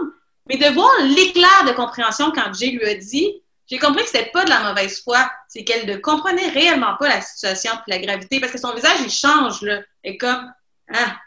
[0.48, 4.32] Mais de voir l'éclair de compréhension quand Jay lui a dit J'ai compris que c'était
[4.32, 8.00] pas de la mauvaise foi, c'est qu'elle ne comprenait réellement pas la situation puis la
[8.00, 9.82] gravité, parce que son visage, il change, là.
[10.04, 10.52] Et comme,
[10.94, 11.18] ah,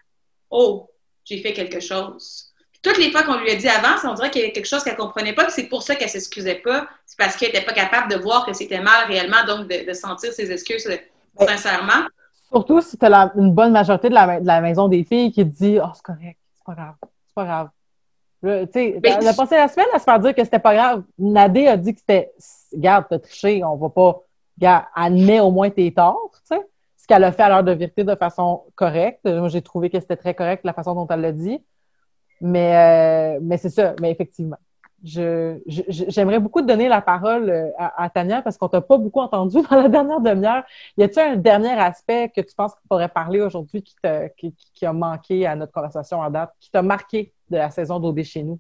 [0.51, 0.91] oh,
[1.25, 2.54] j'ai fait quelque chose.
[2.85, 4.85] Toutes les fois qu'on lui a dit avant, on dirait qu'il y avait quelque chose
[4.85, 6.87] qu'elle comprenait pas, puis c'est pour ça qu'elle s'excusait pas.
[7.07, 10.33] C'est parce qu'elle n'était pas capable de voir que c'était mal réellement, donc de, sentir
[10.33, 12.07] ses excuses euh, sincèrement.
[12.51, 15.45] Surtout si tu as une bonne majorité de la, de la, maison des filles qui
[15.45, 17.69] te dit Oh, c'est correct, c'est pas grave, c'est pas grave.
[18.43, 21.03] Tu sais, elle a passé la semaine à se faire dire que c'était pas grave.
[21.19, 22.33] Nadé a dit que c'était
[22.75, 24.21] Garde, t'as triché, on va pas.
[24.59, 26.63] Garde, admets au moins tes torts, tu sais.
[26.99, 29.25] Ce qu'elle a fait à l'heure de vérité de façon correcte.
[29.25, 31.61] Moi, j'ai trouvé que c'était très correct la façon dont elle l'a dit.
[32.41, 34.59] Mais, euh, mais c'est ça, mais effectivement
[35.05, 39.59] j'aimerais beaucoup te donner la parole euh, à, Tania parce qu'on t'a pas beaucoup entendu
[39.71, 40.65] dans la dernière demi-heure.
[40.97, 44.93] Y a-t-il un dernier aspect que tu penses qu'on pourrait parler aujourd'hui qui, qui, a
[44.93, 48.59] manqué à notre conversation en date, qui t'a marqué de la saison d'OD chez nous?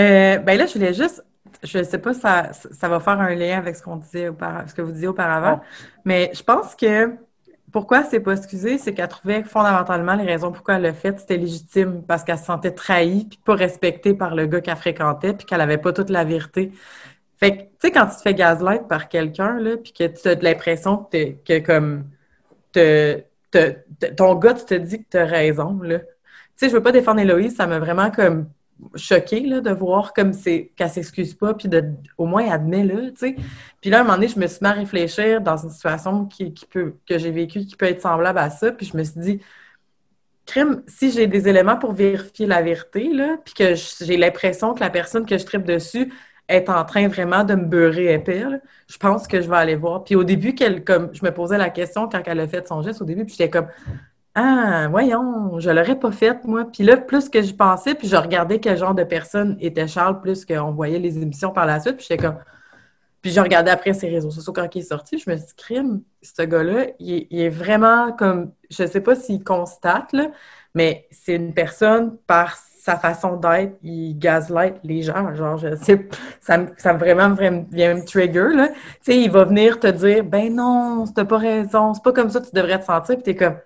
[0.00, 1.22] Euh, ben là, je voulais juste,
[1.62, 4.30] je ne sais pas si ça, ça va faire un lien avec ce qu'on disait
[4.66, 5.60] ce que vous disiez auparavant,
[6.06, 7.14] mais je pense que
[7.72, 11.38] pourquoi c'est pas excusé, c'est qu'elle trouvait fondamentalement les raisons pourquoi elle l'a fait, c'était
[11.38, 15.46] légitime parce qu'elle se sentait trahie puis pas respectée par le gars qu'elle fréquentait puis
[15.46, 16.72] qu'elle avait pas toute la vérité.
[17.38, 20.28] Fait que, tu sais, quand tu te fais gaslight par quelqu'un, là, puis que tu
[20.28, 22.04] as l'impression que, que comme,
[24.16, 25.98] ton gars, tu te dis que tu as raison, là.
[25.98, 26.06] Tu
[26.56, 28.48] sais, je veux pas défendre Héloïse, ça m'a vraiment comme
[28.94, 31.84] choquée là, de voir comme c'est qu'elle s'excuse pas, puis de
[32.18, 33.36] au moins admet là, tu sais.
[33.80, 36.26] Puis là, à un moment donné, je me suis mis à réfléchir dans une situation
[36.26, 39.40] qui, que j'ai vécue qui peut être semblable à ça, puis je me suis dit,
[40.46, 44.80] crime, si j'ai des éléments pour vérifier la vérité, là, puis que j'ai l'impression que
[44.80, 46.12] la personne que je tripe dessus
[46.48, 48.44] est en train vraiment de me beurrer épais,
[48.88, 50.04] je pense que je vais aller voir.
[50.04, 50.54] Puis au début,
[50.84, 53.34] comme, je me posais la question quand elle a fait son geste au début, puis
[53.38, 53.68] j'étais comme,
[54.34, 56.64] ah, voyons, je l'aurais pas faite, moi.
[56.64, 60.20] Puis là, plus que je pensais, puis je regardais quel genre de personne était Charles,
[60.22, 62.38] plus qu'on voyait les émissions par la suite, puis j'étais comme.
[63.20, 65.54] Puis je regardais après ses réseaux sociaux quand il est sorti, je me suis dit,
[65.56, 68.52] crime, ce gars-là, il, est vraiment comme.
[68.70, 70.28] Je sais pas s'il constate, là,
[70.74, 75.34] mais c'est une personne par sa façon d'être, il gaslight les gens.
[75.34, 76.08] Genre, je sais,
[76.40, 78.68] ça, ça vraiment, vraiment vient me trigger, là.
[78.68, 82.30] Tu sais, il va venir te dire, ben non, t'as pas raison, c'est pas comme
[82.30, 83.56] ça que tu devrais te sentir, puis t'es comme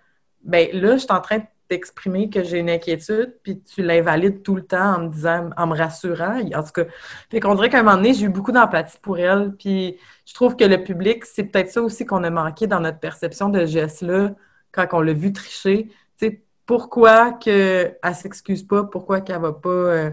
[0.46, 4.54] ben là, je suis en train d'exprimer que j'ai une inquiétude, puis tu l'invalides tout
[4.54, 6.40] le temps en me disant, en me rassurant.
[6.54, 6.84] En tout cas,
[7.30, 10.34] fait qu'on dirait qu'à un moment donné, j'ai eu beaucoup d'empathie pour elle, puis je
[10.34, 13.66] trouve que le public, c'est peut-être ça aussi qu'on a manqué dans notre perception de
[13.66, 14.30] geste-là,
[14.72, 15.88] quand on l'a vu tricher.
[16.18, 20.10] Tu sais, pourquoi qu'elle s'excuse pas, pourquoi qu'elle va pas euh,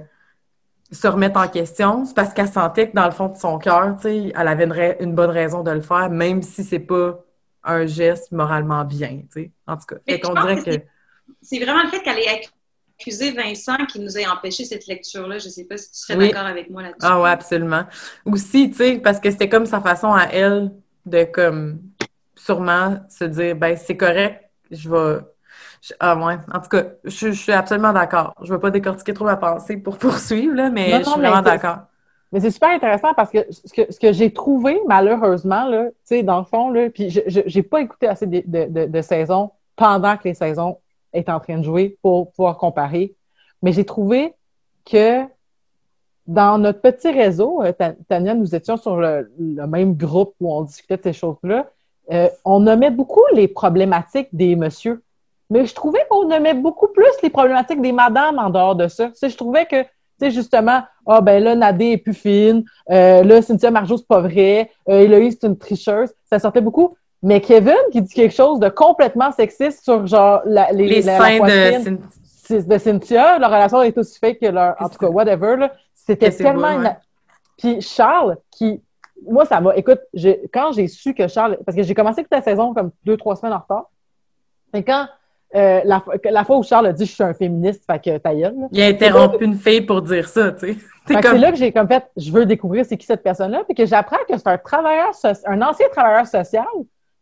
[0.92, 2.06] se remettre en question?
[2.06, 4.66] C'est parce qu'elle sentait que dans le fond de son cœur, tu sais, elle avait
[4.66, 7.24] une, une bonne raison de le faire, même si c'est pas
[7.64, 9.52] un geste moralement bien, tu sais.
[9.68, 10.86] En tout cas, dirait que...
[11.42, 12.42] C'est vraiment le fait qu'elle ait
[13.00, 15.38] accusé Vincent qui nous ait empêché cette lecture-là.
[15.40, 17.00] Je ne sais pas si tu serais d'accord avec moi là-dessus.
[17.02, 17.86] Ah oui, absolument.
[18.26, 20.72] Aussi, tu sais, parce que c'était comme sa façon à elle
[21.06, 21.82] de, comme,
[22.36, 25.20] sûrement se dire, ben c'est correct, je vais...
[26.00, 28.34] Ah ouais, en tout cas, je, suis absolument d'accord.
[28.42, 31.42] Je ne vais pas décortiquer trop ma pensée pour poursuivre, là, mais je suis vraiment
[31.42, 31.80] d'accord.
[32.34, 35.90] Mais c'est super intéressant parce que ce que, ce que j'ai trouvé, malheureusement, là,
[36.24, 40.18] dans le fond, là, puis je n'ai pas écouté assez de, de, de, saisons pendant
[40.18, 40.80] que les saisons
[41.14, 43.14] étaient en train de jouer pour pouvoir comparer.
[43.62, 44.34] Mais j'ai trouvé
[44.84, 45.22] que
[46.26, 47.72] dans notre petit réseau, euh,
[48.10, 51.68] Tania, nous étions sur le, même groupe où on discutait de ces choses-là.
[52.12, 55.04] Euh, on nommait beaucoup les problématiques des messieurs.
[55.52, 59.12] Mais je trouvais qu'on nommait beaucoup plus les problématiques des madames en dehors de ça.
[59.22, 59.90] je trouvais que tu
[60.20, 64.22] sais, justement, ah ben là, Nadé est plus fine, euh, là, Cynthia Marjo, c'est pas
[64.22, 66.10] vrai, euh, Héloïse, c'est une tricheuse.
[66.30, 66.96] Ça sortait beaucoup.
[67.22, 71.40] Mais Kevin qui dit quelque chose de complètement sexiste sur genre la, les, les seins
[71.40, 74.76] de, de, Cynthia, leur relation est aussi fake que leur.
[74.80, 75.56] En tout cas, whatever.
[75.56, 76.84] Là, c'était tellement.
[77.58, 78.82] Puis Charles, qui.
[79.26, 79.74] Moi, ça m'a.
[79.78, 80.02] Écoute,
[80.54, 81.58] quand j'ai su que Charles.
[81.66, 83.90] Parce que j'ai commencé toute la saison comme deux, trois semaines en retard.
[84.74, 85.08] Et quand
[85.56, 88.34] euh, la, la, fois où Charles a dit je suis un féministe, fait que ta
[88.34, 90.78] Il a interrompu une fille pour dire ça, tu sais.
[91.06, 91.38] C'est comme...
[91.38, 94.24] là que j'ai comme fait, je veux découvrir c'est qui cette personne-là, puis que j'apprends
[94.28, 95.12] que c'est un travailleur,
[95.46, 96.66] un ancien travailleur social.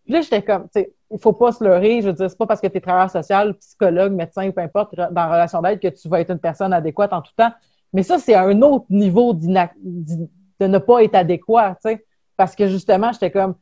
[0.03, 2.37] Puis là, j'étais comme, tu sais, il faut pas se leurrer, je veux dire, c'est
[2.37, 5.61] pas parce que tu es travailleur social, psychologue, médecin ou peu importe, dans la relation
[5.61, 7.51] d'aide que tu vas être une personne adéquate en tout temps.
[7.91, 12.05] Mais ça, c'est un autre niveau de ne pas être adéquat, tu sais.
[12.37, 13.55] Parce que justement, j'étais comme,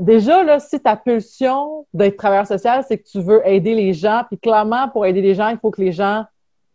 [0.00, 4.22] déjà, là, si ta pulsion d'être travailleur social, c'est que tu veux aider les gens,
[4.28, 6.24] puis clairement, pour aider les gens, il faut que les gens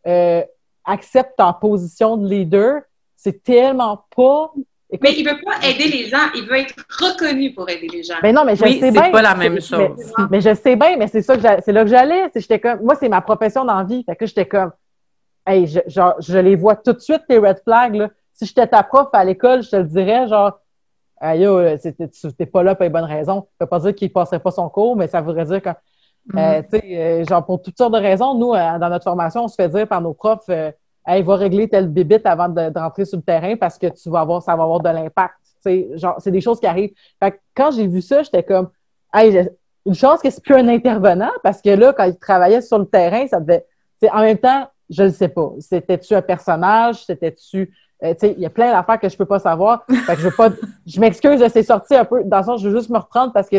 [0.05, 0.41] euh,
[0.85, 2.81] acceptent ta position de leader.
[3.15, 4.51] C'est tellement pas.
[5.01, 8.15] mais il veut pas aider les gens, il veut être reconnu pour aider les gens.
[8.21, 9.05] Mais non, mais je oui, sais bien.
[9.05, 10.13] c'est pas la même chose.
[10.29, 12.29] Mais, je sais bien, mais c'est ça que c'est là que j'allais.
[12.35, 14.03] J'étais comme, moi, c'est ma profession d'envie.
[14.03, 14.71] Fait que j'étais comme,
[15.45, 18.67] hey, je, genre, je les vois tout de suite, les red flags, là si j'étais
[18.67, 20.59] ta prof à l'école, je te le dirais, genre,
[21.19, 21.47] aïe,
[21.81, 23.47] tu t'es pas là pour les bonnes raisons.
[23.57, 25.69] Ça veut pas dire qu'il passerait pas son cours, mais ça voudrait dire que,
[26.35, 29.45] euh, tu sais, euh, genre, pour toutes sortes de raisons, nous, euh, dans notre formation,
[29.45, 30.49] on se fait dire par nos profs,
[31.05, 34.21] hey, va régler telle bibite avant de, rentrer sur le terrain parce que tu vas
[34.21, 35.35] avoir, ça va avoir de l'impact.
[35.95, 36.93] Genre, c'est des choses qui arrivent.
[37.21, 38.69] Fait que quand j'ai vu ça, j'étais comme,
[39.13, 39.49] hey,
[39.85, 42.85] une chance que c'est plus un intervenant parce que là, quand il travaillait sur le
[42.85, 43.65] terrain, ça devait.
[44.11, 45.51] En même temps, je ne sais pas.
[45.59, 47.05] C'était-tu un personnage?
[47.05, 47.73] C'était-tu.
[48.03, 49.85] Euh, il y a plein d'affaires que je peux pas savoir.
[49.87, 50.49] Fait que je veux pas.
[50.85, 52.23] Je m'excuse, c'est sorti un peu.
[52.23, 53.57] Dans le sens, je veux juste me reprendre parce que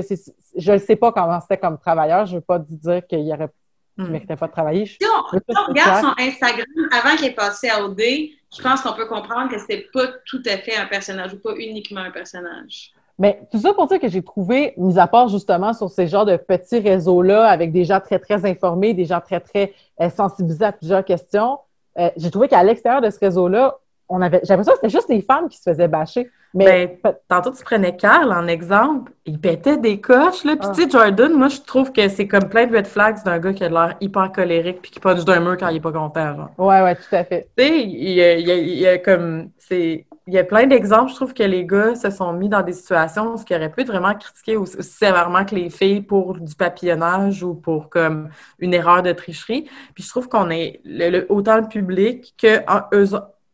[0.56, 2.26] je ne sais pas comment c'était comme travailleur.
[2.26, 3.50] Je veux pas dire qu'il y aurait.
[3.98, 4.10] ne hmm.
[4.10, 4.86] méritait pas de travailler.
[4.86, 9.06] Si on, regarde son Instagram avant qu'il ait passé à OD, je pense qu'on peut
[9.06, 12.92] comprendre que c'était pas tout à fait un personnage ou pas uniquement un personnage.
[13.18, 16.24] Mais tout ça pour dire que j'ai trouvé, mis à part justement sur ces genres
[16.24, 20.64] de petits réseaux-là, avec des gens très, très informés, des gens très, très euh, sensibilisés
[20.64, 21.58] à plusieurs questions,
[21.98, 23.76] euh, j'ai trouvé qu'à l'extérieur de ce réseau-là,
[24.08, 26.30] on avait, j'ai l'impression que c'était juste les femmes qui se faisaient bâcher.
[26.54, 29.12] Mais ben, tantôt, tu prenais Carl en exemple.
[29.26, 30.56] Il pétait des coches, là.
[30.56, 30.72] Puis, ah.
[30.74, 33.52] tu sais, Jordan, moi, je trouve que c'est comme plein de red flags d'un gars
[33.52, 36.34] qui a l'air hyper colérique puis qui punch d'un mur quand il est pas content,
[36.34, 36.50] genre.
[36.56, 37.48] Ouais, ouais, tout à fait.
[37.56, 39.50] Tu sais, il y a, il y a comme.
[39.58, 42.60] C'est il y a plein d'exemples, je trouve que les gars se sont mis dans
[42.60, 46.34] des situations où ils auraient pu être vraiment critiqués aussi sévèrement que les filles pour
[46.38, 48.28] du papillonnage ou pour comme
[48.58, 49.70] une erreur de tricherie.
[49.94, 52.58] Puis je trouve qu'on est le, autant le public que
[52.94, 53.06] eux,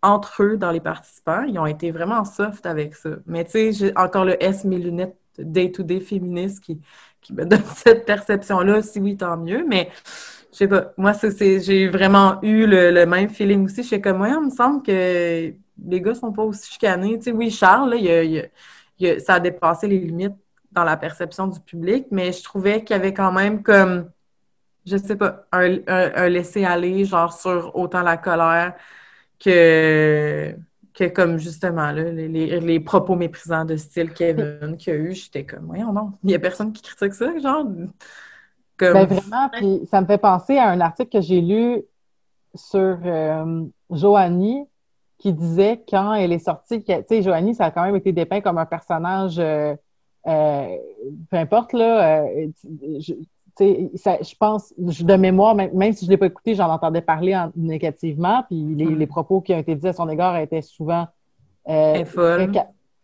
[0.04, 3.10] entre eux dans les participants, ils ont été vraiment soft avec ça.
[3.26, 6.80] Mais tu sais, j'ai encore le S mes lunettes day-to-day féministe qui,
[7.22, 8.82] qui me donne cette perception-là.
[8.82, 9.64] Si oui, tant mieux.
[9.66, 9.90] Mais
[10.52, 13.82] je sais pas, moi, j'ai vraiment eu le, même feeling aussi.
[13.82, 15.54] Je sais comme, moi, il me semble que
[15.84, 17.18] les gars sont pas aussi chicanés.
[17.18, 17.94] Tu sais, oui, Charles,
[19.20, 20.34] ça a dépassé les limites
[20.70, 24.10] dans la perception du public, mais je trouvais qu'il y avait quand même comme,
[24.86, 28.74] je sais pas, un, un, laisser-aller, genre sur autant la colère
[29.40, 30.54] que,
[30.94, 35.14] que comme justement là, les, propos méprisants de style Kevin qu'il y a eu.
[35.14, 37.66] J'étais comme, voyons non, il y a personne qui critique ça, genre.
[38.78, 41.82] Ben vraiment, puis ça me fait penser à un article que j'ai lu
[42.54, 44.66] sur euh, Joanie
[45.18, 48.40] qui disait quand elle est sortie, tu sais, Joanie, ça a quand même été dépeint
[48.40, 49.74] comme un personnage, euh,
[50.26, 50.76] euh,
[51.30, 52.24] peu importe, là,
[53.60, 57.00] euh, je, je pense, de mémoire, même, si je ne l'ai pas écouté, j'en entendais
[57.00, 58.98] parler négativement, puis mm.
[58.98, 61.06] les, propos qui ont été dits à son égard étaient souvent...
[61.66, 62.50] est folle.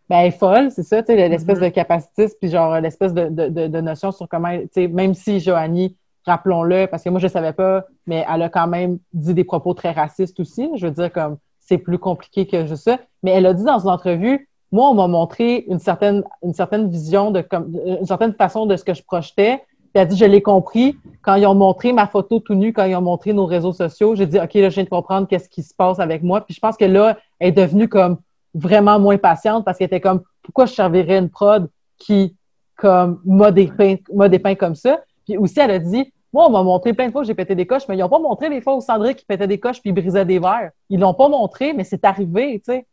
[0.09, 1.63] Ben, elle est folle, c'est ça, tu sais, l'espèce mm-hmm.
[1.63, 5.39] de capacitiste, puis genre l'espèce de, de, de, notion sur comment, tu sais, même si
[5.39, 5.95] Joanie,
[6.25, 9.45] rappelons-le, parce que moi, je ne savais pas, mais elle a quand même dit des
[9.45, 12.99] propos très racistes aussi, je veux dire, comme c'est plus compliqué que je sais.
[13.23, 16.89] Mais elle a dit dans une entrevue, moi, on m'a montré une certaine, une certaine
[16.89, 19.63] vision, de comme, une certaine façon de ce que je projetais.
[19.91, 22.71] Puis elle a dit, je l'ai compris quand ils ont montré ma photo tout nue,
[22.71, 24.15] quand ils ont montré nos réseaux sociaux.
[24.15, 26.41] J'ai dit, OK, là, je viens de comprendre qu'est-ce qui se passe avec moi.
[26.41, 28.17] Puis je pense que là, elle est devenue comme
[28.53, 32.35] vraiment moins patiente parce qu'elle était comme, pourquoi je servirais une prod qui,
[32.77, 35.01] comme, m'a dépeint, m'a dépeint comme ça?
[35.25, 37.53] Puis aussi, elle a dit, moi, on m'a montré plein de fois que j'ai pété
[37.53, 39.81] des coches, mais ils n'ont pas montré les fois où Sandrine qui pétait des coches
[39.81, 40.71] puis brisait des verres.
[40.89, 42.87] Ils l'ont pas montré, mais c'est arrivé, tu sais.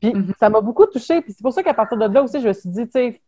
[0.00, 0.34] Puis mhm.
[0.38, 1.22] ça m'a beaucoup touché.
[1.22, 3.22] Puis c'est pour ça qu'à partir de là aussi, je me suis dit, tu sais,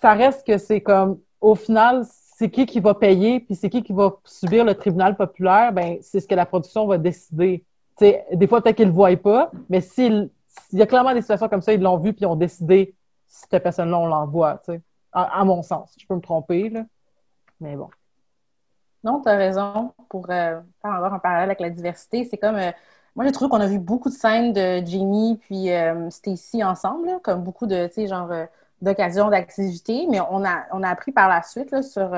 [0.00, 2.04] ça reste que c'est comme, au final,
[2.36, 5.98] c'est qui qui va payer, puis c'est qui qui va subir le tribunal populaire, ben
[6.02, 7.64] c'est ce que la production va décider.
[7.98, 10.30] Des fois, peut-être qu'ils ne le voient pas, mais s'il
[10.72, 12.94] y a clairement des situations comme ça, ils l'ont vu, puis ils ont décidé,
[13.26, 14.60] si cette personne-là, on l'envoie.
[15.12, 15.94] À, à, mon sens.
[15.98, 16.84] Je peux me tromper, là.
[17.60, 17.88] Mais bon.
[19.02, 19.94] Non, tu as raison.
[20.10, 22.56] Pour euh, faire avoir un parallèle avec la diversité, c'est comme.
[22.56, 22.70] Euh,
[23.14, 27.18] moi, j'ai trouvé qu'on a vu beaucoup de scènes de Jamie puis euh, Stacy ensemble,
[27.22, 28.30] comme beaucoup de, tu sais, genre,
[28.82, 30.06] d'occasions, d'activités.
[30.10, 32.14] Mais on a, on a appris par la suite, sur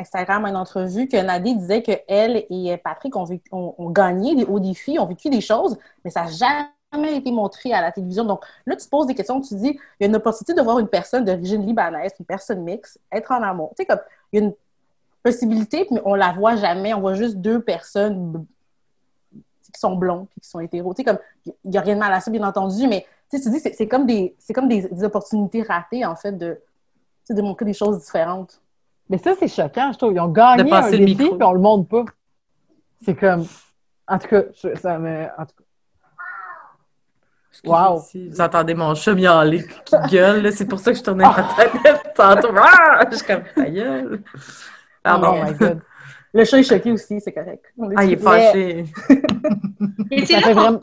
[0.00, 3.26] Instagram, une entrevue, que Nadie disait qu'elle et Patrick ont,
[3.90, 7.80] gagné des hauts défis, ont vécu des choses, mais ça n'a jamais été montré à
[7.80, 8.24] la télévision.
[8.24, 10.54] Donc là, tu te poses des questions, tu te dis, il y a une opportunité
[10.54, 13.72] de voir une personne d'origine libanaise, une personne mixte, être en amour.
[13.76, 13.86] Tu
[14.32, 14.54] il y a une
[15.22, 16.94] possibilité, mais on la voit jamais.
[16.94, 18.44] On voit juste deux personnes
[19.72, 20.94] qui sont blonds puis qui sont hétéros.
[20.94, 23.40] Tu sais, comme, il n'y a rien de mal à ça, bien entendu, mais sais,
[23.40, 26.60] tu dis, c'est comme, des, comme des, opportunités ratées, en fait, de,
[27.28, 28.60] de montrer des choses différentes.
[29.08, 30.12] Mais ça, c'est choquant, je trouve.
[30.12, 32.04] Ils ont gagné un défi, puis on le montre pas.
[33.04, 33.46] C'est comme...
[34.06, 34.42] En tout cas,
[34.74, 35.24] ça me...
[35.38, 35.64] En tout cas...
[37.64, 38.02] Wow!
[38.14, 42.12] Vous entendez mon chat miauler qui gueule, c'est pour ça que je tournais ma tête
[42.14, 42.48] tantôt.
[42.56, 43.04] Ah!
[43.10, 44.22] Je suis comme, ta gueule!
[45.02, 45.34] Pardon.
[45.40, 45.80] Oh my God.
[46.32, 47.64] Le chat est choqué aussi, c'est correct.
[47.96, 48.84] Ah, il est fâché.
[50.26, 50.80] C'est là qu'on voit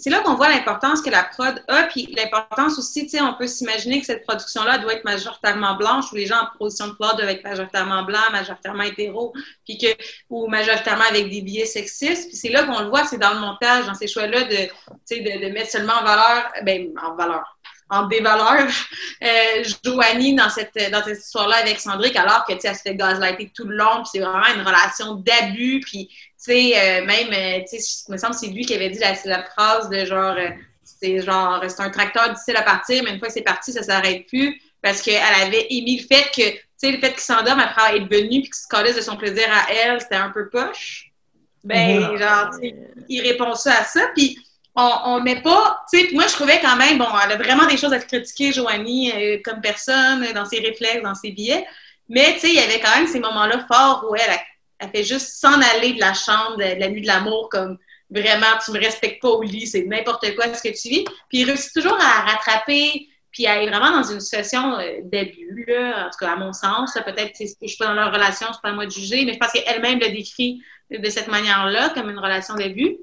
[0.00, 3.34] c'est là qu'on voit l'importance que la prod a, puis l'importance aussi, tu sais, on
[3.34, 6.92] peut s'imaginer que cette production-là doit être majoritairement blanche, où les gens en position de
[6.92, 9.34] pouvoir doivent être majoritairement blancs, majoritairement hétéros,
[9.66, 9.88] puis que,
[10.30, 12.28] ou majoritairement avec des billets sexistes.
[12.28, 14.70] Puis c'est là qu'on le voit, c'est dans le montage, dans ces choix-là, de, tu
[15.04, 17.58] sais, de, de mettre seulement en valeur, ben, en valeur,
[17.90, 18.66] en dévaleur
[19.22, 22.82] euh, Joanie dans cette, dans cette histoire-là avec Sandrick, alors que, tu sais, elle se
[22.82, 27.04] fait gaslighter tout le long, puis c'est vraiment une relation d'abus, puis, tu sais, euh,
[27.04, 29.42] même, euh, tu sais, il me semble que c'est lui qui avait dit la, la
[29.44, 30.48] phrase de genre, euh,
[30.84, 33.82] c'est genre, c'est un tracteur difficile à partir, mais une fois que c'est parti, ça
[33.82, 37.60] s'arrête plus, parce qu'elle avait émis le fait que, tu sais, le fait qu'il s'endorme
[37.60, 40.48] après être venu, puis qu'il se calisse de son plaisir à elle, c'était un peu
[40.48, 41.06] poche.
[41.62, 42.18] Ben, Mhm.
[42.18, 42.74] genre, tu sais,
[43.08, 44.38] il répond ça à ça, puis
[44.74, 47.66] on, on met pas, tu sais, moi je trouvais quand même, bon, elle a vraiment
[47.66, 51.66] des choses à critiquer, Joanie, euh, comme personne, dans ses réflexes, dans ses billets,
[52.08, 54.38] mais tu sais, il y avait quand même ces moments-là forts où elle,
[54.78, 57.78] elle fait juste s'en aller de la chambre, de, la nuit de l'amour, comme
[58.10, 61.38] vraiment, tu me respectes pas au lit, c'est n'importe quoi ce que tu vis, puis
[61.38, 66.06] il réussit toujours à rattraper, puis à être vraiment dans une situation euh, d'abus, là,
[66.06, 68.60] en tout cas à mon sens, peut-être, sais, je suis pas dans leur relation, c'est
[68.62, 72.10] pas à moi de juger, mais je pense qu'elle-même le décrit de cette manière-là, comme
[72.10, 72.98] une relation d'abus.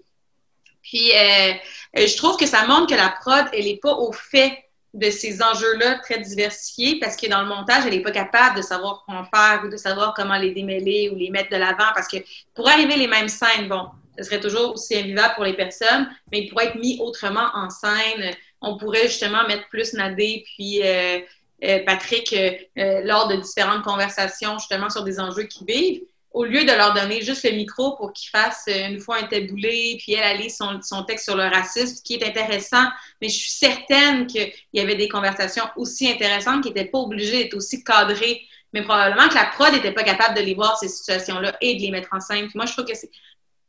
[0.87, 1.53] Puis, euh,
[1.97, 4.57] euh, je trouve que ça montre que la prod, elle n'est pas au fait
[4.93, 8.61] de ces enjeux-là très diversifiés parce que dans le montage, elle n'est pas capable de
[8.61, 12.07] savoir comment faire ou de savoir comment les démêler ou les mettre de l'avant parce
[12.07, 12.17] que
[12.55, 13.87] pour arriver les mêmes scènes, bon,
[14.17, 17.69] ce serait toujours aussi invivable pour les personnes, mais il pourrait être mis autrement en
[17.69, 18.33] scène.
[18.61, 21.19] On pourrait justement mettre plus Nadé puis euh,
[21.63, 26.01] euh, Patrick euh, euh, lors de différentes conversations justement sur des enjeux qu'ils vivent
[26.37, 29.23] au lieu de leur donner juste le micro pour qu'ils fassent euh, une fois un
[29.23, 32.85] taboulé, puis elle, lit son, son texte sur le racisme, ce qui est intéressant,
[33.19, 37.43] mais je suis certaine qu'il y avait des conversations aussi intéressantes qui n'étaient pas obligées
[37.43, 40.89] d'être aussi cadrées, mais probablement que la prod n'était pas capable de les voir, ces
[40.89, 42.45] situations-là, et de les mettre en scène.
[42.45, 43.09] Puis moi, je trouve que c'est,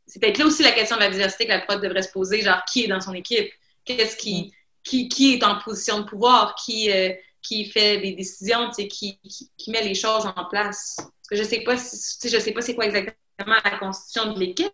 [0.05, 2.43] c'est peut-être là aussi la question de la diversité que la prod devrait se poser,
[2.43, 3.49] genre qui est dans son équipe,
[3.83, 8.69] qu'est-ce qui, qui, qui est en position de pouvoir, qui, euh, qui fait des décisions,
[8.71, 9.19] qui, qui,
[9.57, 10.97] qui met les choses en place.
[11.31, 13.15] Je sais pas si, je sais pas c'est quoi exactement
[13.63, 14.73] la constitution de l'équipe,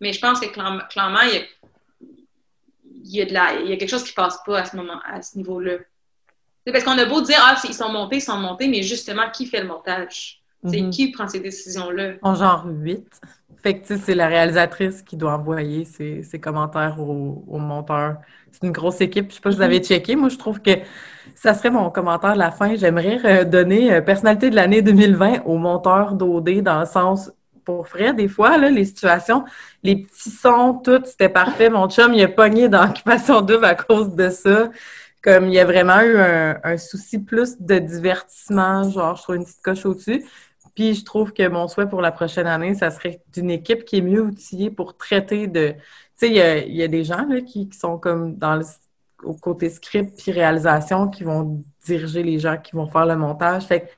[0.00, 1.46] mais je pense que clairement, il
[3.04, 5.36] y a, il y a quelque chose qui passe pas à ce moment, à ce
[5.36, 5.78] niveau-là.
[6.64, 9.46] Parce qu'on a beau dire, ah, ils sont montés, ils sont montés, mais justement, qui
[9.46, 10.39] fait le montage?
[10.66, 10.90] C'est Mhm.
[10.90, 12.14] qui prend ces décisions-là?
[12.22, 13.20] On genre 8.
[13.62, 17.58] Fait que, tu sais, c'est la réalisatrice qui doit envoyer ses, ses commentaires au, au
[17.58, 18.16] monteur.
[18.52, 19.30] C'est une grosse équipe.
[19.30, 20.16] Je sais pas si vous avez checké.
[20.16, 20.70] Moi, je trouve que
[21.34, 22.74] ça serait mon commentaire de la fin.
[22.76, 27.30] J'aimerais euh, donner euh, personnalité de l'année 2020 au monteur d'OD dans le sens,
[27.64, 29.44] pour vrai, des fois, là, les situations,
[29.82, 31.68] les petits sons, tout, c'était parfait.
[31.70, 34.70] Mon chum, il a pogné dans Occupation Double à cause de ça.
[35.22, 39.36] Comme il y a vraiment eu un, un souci plus de divertissement, genre, je trouve
[39.36, 40.24] une petite coche au-dessus.
[40.80, 43.98] Puis je trouve que mon souhait pour la prochaine année, ça serait d'une équipe qui
[43.98, 45.72] est mieux outillée pour traiter de.
[45.72, 45.76] Tu
[46.16, 48.64] sais, il y a, y a des gens là, qui, qui sont comme dans le
[49.22, 53.64] au côté script puis réalisation qui vont diriger les gens qui vont faire le montage.
[53.64, 53.90] Fait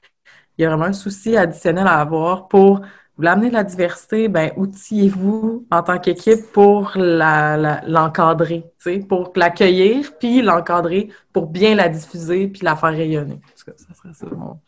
[0.59, 2.85] il y a vraiment un souci additionnel à avoir pour vous
[3.19, 8.95] voulez amener de la diversité, ben outillez-vous en tant qu'équipe pour la, la- l'encadrer, tu
[8.95, 13.35] sais, pour l'accueillir, puis l'encadrer pour bien la diffuser, puis la faire rayonner.
[13.35, 14.59] En tout cas, ça serait ça mon,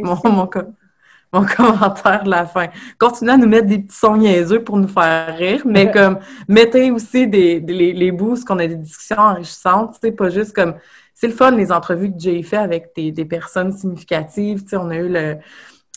[0.00, 0.74] mon, mon, com-
[1.34, 2.68] mon commentaire de la fin.
[2.98, 6.90] Continuez à nous mettre des petits sons niaiseux pour nous faire rire, mais comme mettez
[6.90, 10.74] aussi des, des- les, les bouts, qu'on a des discussions enrichissantes, sais, pas juste comme
[11.12, 14.76] c'est le fun les entrevues que j'ai fait avec des, des personnes significatives, tu sais,
[14.76, 15.36] on a eu le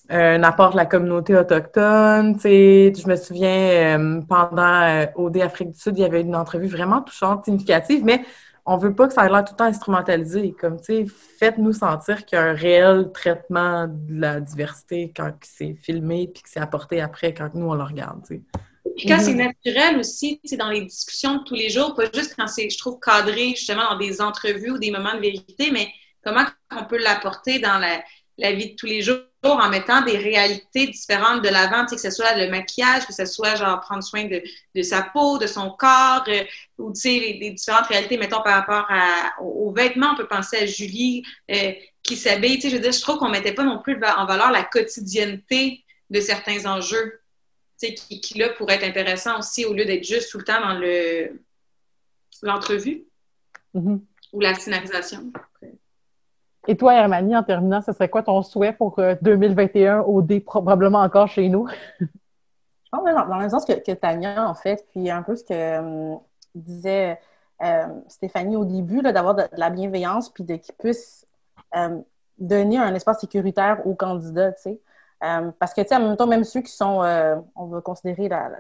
[0.09, 5.37] un apport de la communauté autochtone, tu sais, je me souviens euh, pendant euh, OD
[5.41, 8.21] Afrique du Sud, il y avait une entrevue vraiment touchante, significative, mais
[8.69, 10.53] on veut pas que ça ait l'air tout le temps instrumentalisé.
[10.59, 11.05] Comme, tu sais,
[11.39, 16.43] faites-nous sentir qu'il y a un réel traitement de la diversité quand c'est filmé puis
[16.43, 18.41] que c'est apporté après quand nous, on le regarde, tu sais.
[18.97, 22.35] Puis quand c'est naturel aussi, c'est dans les discussions de tous les jours, pas juste
[22.37, 25.87] quand c'est, je trouve, cadré justement dans des entrevues ou des moments de vérité, mais
[26.23, 28.01] comment on peut l'apporter dans la,
[28.37, 31.95] la vie de tous les jours en mettant des réalités différentes de l'avant, tu sais,
[31.95, 34.41] que ce soit le maquillage, que ce soit genre prendre soin de,
[34.75, 36.43] de sa peau, de son corps, euh,
[36.77, 40.11] ou tu sais, les, les différentes réalités, mettons, par rapport à, aux, aux vêtements.
[40.13, 41.71] On peut penser à Julie euh,
[42.03, 42.55] qui s'habille.
[42.55, 44.63] Tu sais, je veux dire, je trouve qu'on mettait pas non plus en valeur la
[44.63, 47.21] quotidienneté de certains enjeux
[47.79, 50.43] tu sais, qui, qui, là, pourrait être intéressant aussi au lieu d'être juste tout le
[50.43, 51.41] temps dans le
[52.41, 53.03] l'entrevue
[53.73, 54.01] Mhm.
[54.33, 55.31] ou la scénarisation.
[56.67, 60.99] Et toi, Hermanie, en terminant, ce serait quoi ton souhait pour euh, 2021 OD, probablement
[60.99, 61.67] encore chez nous?
[61.99, 62.05] Je
[62.91, 65.43] pense que dans, le même sens que, que Tania, en fait, puis un peu ce
[65.43, 66.15] que euh,
[66.55, 67.19] disait
[67.63, 71.25] euh, Stéphanie au début, d'avoir de, la bienveillance, puis de qu'ils puissent
[71.75, 71.99] euh,
[72.37, 74.79] donner un espace sécuritaire aux candidats, tu sais.
[75.23, 77.81] Euh, parce que, tu sais, en même temps, même ceux qui sont, euh, on va
[77.81, 78.51] considérer la,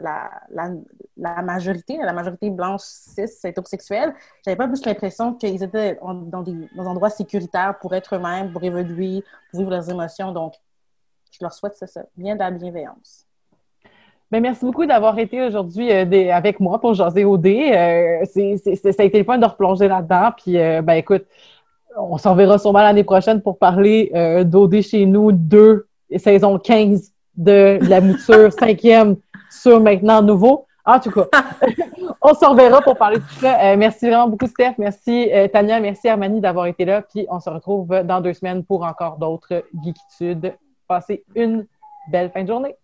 [0.49, 0.71] la,
[1.15, 6.55] la, majorité, la majorité blanche cis hétérosexuelle, j'avais pas plus l'impression qu'ils étaient dans des,
[6.75, 10.31] dans endroits sécuritaires pour être eux-mêmes, pour évoluer, pour vivre leurs émotions.
[10.31, 10.55] Donc,
[11.31, 13.25] je leur souhaite ça, bien de la bienveillance.
[14.31, 17.45] Bien, merci beaucoup d'avoir été aujourd'hui euh, avec moi pour jaser OD.
[17.45, 20.31] Euh, c'est, ça a été le point de replonger là-dedans.
[20.35, 21.25] Puis, ben écoute,
[21.95, 24.11] on s'en verra sûrement l'année prochaine pour parler
[24.43, 29.17] d'OD chez nous 2 saison 15 de la mouture, cinquième
[29.49, 30.65] sur maintenant nouveau.
[30.85, 31.27] En tout cas,
[32.21, 33.59] on se reverra pour parler de tout ça.
[33.61, 34.75] Euh, merci vraiment beaucoup, Steph.
[34.77, 35.79] Merci, euh, Tania.
[35.81, 37.01] Merci, Armani, d'avoir été là.
[37.01, 40.55] Puis on se retrouve dans deux semaines pour encore d'autres geekitudes.
[40.87, 41.67] Passez une
[42.09, 42.75] belle fin de journée.